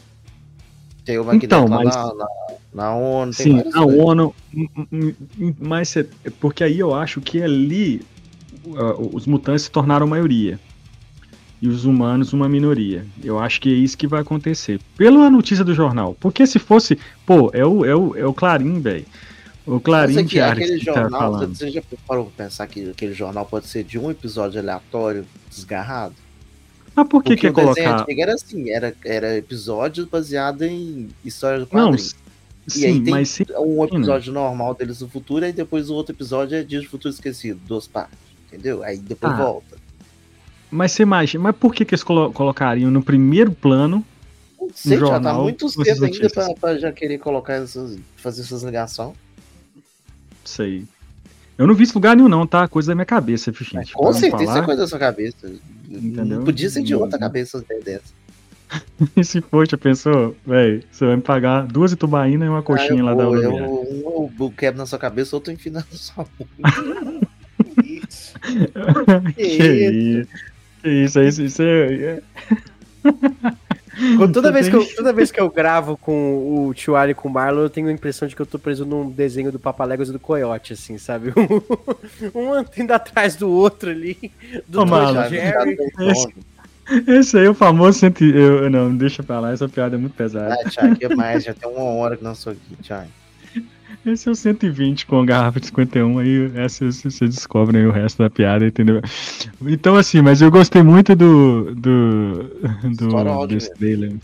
[1.05, 1.95] Tem o Magneto então, mas...
[1.95, 2.27] na, na,
[2.75, 3.33] na, ONU.
[3.33, 3.99] Sim, na coisas.
[3.99, 4.35] ONU.
[5.59, 5.95] Mas
[6.39, 8.03] porque aí eu acho que ali
[9.12, 10.61] os mutantes se tornaram maioria.
[11.61, 13.05] E os humanos uma minoria.
[13.25, 14.79] Eu acho que é isso que vai acontecer.
[14.97, 16.16] Pela notícia do jornal.
[16.21, 16.99] Porque se fosse.
[17.27, 19.05] Pô, é o, é o, é o Clarim, velho.
[19.69, 21.47] O Clarim que aquele tá jornal, tá.
[21.47, 26.14] Você já parou pra pensar que aquele jornal pode ser de um episódio aleatório, desgarrado?
[26.97, 28.07] Ah, por que que colocar?
[28.09, 31.91] Era assim, era, era episódio baseado em história do quadrinho.
[31.91, 31.97] Não,
[32.66, 33.47] e sim, mas se...
[33.59, 37.12] um episódio normal deles no futuro, e depois o outro episódio é Dias do Futuro
[37.12, 38.83] Esquecido, duas partes, entendeu?
[38.83, 39.77] Aí depois ah, volta.
[40.71, 44.03] Mas você imagina, mas por que, que eles colo colocariam no primeiro plano?
[44.59, 48.62] Não sei, já tá muito cedo ainda pra, pra, já querer colocar essas, fazer essas
[48.62, 49.14] ligações.
[50.45, 50.84] Sei.
[51.57, 52.68] Eu não vi esse lugar nenhum, não, tá?
[52.68, 53.93] Coisa da minha cabeça, gente.
[53.93, 54.62] Com certeza falar.
[54.62, 55.51] é coisa da sua cabeça.
[55.89, 56.39] Entendeu?
[56.39, 58.14] Não podia ser de outra cabeça dessa.
[59.16, 60.36] e se for, já pensou?
[60.47, 63.53] Véi, você vai me pagar duas itubaínas e uma coxinha ah, lá vou, da eu,
[63.53, 66.26] Um eu quebro na sua cabeça, outro enfina na sua
[67.84, 68.34] isso.
[69.34, 70.28] que, isso?
[70.82, 71.20] Que isso?
[71.20, 72.22] Isso, isso é...
[74.33, 77.29] Toda vez, que eu, toda vez que eu gravo com o Tio Ali e com
[77.29, 80.09] o Marlon, eu tenho a impressão de que eu tô preso num desenho do Papaléguas
[80.09, 81.33] e do Coyote, assim, sabe?
[82.35, 84.33] Um, um indo atrás do outro ali.
[84.67, 85.77] Do Ô, Marlon, Jerry.
[86.01, 86.35] Esse,
[87.07, 90.55] esse aí é o famoso eu Não, deixa pra lá, essa piada é muito pesada.
[90.55, 91.45] Ah, Thiago, que mais?
[91.45, 93.09] Já tem uma hora que não sou aqui, Thiago.
[94.13, 97.91] Esse é o 120 com a garrafa de 51, aí essa você descobre aí o
[97.91, 99.03] resto da piada, entendeu?
[99.63, 101.75] Então, assim, mas eu gostei muito do.
[101.75, 102.45] do,
[102.97, 104.15] do desse trailer.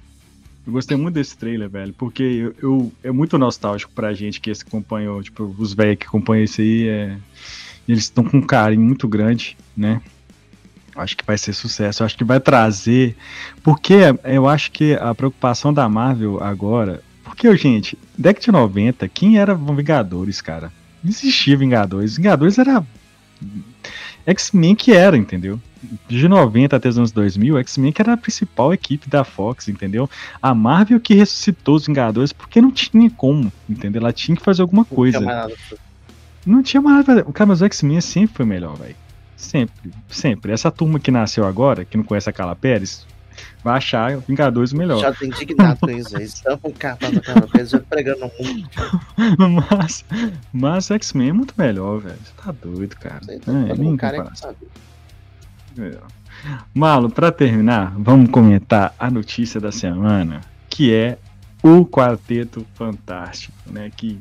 [0.67, 4.51] Eu gostei muito desse trailer, velho, porque eu, eu, é muito nostálgico pra gente que
[4.51, 7.17] esse acompanhou, tipo, os velhos que acompanham isso aí, é,
[7.87, 10.01] eles estão com um carinho muito grande, né?
[10.97, 13.17] Acho que vai ser sucesso, acho que vai trazer.
[13.63, 17.03] Porque eu acho que a preocupação da Marvel agora
[17.35, 20.73] porque, gente, década de 90, quem era Vingadores, cara?
[21.03, 22.17] Não existia Vingadores.
[22.17, 22.85] Vingadores era.
[24.25, 25.61] X-Men que era, entendeu?
[26.09, 30.09] De 90 até os anos 2000, X-Men que era a principal equipe da Fox, entendeu?
[30.41, 34.01] A Marvel que ressuscitou os Vingadores porque não tinha como, entendeu?
[34.01, 35.21] Ela tinha que fazer alguma coisa.
[35.21, 35.81] Não tinha mais nada.
[36.47, 37.25] Não tinha mais nada.
[37.25, 38.97] Cara, mas o X-Men sempre foi melhor, velho.
[39.37, 40.53] Sempre, sempre.
[40.53, 43.05] Essa turma que nasceu agora, que não conhece a Carla Pérez,
[43.65, 45.01] vai achar Vingadores melhor.
[45.01, 46.15] Já tô indignado com isso
[46.79, 48.69] cartão da Carla Pérez já pregando no mundo.
[49.79, 50.05] Mas,
[50.53, 52.19] mas X-Men é muito melhor, velho.
[52.23, 53.21] Você tá doido, cara.
[53.25, 54.19] Você tá é, nem cara
[55.79, 55.93] é
[56.75, 61.17] Malo, pra terminar, vamos comentar a notícia da semana, que é
[61.63, 63.91] o Quarteto Fantástico, né?
[63.97, 64.21] Que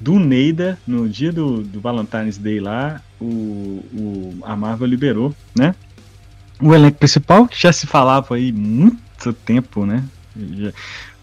[0.00, 5.74] do Neida, no dia do, do Valentine's Day lá, o, o, a Marvel liberou, né?
[6.60, 10.04] O elenco principal, que já se falava aí muito tempo, né?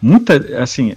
[0.02, 0.96] Muita, assim,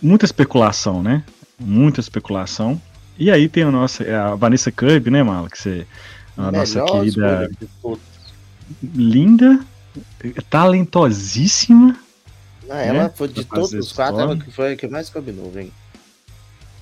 [0.00, 1.24] muita especulação, né?
[1.58, 2.80] Muita especulação.
[3.18, 5.48] E aí tem a nossa, a Vanessa Kirby, né, Mala?
[5.48, 5.86] Que você,
[6.36, 7.50] a nossa querida.
[8.82, 9.60] Linda,
[10.50, 11.96] talentosíssima.
[12.68, 13.12] Ah, ela né?
[13.14, 15.72] foi de todos os quatro, ela que foi a que mais combinou, hein?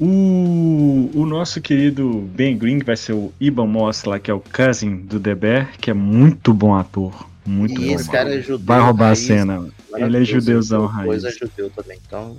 [0.00, 4.34] O, o nosso querido Ben Green, que vai ser o Iban Moss lá, que é
[4.34, 7.26] o cousin do The Bear, que é muito bom ator.
[7.46, 7.94] Muito e bom.
[7.94, 8.66] esse cara é judeu.
[8.66, 9.68] Vai roubar raiz, a cena.
[9.94, 11.06] Ele é judeuzão raiz.
[11.06, 12.36] Coisa é judeu também, então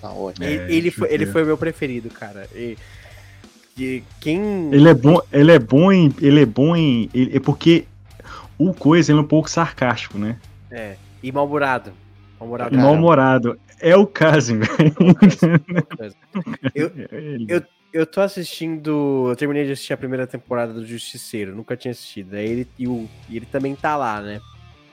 [0.00, 0.44] tá ótimo.
[0.44, 2.46] É, ele, foi, ele foi o meu preferido, cara.
[2.54, 2.76] E,
[3.78, 4.68] e quem...
[4.72, 6.14] Ele é bom, ele é bom em...
[6.20, 7.08] Ele é bom em...
[7.14, 7.86] Ele, é porque
[8.58, 10.36] o Coisa ele é um pouco sarcástico, né?
[10.70, 11.92] É, e mal-humorado.
[12.38, 13.58] Mal-humorado.
[13.82, 14.94] É o Casim, velho.
[16.72, 16.92] Eu,
[17.48, 17.62] eu,
[17.92, 19.26] eu tô assistindo.
[19.28, 22.34] Eu terminei de assistir a primeira temporada do Justiceiro, nunca tinha assistido.
[22.34, 24.40] Aí ele, e, o, e ele também tá lá, né?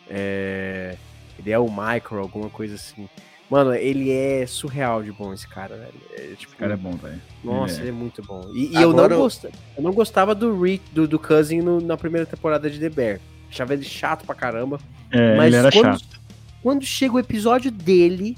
[0.09, 0.95] É,
[1.37, 3.07] ele é o Micro, alguma coisa assim.
[3.47, 5.93] Mano, ele é surreal de bom, esse cara, velho.
[6.13, 7.21] É, tipo, esse cara é bom, velho.
[7.43, 8.41] Nossa, ele é, ele é muito bom.
[8.55, 9.17] E, e eu, não eu...
[9.17, 9.43] Gost...
[9.45, 13.19] eu não gostava do Rick, do, do Cousin no, na primeira temporada de The Bear.
[13.49, 14.79] Achava ele chato pra caramba.
[15.11, 16.21] É, mas ele era quando, chato.
[16.61, 18.37] Quando chega o episódio dele,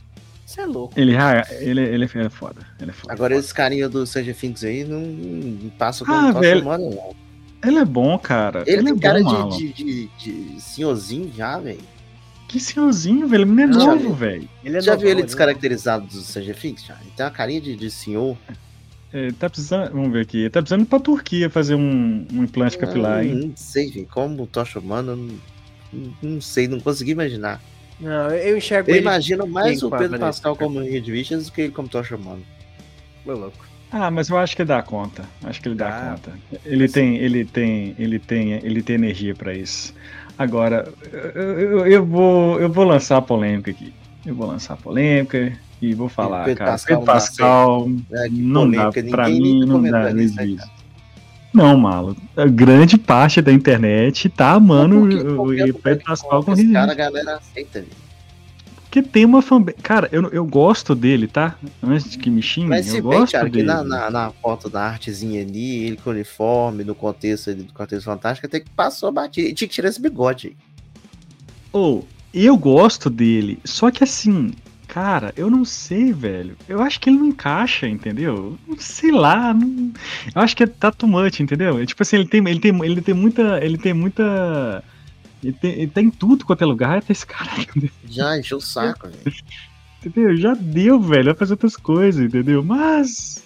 [0.52, 0.94] você é louco.
[1.00, 2.62] Ele, ah, ele, ele é foda.
[2.80, 3.46] Ele é foda Agora, foda.
[3.46, 7.16] esse carinha do Stranger Things aí não, não passa com ah, velho, humano, não.
[7.64, 8.64] Ele é bom, cara.
[8.66, 11.80] Ele, ele tem é cara bom, de, de, de, de senhorzinho já, velho.
[12.48, 13.44] Que senhorzinho, velho.
[13.44, 14.50] Ele é novo, velho.
[14.66, 16.84] É já viu ele descaracterizado do Stranger Things?
[16.84, 16.96] Já?
[17.02, 18.36] Ele tem uma carinha de, de senhor.
[19.14, 22.44] É, tá precisando, vamos ver aqui, ele tá precisando ir pra Turquia fazer um, um
[22.44, 23.36] implante não, capilar, hein?
[23.36, 24.08] Não sei, velho.
[24.10, 25.16] Como o Tocha Humano,
[25.92, 27.62] não, não sei, não consegui imaginar.
[28.02, 31.72] Não, eu enxergo Eu imagino mais o Pedro Pascal como Reed Richards do que ele
[31.72, 32.44] como Tocha Humano.
[33.26, 33.66] Meu louco.
[33.92, 35.24] Ah, mas eu acho que dá conta.
[35.44, 36.32] Acho que ele dá ah, conta.
[36.66, 39.94] Ele tem, ele tem, ele tem, ele tem energia para isso.
[40.38, 43.94] Agora, eu, eu, eu, vou, eu vou lançar a polêmica aqui.
[44.26, 46.72] Eu vou lançar a polêmica e vou falar, Pedro cara.
[46.72, 50.14] Pascal Pedro Pascal é, não dá para mim, não dá.
[50.14, 50.81] Não
[51.54, 52.16] não, Malo.
[52.36, 55.04] A grande parte da internet tá amando
[55.42, 57.84] o Pedro Pascal com Esse cara a galera aceita,
[58.82, 59.78] Porque tem uma fanbase.
[59.84, 61.58] Cara, eu, eu gosto dele, tá?
[61.84, 63.58] Antes de que me xingue, Mas eu gosto cara, dele.
[63.58, 67.74] que na, na, na, foto da artezinha ali, ele com uniforme, no contexto ali, do
[67.74, 69.54] contexto fantástico, até que passou a batida.
[69.54, 70.56] Tinha que tirar esse bigode aí.
[71.74, 74.54] Ou, oh, eu gosto dele, só que assim,
[74.92, 76.58] cara, eu não sei, velho.
[76.68, 78.58] Eu acho que ele não encaixa, entendeu?
[78.78, 79.94] Sei lá, não...
[80.36, 81.80] eu acho que é tá too much, entendeu?
[81.80, 84.84] É, tipo assim, ele tem, ele tem, ele tem muita, ele tem muita
[85.42, 87.50] ele tem, ele tem tudo quanto é lugar, até esse cara.
[88.06, 89.38] Já encheu o saco, velho.
[90.06, 90.36] Entendeu?
[90.36, 91.26] Já deu, velho.
[91.26, 92.62] Vai fazer outras coisas, entendeu?
[92.62, 93.44] Mas.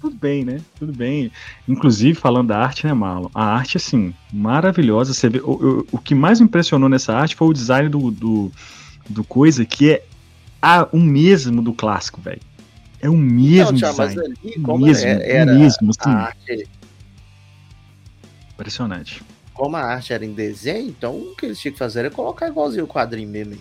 [0.00, 0.60] Tudo bem, né?
[0.78, 1.30] Tudo bem.
[1.68, 3.28] Inclusive, falando da arte, né, Marlon?
[3.34, 5.12] A arte, assim, maravilhosa.
[5.12, 8.10] Você vê, o, o, o que mais me impressionou nessa arte foi o design do,
[8.10, 8.52] do,
[9.08, 10.04] do coisa, que é
[10.62, 12.40] a, o mesmo do clássico, velho.
[13.00, 13.96] É o mesmo Não, design.
[13.98, 16.10] Mas ali, como mesmo, é, era o mesmo, assim.
[16.10, 16.68] A arte...
[18.54, 19.22] Impressionante
[19.62, 22.48] como a arte era em desenho, então o que eles tinham que fazer era colocar
[22.48, 23.56] igualzinho o quadrinho mesmo.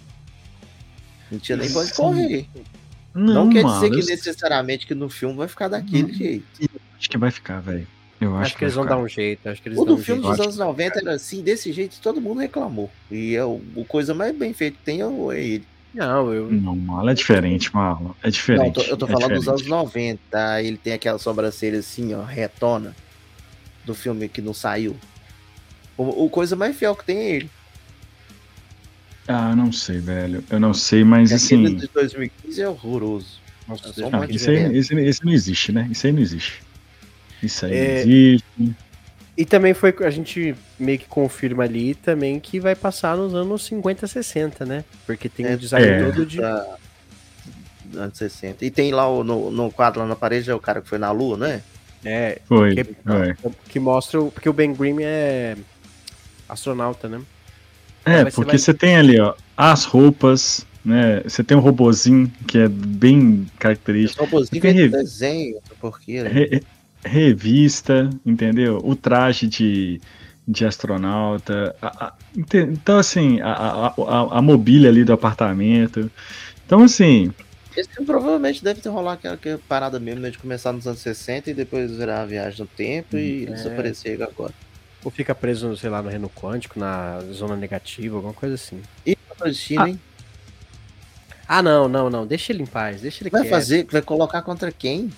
[1.30, 2.48] Não tinha nem pode correr.
[3.14, 6.70] Não, não quer dizer que necessariamente que no filme vai ficar daquele não, jeito.
[6.98, 7.88] Acho que vai ficar, velho.
[8.20, 9.50] Eu acho, acho que, que eles vão dar um jeito.
[9.50, 10.38] Acho que eles o do um filme jeito.
[10.38, 12.90] dos anos 90 era assim, desse jeito, todo mundo reclamou.
[13.10, 15.68] E é o, o coisa mais bem feito que tem é, é ele.
[15.94, 16.52] Não, eu.
[16.52, 18.12] Não, Marlon é diferente, Marlon.
[18.24, 18.62] É diferente.
[18.62, 19.46] Não, eu tô, eu tô é falando diferente.
[19.46, 20.62] dos anos 90.
[20.62, 22.96] Ele tem aquela sobrancelha assim, ó, retona.
[23.84, 24.96] Do filme que não saiu.
[25.98, 27.50] O, o coisa mais fiel que tem é ele.
[29.28, 30.44] Ah, não sei, velho.
[30.50, 31.66] Eu não sei, mas assim.
[31.66, 33.42] Aquele de 2015 é horroroso.
[33.68, 35.88] Nossa, é ah, isso, aí, esse, esse, não existe, né?
[35.92, 36.62] Isso aí não existe.
[37.42, 38.06] Isso aí é...
[38.06, 38.76] não existe.
[39.38, 43.64] E também foi, a gente meio que confirma ali também que vai passar nos anos
[43.66, 44.84] 50, 60, né?
[45.06, 46.04] Porque tem é, um design é.
[46.04, 46.42] todo de.
[47.94, 48.64] Anos 60.
[48.66, 50.98] E tem lá o, no, no quadro lá na parede, é o cara que foi
[50.98, 51.62] na lua, né?
[52.04, 52.40] É.
[52.46, 52.76] Foi.
[52.76, 53.36] Que, foi.
[53.70, 54.22] que mostra.
[54.22, 55.56] Porque o Ben Grimm é
[56.48, 57.22] astronauta, né?
[58.04, 58.80] É, porque você vai...
[58.80, 61.22] tem ali, ó, as roupas, né?
[61.24, 64.24] Você tem um robozinho que é bem característico.
[64.24, 64.90] Esse robozinho tem re...
[64.90, 66.62] desenho, porque, né?
[67.04, 67.30] Re...
[67.32, 68.80] Revista, entendeu?
[68.84, 70.02] O traje de,
[70.48, 71.76] de astronauta.
[71.82, 76.12] A, a, então, assim, a, a, a, mobília ali do apartamento.
[76.66, 77.32] Então, assim.
[77.76, 81.00] Esse filme provavelmente deve ter rolado aquela, aquela parada mesmo, né, de começar nos anos
[81.00, 83.52] 60 e depois virar a viagem no tempo e é.
[83.52, 84.54] desaparecer agora.
[85.04, 88.82] Ou fica preso, sei lá, no reino quântico, na zona negativa, alguma coisa assim.
[89.06, 89.90] E o destino, ah.
[89.90, 90.00] hein?
[91.48, 92.26] Ah, não, não, não.
[92.26, 93.52] Deixa ele em paz, deixa ele Vai quieto.
[93.52, 95.12] fazer, vai colocar contra quem?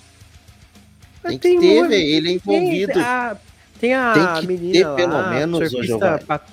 [1.23, 1.93] Tem que ter, velho.
[1.93, 2.93] Ele é envolvido.
[2.93, 3.37] Tem a,
[3.79, 5.79] tem a tem que menina ter pelo lá, menos o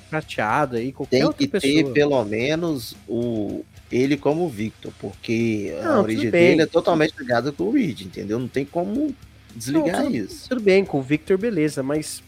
[0.08, 1.72] prateado aí, qualquer Tem que pessoa.
[1.72, 7.50] ter pelo menos o ele como Victor, porque não, a origem dele é totalmente ligada
[7.50, 8.38] com o Reed, entendeu?
[8.38, 9.14] Não tem como
[9.54, 10.48] desligar não, tudo, isso.
[10.48, 12.22] Tudo bem, com o Victor, beleza, mas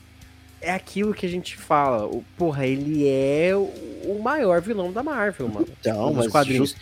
[0.61, 2.07] é aquilo que a gente fala.
[2.07, 5.69] O, porra, ele é o, maior vilão da Marvel, mano.
[5.81, 6.75] Então, mas quadrinhos.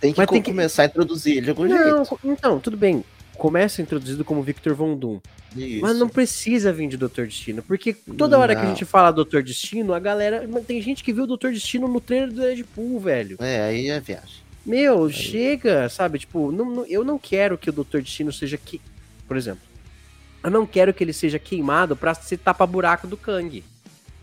[0.00, 2.20] tem que, mas tem que começar a introduzir ele de algum não, jeito.
[2.24, 3.04] Então, tudo bem.
[3.36, 5.20] Começa introduzido como Victor Von Doom.
[5.56, 5.80] Isso.
[5.82, 7.62] Mas não precisa vir de Doutor Destino.
[7.62, 8.60] Porque toda hora não.
[8.60, 10.48] que a gente fala Doutor Destino, a galera.
[10.66, 13.36] Tem gente que viu o Doutor Destino no trailer do Deadpool, velho.
[13.40, 14.44] É, aí é viagem.
[14.64, 15.12] Meu, aí.
[15.12, 16.18] chega, sabe?
[16.18, 18.80] Tipo, não, não, eu não quero que o Doutor Destino seja que.
[19.28, 19.62] Por exemplo,
[20.42, 23.64] eu não quero que ele seja queimado para ser tapa-buraco do Kang.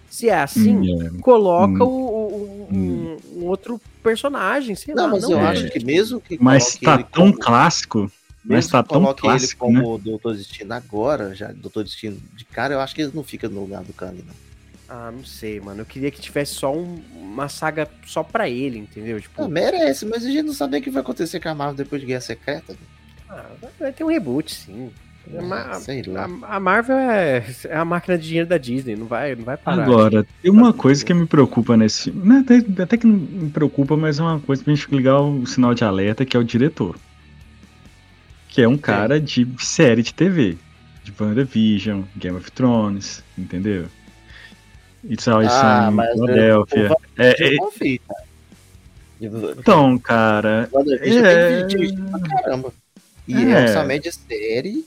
[0.10, 1.22] Se é assim, hum, é.
[1.22, 3.18] coloca hum, o, o, hum.
[3.34, 5.10] um, um, outro personagem, sei não, lá.
[5.12, 5.48] Mas não, eu é.
[5.48, 6.38] acho que mesmo que.
[6.40, 8.12] Mas tá tão como, clássico.
[8.44, 9.66] Mas tá tão clássico.
[9.66, 10.04] ele como né?
[10.04, 13.62] Doutor Destino agora, já Doutor Destino de cara, eu acho que ele não fica no
[13.62, 14.52] lugar do Kang, não.
[14.90, 15.82] Ah, não sei, mano.
[15.82, 19.22] Eu queria que tivesse só um, uma saga só pra ele, entendeu?
[19.22, 19.42] Tipo...
[19.42, 22.02] Não, merece, mas a gente não sabe o que vai acontecer com a Marvel depois
[22.02, 22.76] de Guerra Secreta.
[23.30, 23.46] Ah,
[23.80, 24.92] vai ter um reboot, sim.
[26.18, 29.56] A, a, Marvel é, é a máquina de dinheiro da Disney, não vai, não vai
[29.56, 29.84] parar.
[29.84, 32.28] Agora, tem uma coisa que me preocupa nesse filme.
[32.28, 35.46] Né, até, até que não me preocupa, mas é uma coisa pra gente ligar o
[35.46, 36.98] sinal de alerta, que é o diretor.
[38.52, 39.24] Que é um cara Sim.
[39.24, 40.58] de série de TV.
[41.04, 43.88] De WandaVision, Game of Thrones, entendeu?
[45.04, 46.96] It's Always ah, Sunny, Philadelphia.
[47.18, 47.56] É, é,
[49.58, 50.70] então, cara.
[50.72, 51.64] WandaVision é...
[51.64, 52.74] tem pra caramba.
[53.28, 54.86] E é, é orçamento de série,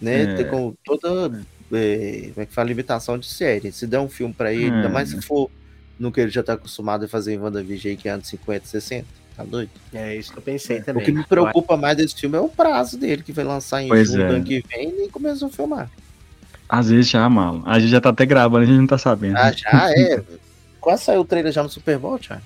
[0.00, 0.22] né?
[0.22, 0.34] É.
[0.36, 1.44] Tem com toda.
[1.72, 2.68] É, como é que fala?
[2.68, 3.72] Limitação de série.
[3.72, 4.72] Se der um filme pra ele, é.
[4.72, 5.50] ainda mais se for
[5.98, 9.06] no que ele já tá acostumado a fazer em WandaVision, que é anos 50, 60.
[9.36, 9.70] Tá doido?
[9.92, 11.02] É isso que eu pensei também.
[11.02, 13.88] O que me preocupa mais desse filme é o prazo dele, que vai lançar em
[13.88, 14.36] pois junho do é.
[14.36, 15.90] ano que vem e nem começou a filmar.
[16.68, 17.62] Às vezes já, mano.
[17.66, 19.36] A gente já tá até gravando, a gente não tá sabendo.
[19.36, 20.22] Ah, já é.
[20.80, 22.42] Quase saiu o trailer já no Super Bowl, Thiago.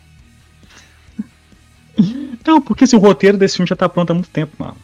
[2.47, 4.77] Não, porque esse, o roteiro desse filme já tá pronto há muito tempo, mano.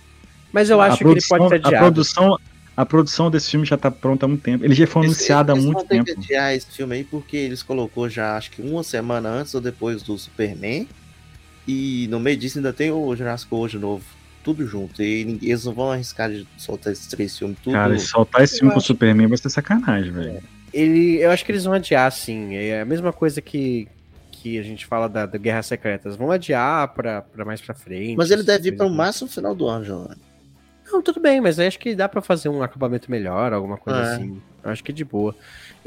[0.53, 1.77] Mas eu acho que ele pode ser adiado.
[1.77, 2.39] A produção,
[2.77, 4.63] a produção desse filme já tá pronta há muito tempo.
[4.63, 6.09] Ele já foi anunciado há muito tempo.
[6.09, 9.55] Eles vão adiar esse filme aí porque eles colocou já, acho que uma semana antes
[9.55, 10.87] ou depois do Superman.
[11.67, 14.05] E no meio disso ainda tem o Jurassic World novo.
[14.45, 15.03] Tudo junto.
[15.03, 17.73] E eles não vão arriscar de soltar esses três filmes tudo.
[17.73, 20.43] Cara, soltar esse filme com o Superman vai ser sacanagem, velho.
[20.73, 22.55] Ele, eu acho que eles vão adiar, sim.
[22.55, 23.89] É a mesma coisa que,
[24.31, 26.15] que a gente fala da, da Guerra Secretas.
[26.15, 28.17] Vão adiar pra, pra mais pra frente.
[28.17, 30.21] Mas ele deve ir para o máximo final do ano, Giovanni.
[30.87, 34.15] Não, tudo bem, mas acho que dá para fazer um acabamento melhor, alguma coisa é.
[34.15, 34.41] assim.
[34.63, 35.35] Acho que é de boa.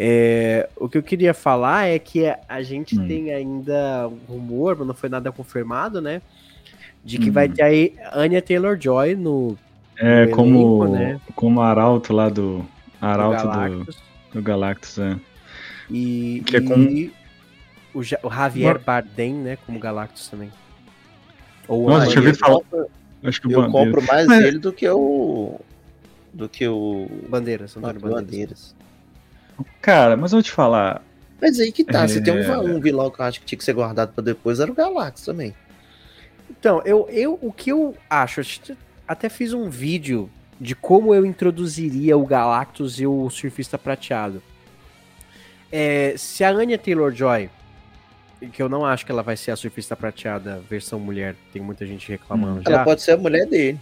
[0.02, 3.06] É, o que eu queria falar é que a gente hum.
[3.06, 6.22] tem ainda um rumor, mas não foi nada confirmado, né?
[7.04, 7.34] De que hum.
[7.34, 9.58] vai ter aí Anya Taylor-Joy no,
[9.98, 11.22] é, no como, elenco, né?
[11.36, 12.66] como arauto lá do
[13.02, 15.20] arauto do Galactus, do, do Galactus é.
[15.92, 17.12] E, que é com...
[17.94, 18.84] o, o Javier Mas...
[18.84, 20.50] Bardem, né, como Galactus também.
[21.68, 22.62] Ou Nossa, deixa eu ver falar.
[23.22, 24.46] Acho que eu compro mais Mas...
[24.46, 25.60] ele do que o
[26.34, 28.24] do que o Bandeiras, Antônio Bandeiras.
[28.24, 28.79] Bandeiras.
[29.82, 31.02] Cara, mas eu vou te falar.
[31.42, 32.08] Mas aí que tá, é...
[32.08, 34.60] você tem um, um, vilão que eu acho que tinha que ser guardado para depois,
[34.60, 35.54] era o Galactus também.
[36.50, 38.76] Então, eu, eu o que eu acho, eu
[39.08, 40.30] até fiz um vídeo
[40.60, 44.42] de como eu introduziria o Galactus e o Surfista Prateado.
[45.72, 47.50] É, se a Anya Taylor-Joy,
[48.52, 51.86] que eu não acho que ela vai ser a Surfista Prateada versão mulher, tem muita
[51.86, 52.72] gente reclamando hum, já.
[52.74, 53.80] Ela pode ser a mulher dele.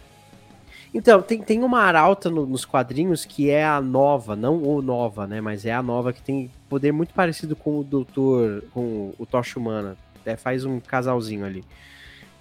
[0.98, 5.28] Então, tem, tem uma arauta no, nos quadrinhos que é a nova, não o nova,
[5.28, 5.40] né?
[5.40, 9.60] Mas é a nova que tem poder muito parecido com o Doutor, com o Tocha
[9.60, 9.96] Humana.
[10.26, 11.64] É, faz um casalzinho ali.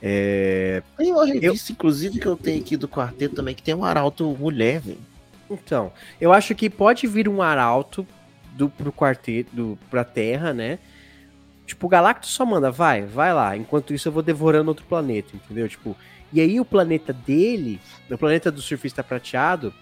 [0.01, 0.83] É...
[0.97, 1.75] Tem uma revista, eu...
[1.75, 4.99] inclusive, que eu tenho aqui do quarteto também, que tem um arauto mulher, velho.
[5.51, 8.07] Então, eu acho que pode vir um arauto
[8.55, 10.79] do, pro quarteto, do, pra Terra, né?
[11.67, 13.55] Tipo, o Galactus só manda, vai, vai lá.
[13.55, 15.69] Enquanto isso, eu vou devorando outro planeta, entendeu?
[15.69, 15.95] Tipo,
[16.33, 17.81] e aí o planeta dele,
[18.11, 19.73] o planeta do surfista prateado,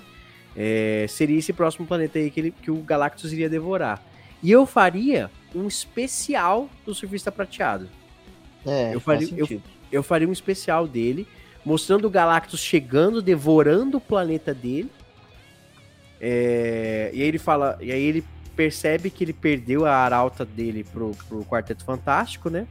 [0.56, 4.02] é, seria esse próximo planeta aí que, ele, que o Galactus iria devorar.
[4.42, 7.88] E eu faria um especial do surfista prateado.
[8.66, 11.26] É, eu faria, eu, eu faria um especial dele,
[11.64, 14.90] mostrando o Galactus chegando, devorando o planeta dele.
[16.20, 20.84] É, e aí ele fala, e aí ele percebe que ele perdeu a arauta dele
[20.84, 22.66] pro, pro Quarteto Fantástico, né?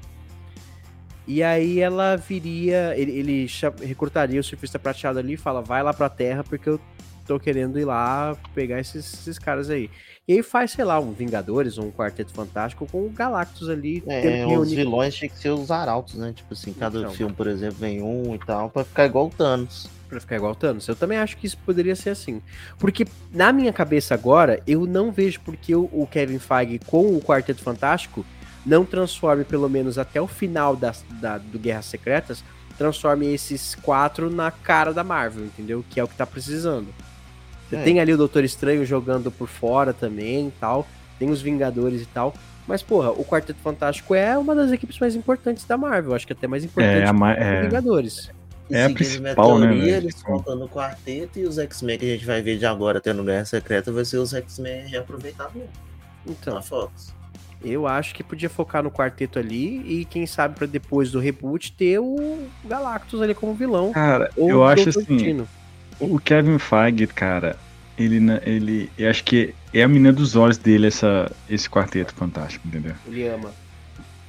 [1.28, 3.48] E aí ela viria, ele, ele
[3.82, 6.80] recrutaria o surfista prateado ali e fala, vai lá pra terra porque eu
[7.26, 9.90] tô querendo ir lá pegar esses, esses caras aí.
[10.28, 14.02] E aí faz, sei lá, um Vingadores um Quarteto Fantástico com o Galactus ali.
[14.08, 16.32] É, os vilões tinham que ser os arautos, né?
[16.34, 19.30] Tipo assim, cada então, filme, por exemplo, vem um e tal, pra ficar igual o
[19.30, 19.90] Thanos.
[20.08, 20.88] Pra ficar igual o Thanos.
[20.88, 22.42] Eu também acho que isso poderia ser assim.
[22.78, 27.62] Porque, na minha cabeça agora, eu não vejo porque o Kevin Feige com o Quarteto
[27.62, 28.26] Fantástico
[28.66, 32.44] não transforme, pelo menos até o final da, da, do Guerras Secretas,
[32.78, 35.84] transforme esses quatro na cara da Marvel, entendeu?
[35.90, 36.88] Que é o que tá precisando.
[37.70, 37.84] Você é.
[37.84, 40.88] tem ali o Doutor Estranho jogando por fora também e tal,
[41.20, 42.34] tem os Vingadores e tal.
[42.68, 46.16] Mas, porra, o Quarteto Fantástico é uma das equipes mais importantes da Marvel.
[46.16, 47.60] Acho que até mais importante é, que é...
[47.60, 48.32] os Vingadores.
[48.70, 49.98] E é a principal, né, teoria, né?
[49.98, 53.12] Eles colocam no quarteto e os X-Men que a gente vai ver de agora até
[53.12, 55.62] no Guerra Secreta vai ser os X-Men reaproveitados
[56.26, 57.14] Então, a Fox.
[57.64, 61.72] Eu acho que podia focar no quarteto ali e quem sabe para depois do reboot
[61.72, 63.92] ter o Galactus ali como vilão.
[63.94, 65.48] Cara, eu acho assim, Destino.
[66.00, 67.58] o Kevin Feige, cara,
[67.98, 72.68] ele ele eu acho que é a menina dos olhos dele essa esse quarteto fantástico,
[72.68, 72.94] entendeu?
[73.08, 73.52] Ele ama.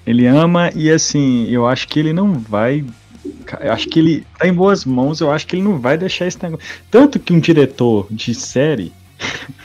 [0.06, 2.84] Ele ama e assim, eu acho que ele não vai
[3.60, 6.26] eu acho que ele tá em boas mãos, eu acho que ele não vai deixar
[6.26, 6.66] esse negócio.
[6.90, 8.92] Tanto que um diretor de série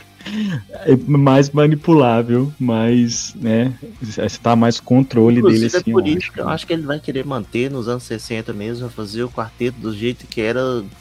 [1.06, 3.72] mais manipulável, mais, né,
[4.02, 5.90] está mais controle Inclusive, dele assim.
[5.90, 6.32] É por isso acho.
[6.32, 9.78] que eu acho que ele vai querer manter nos anos 60 mesmo, fazer o quarteto
[9.80, 10.60] do jeito que era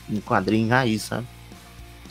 [0.10, 1.28] um quadrinho raiz, sabe?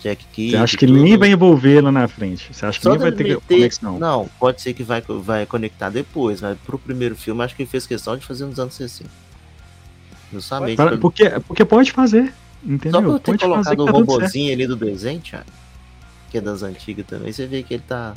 [0.03, 0.53] Jack Kidd.
[0.53, 2.55] Você acha que ele nem vai envolver lá na frente?
[2.55, 3.41] Você acha que nem vai ter meter...
[3.41, 3.99] conexão?
[3.99, 7.71] Não, pode ser que vai, vai conectar depois, mas pro primeiro filme acho que ele
[7.71, 9.11] fez questão de fazer nos anos 60.
[10.33, 10.77] Justamente.
[11.01, 12.33] Porque, porque pode fazer.
[12.63, 13.01] Entendeu?
[13.01, 15.47] Só por ter pode colocado o tá robozinho ali do desenho, Thiago
[16.31, 18.15] que é das antigas também, você vê que ele tá.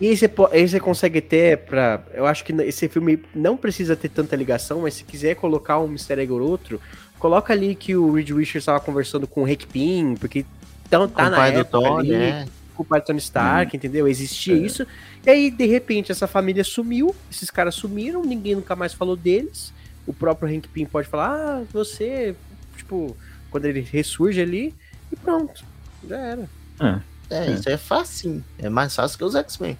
[0.00, 2.02] E aí você, aí você consegue ter pra.
[2.12, 5.86] Eu acho que esse filme não precisa ter tanta ligação, mas se quiser colocar um
[5.86, 6.20] Mr.
[6.20, 6.80] Egg ou outro,
[7.18, 10.44] coloca ali que o Reed Richards estava conversando com o Rick Pin, porque
[10.90, 12.48] tão, tá com na época Tony, ali, né?
[12.74, 13.76] com o pai do Tony Stark, hum.
[13.76, 14.08] entendeu?
[14.08, 14.58] Existia é.
[14.58, 14.86] isso.
[15.24, 19.72] E aí, de repente, essa família sumiu, esses caras sumiram, ninguém nunca mais falou deles.
[20.06, 22.34] O próprio Hank Pym pode falar, ah, você,
[22.76, 23.16] tipo,
[23.50, 24.74] quando ele ressurge ali,
[25.10, 25.64] e pronto,
[26.06, 26.48] já era.
[26.80, 27.13] É.
[27.30, 28.42] É, é, isso é fácil.
[28.58, 29.76] É mais fácil que os X-Men.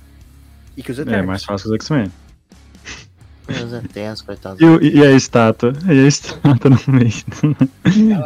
[0.77, 1.23] E que os Eternos.
[1.23, 2.13] É mais fácil que os X-Men.
[3.47, 4.61] Os Eternos, coitados.
[4.61, 5.75] E, e, a estátua?
[5.87, 7.13] E a estátua no meio.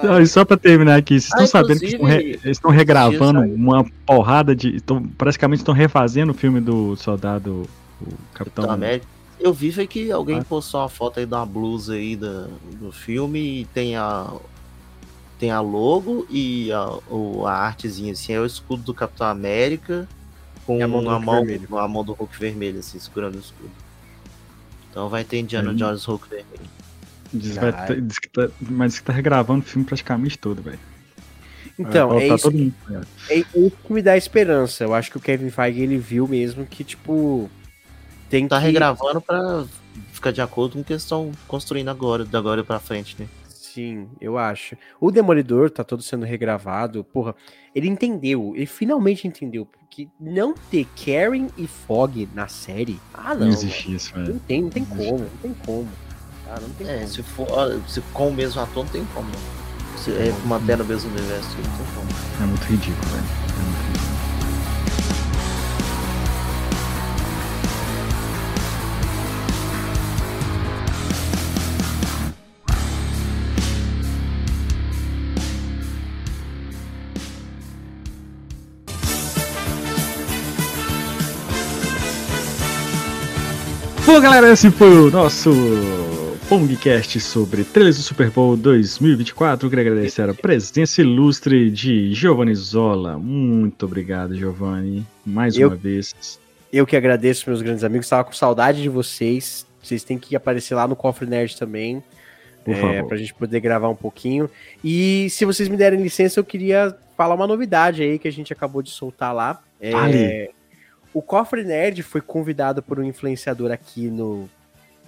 [0.08, 3.84] Ah, só pra terminar aqui, vocês estão ah, sabendo que estão, re, estão regravando uma
[4.06, 4.76] porrada de.
[4.76, 7.68] Estão, praticamente estão refazendo o filme do soldado.
[8.00, 9.06] O Capitão, Capitão América.
[9.40, 10.44] Eu vi foi que alguém ah.
[10.44, 12.48] postou uma foto aí de uma blusa aí do,
[12.80, 14.32] do filme e tem a,
[15.38, 20.08] tem a logo e a, o, a artezinha assim, é o escudo do Capitão América
[20.66, 23.70] com a mão, do a mão, a mão do Hulk vermelho, assim, segurando o escudo.
[24.90, 26.70] Então vai ter Indiana Jones Hulk vermelho.
[27.32, 30.62] Diz, vai ter, diz que tá, mas diz que tá regravando o filme praticamente todo,
[30.62, 30.78] velho.
[31.78, 32.74] Então, é, é isso, mundo,
[33.30, 34.82] é isso que me dá esperança.
[34.82, 37.48] Eu acho que o Kevin Feige ele viu mesmo que, tipo,
[38.28, 38.66] tem tá que...
[38.66, 39.64] regravando pra
[40.12, 43.28] ficar de acordo com o que eles estão construindo agora, de agora pra frente, né?
[43.78, 44.76] Sim, eu acho.
[45.00, 47.04] O Demolidor tá todo sendo regravado.
[47.04, 47.32] Porra,
[47.72, 52.98] ele entendeu, ele finalmente entendeu que não ter Karen e Fog na série.
[53.14, 53.46] Ah, não.
[53.46, 54.32] Não existe isso, velho.
[54.32, 55.88] Não tem, não tem como, não tem como.
[56.48, 57.08] Ah, não tem é, como.
[57.08, 59.30] se for se com o mesmo ator, não tem como.
[59.96, 62.42] Se é manter no mesmo universo, não tem como.
[62.42, 63.24] É muito ridículo, velho.
[63.24, 64.07] É muito ridículo.
[84.08, 85.50] Bom, galera, esse foi o nosso
[86.48, 89.68] Pongcast sobre trailers do Super Bowl 2024.
[89.68, 93.18] queria agradecer a presença ilustre de Giovanni Zola.
[93.18, 96.40] Muito obrigado, Giovanni, mais eu, uma vez.
[96.72, 98.06] Eu que agradeço, meus grandes amigos.
[98.06, 99.66] Estava com saudade de vocês.
[99.82, 102.02] Vocês têm que aparecer lá no Cofre Nerd também.
[102.64, 103.08] Por é, favor.
[103.08, 104.48] Pra gente poder gravar um pouquinho.
[104.82, 108.54] E se vocês me derem licença, eu queria falar uma novidade aí que a gente
[108.54, 109.62] acabou de soltar lá.
[109.78, 110.48] É,
[111.18, 114.48] o Cofre Nerd foi convidado por um influenciador aqui no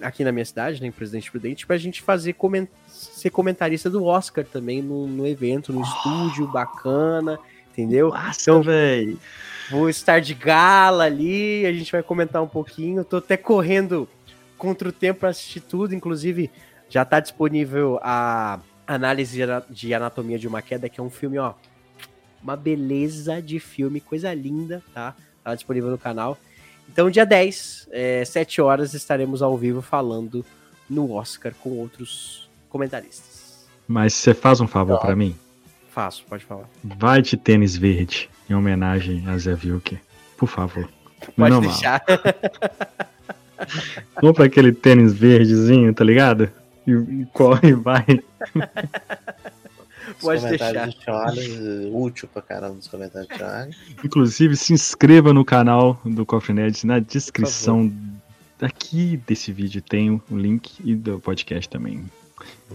[0.03, 4.05] aqui na minha cidade, né, em Presidente Prudente, pra gente fazer coment ser comentarista do
[4.05, 5.85] Oscar também no, no evento, no oh.
[5.85, 7.39] estúdio bacana,
[7.71, 8.09] entendeu?
[8.09, 9.21] Nossa, então, velho.
[9.71, 13.05] Vou estar de gala ali, a gente vai comentar um pouquinho.
[13.05, 14.09] Tô até correndo
[14.59, 16.51] contra o tempo para assistir tudo, inclusive
[16.89, 19.39] já tá disponível a análise
[19.69, 21.55] de anatomia de uma queda, que é um filme, ó,
[22.43, 25.15] uma beleza de filme, coisa linda, tá?
[25.43, 26.39] Tá disponível no canal.
[26.93, 30.45] Então, dia 10, é, 7 horas, estaremos ao vivo falando
[30.89, 33.69] no Oscar com outros comentaristas.
[33.87, 35.37] Mas você faz um favor para mim?
[35.91, 36.69] Faço, pode falar.
[36.83, 39.99] Vai de tênis verde, em homenagem a Zé Vilke.
[40.37, 40.89] Por favor.
[41.37, 42.03] Pode Não deixar.
[44.21, 46.51] Compra aquele tênis verdezinho, tá ligado?
[46.87, 48.05] E, e corre e vai.
[50.21, 50.89] Pode deixar.
[50.89, 51.49] De Charles,
[51.93, 53.77] útil pra caramba nos comentários de Charles.
[54.05, 56.87] Inclusive, se inscreva no canal do Coffee Nerd.
[56.87, 57.93] Na descrição
[58.61, 62.05] aqui desse vídeo tem o link e do podcast também.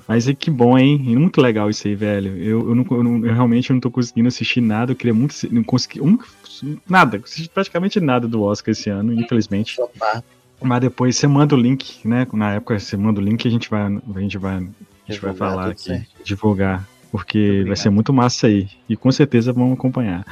[0.08, 1.00] Mas é que bom, hein?
[1.00, 2.38] Muito legal isso aí, velho.
[2.38, 4.92] Eu, eu, não, eu, não, eu realmente não tô conseguindo assistir nada.
[4.92, 5.36] Eu queria muito.
[5.52, 6.02] Não consegui.
[6.02, 6.20] Um,
[6.88, 7.22] nada.
[7.24, 9.78] Assisti praticamente nada do Oscar esse ano, infelizmente.
[10.62, 12.28] Mas depois você manda o link, né?
[12.34, 15.22] Na época você manda o link e a gente vai, a gente vai, a gente
[15.22, 16.24] vai falar aqui, certo.
[16.24, 18.68] divulgar porque vai ser muito massa aí.
[18.90, 20.26] E com certeza vão acompanhar.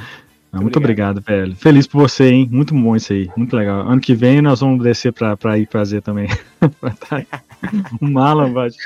[0.52, 1.16] Muito, muito obrigado.
[1.16, 1.56] obrigado, velho.
[1.56, 2.48] Feliz por você, hein?
[2.52, 3.30] Muito bom isso aí.
[3.34, 3.88] Muito legal.
[3.88, 6.28] Ano que vem nós vamos descer pra, pra ir fazer também.
[8.00, 8.76] o Mala, bate.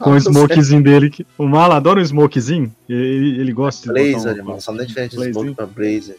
[0.00, 1.12] Com o smokezinho dele.
[1.38, 2.74] O Mala adora o smokezinho.
[2.88, 4.14] Ele, ele gosta Blazer, de.
[4.16, 4.60] Blazer, irmão.
[4.60, 6.16] Só não é diferente de smoke pra Blazer.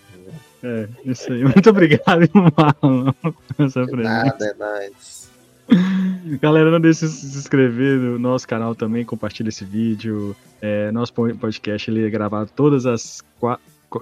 [0.63, 1.43] É, isso aí.
[1.43, 3.15] Muito obrigado, Mala.
[4.01, 5.22] Nada, é nóis.
[6.41, 10.35] Galera, não deixe de se inscrever no nosso canal também, compartilha esse vídeo.
[10.61, 13.21] É, nosso podcast ele é gravado todas as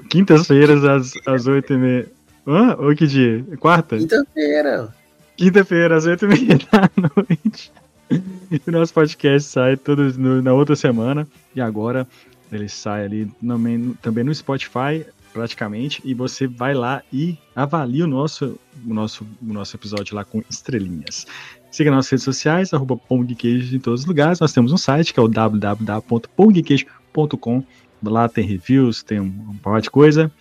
[0.09, 2.07] quintas-feiras às, às 8h30.
[2.47, 2.75] Hã?
[2.79, 3.43] Ou que dia?
[3.59, 3.97] Quarta?
[3.97, 4.93] Quinta-feira.
[5.35, 7.71] Quinta-feira, às 8h30 da noite.
[8.67, 11.27] o nosso podcast sai todos na outra semana.
[11.55, 12.07] E agora
[12.51, 18.07] ele sai ali no, também no Spotify, praticamente, e você vai lá e avalia o
[18.07, 21.25] nosso, o nosso, o nosso episódio lá com estrelinhas.
[21.71, 24.39] Siga nossas redes sociais, arroba em todos os lugares.
[24.39, 27.63] Nós temos um site que é o www.pongqueijo.com.
[28.03, 30.31] Lá tem reviews, tem um, um de coisa.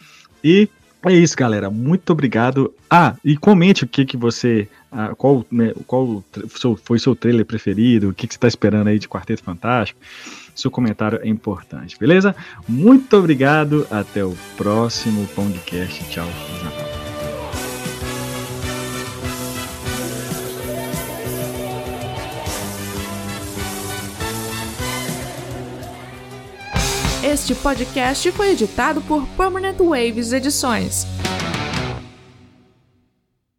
[0.42, 0.68] E
[1.04, 1.70] é isso, galera.
[1.70, 2.74] Muito obrigado.
[2.88, 6.24] Ah, e comente o que que você, ah, qual, né, qual
[6.82, 10.00] foi seu trailer preferido, o que, que você está esperando aí de Quarteto Fantástico.
[10.60, 12.36] Seu comentário é importante, beleza?
[12.68, 13.86] Muito obrigado.
[13.90, 16.04] Até o próximo podcast.
[16.10, 16.26] Tchau.
[16.62, 16.90] Natal.
[27.22, 31.06] Este podcast foi editado por Permanent Waves Edições.